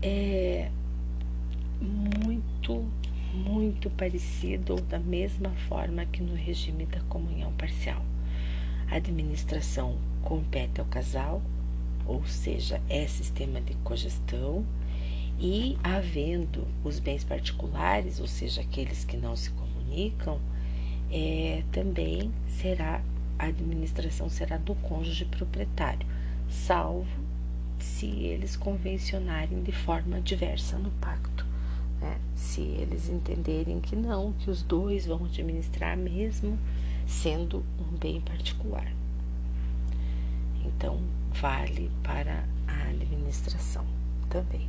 é 0.00 0.70
muito, 1.80 2.88
muito 3.34 3.90
parecido 3.90 4.74
ou 4.74 4.80
da 4.82 5.00
mesma 5.00 5.50
forma 5.68 6.06
que 6.06 6.22
no 6.22 6.36
regime 6.36 6.86
da 6.86 7.00
comunhão 7.00 7.52
parcial. 7.54 8.04
A 8.88 8.98
administração 8.98 9.98
compete 10.22 10.80
ao 10.80 10.86
casal, 10.86 11.42
ou 12.06 12.24
seja, 12.24 12.80
é 12.88 13.04
sistema 13.08 13.60
de 13.60 13.74
cogestão, 13.82 14.64
e 15.40 15.76
havendo 15.82 16.68
os 16.84 17.00
bens 17.00 17.24
particulares, 17.24 18.20
ou 18.20 18.28
seja, 18.28 18.60
aqueles 18.60 19.04
que 19.04 19.16
não 19.16 19.34
se 19.34 19.50
comunicam, 19.50 20.38
é, 21.10 21.62
também 21.72 22.32
será 22.48 23.00
a 23.38 23.46
administração 23.46 24.28
será 24.28 24.58
do 24.58 24.74
cônjuge 24.74 25.24
proprietário, 25.24 26.06
salvo 26.50 27.08
se 27.78 28.06
eles 28.06 28.54
convencionarem 28.54 29.62
de 29.62 29.72
forma 29.72 30.20
diversa 30.20 30.76
no 30.78 30.90
pacto. 30.92 31.46
Né? 32.00 32.18
Se 32.34 32.60
eles 32.60 33.08
entenderem 33.08 33.80
que 33.80 33.96
não, 33.96 34.34
que 34.34 34.50
os 34.50 34.62
dois 34.62 35.06
vão 35.06 35.24
administrar 35.24 35.96
mesmo 35.96 36.58
sendo 37.06 37.64
um 37.78 37.96
bem 37.96 38.20
particular. 38.20 38.86
Então, 40.64 41.00
vale 41.32 41.90
para 42.02 42.44
a 42.68 42.88
administração 42.90 43.86
também. 44.28 44.68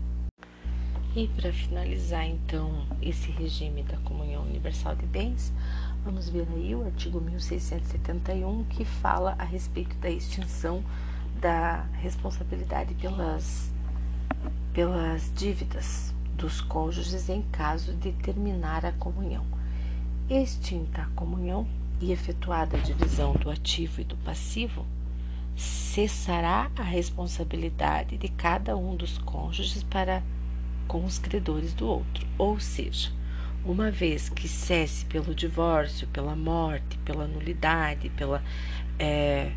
E 1.14 1.28
para 1.28 1.52
finalizar, 1.52 2.26
então, 2.26 2.86
esse 3.02 3.30
regime 3.32 3.84
da 3.84 3.98
comunhão 3.98 4.44
universal 4.44 4.96
de 4.96 5.06
bens, 5.06 5.52
vamos 6.04 6.30
ver 6.30 6.48
aí 6.54 6.76
o 6.76 6.84
artigo 6.84 7.22
1671 7.22 8.64
que 8.66 8.84
fala 8.84 9.36
a 9.38 9.44
respeito 9.44 9.96
da 9.98 10.10
extinção 10.10 10.84
da 11.40 11.84
responsabilidade 11.94 12.94
pelas, 12.96 13.72
pelas 14.74 15.32
dívidas 15.36 16.14
dos 16.36 16.60
cônjuges 16.62 17.30
em 17.30 17.42
caso 17.44 17.94
de 17.94 18.12
terminar 18.14 18.86
a 18.86 18.92
comunhão. 18.92 19.46
Extinta 20.30 21.04
a 21.04 21.10
comunhão 21.16 21.68
e 22.00 22.12
efetuada 22.12 22.78
a 22.78 22.82
divisão 22.82 23.34
do 23.34 23.50
ativo 23.50 24.02
e 24.02 24.04
do 24.04 24.18
passivo, 24.18 24.86
cessará 25.56 26.72
a 26.78 26.84
responsabilidade 26.84 28.18
de 28.18 28.28
cada 28.28 28.76
um 28.76 28.96
dos 28.96 29.18
cônjuges 29.20 29.84
para 29.84 30.24
com 30.88 31.06
os 31.06 31.20
credores 31.20 31.74
do 31.74 31.88
outro, 31.88 32.28
ou 32.38 32.60
seja, 32.60 33.12
uma 33.64 33.92
vez 33.92 34.30
que 34.30 34.48
cesse 34.48 35.06
pelo 35.06 35.36
divórcio, 35.36 36.08
pela 36.08 36.36
morte, 36.36 36.98
pela 37.00 37.28
nulidade, 37.28 38.10
pela 38.10 38.44
é, 38.98 39.52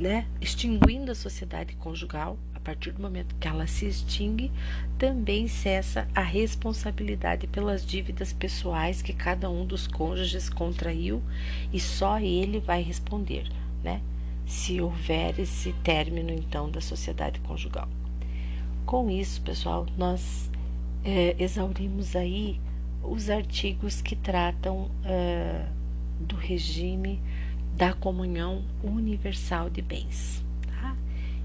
né, 0.00 0.26
extinguindo 0.40 1.10
a 1.10 1.14
sociedade 1.14 1.74
conjugal, 1.76 2.38
a 2.54 2.60
partir 2.60 2.92
do 2.92 3.02
momento 3.02 3.34
que 3.36 3.48
ela 3.48 3.66
se 3.66 3.86
extingue, 3.86 4.52
também 4.98 5.48
cessa 5.48 6.08
a 6.14 6.22
responsabilidade 6.22 7.46
pelas 7.46 7.84
dívidas 7.84 8.32
pessoais 8.32 9.02
que 9.02 9.12
cada 9.12 9.50
um 9.50 9.64
dos 9.64 9.86
cônjuges 9.86 10.48
contraiu 10.48 11.22
e 11.72 11.80
só 11.80 12.20
ele 12.20 12.60
vai 12.60 12.82
responder, 12.82 13.48
né? 13.82 14.00
Se 14.46 14.80
houver 14.80 15.38
esse 15.38 15.72
término 15.84 16.30
então 16.30 16.70
da 16.70 16.80
sociedade 16.80 17.40
conjugal. 17.40 17.88
Com 18.86 19.10
isso, 19.10 19.42
pessoal, 19.42 19.86
nós 19.96 20.50
é, 21.04 21.36
exaurimos 21.38 22.16
aí 22.16 22.58
os 23.02 23.30
artigos 23.30 24.00
que 24.00 24.16
tratam 24.16 24.90
é, 25.04 25.66
do 26.20 26.36
regime 26.36 27.20
da 27.76 27.92
comunhão 27.92 28.64
universal 28.82 29.70
de 29.70 29.80
bens. 29.80 30.44
Tá? 30.66 30.96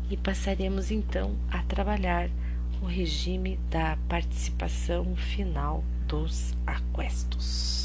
E 0.09 0.17
passaremos 0.17 0.91
então 0.91 1.35
a 1.49 1.61
trabalhar 1.63 2.29
o 2.81 2.85
regime 2.85 3.59
da 3.69 3.97
participação 4.09 5.15
final 5.15 5.83
dos 6.07 6.55
aquestos. 6.65 7.82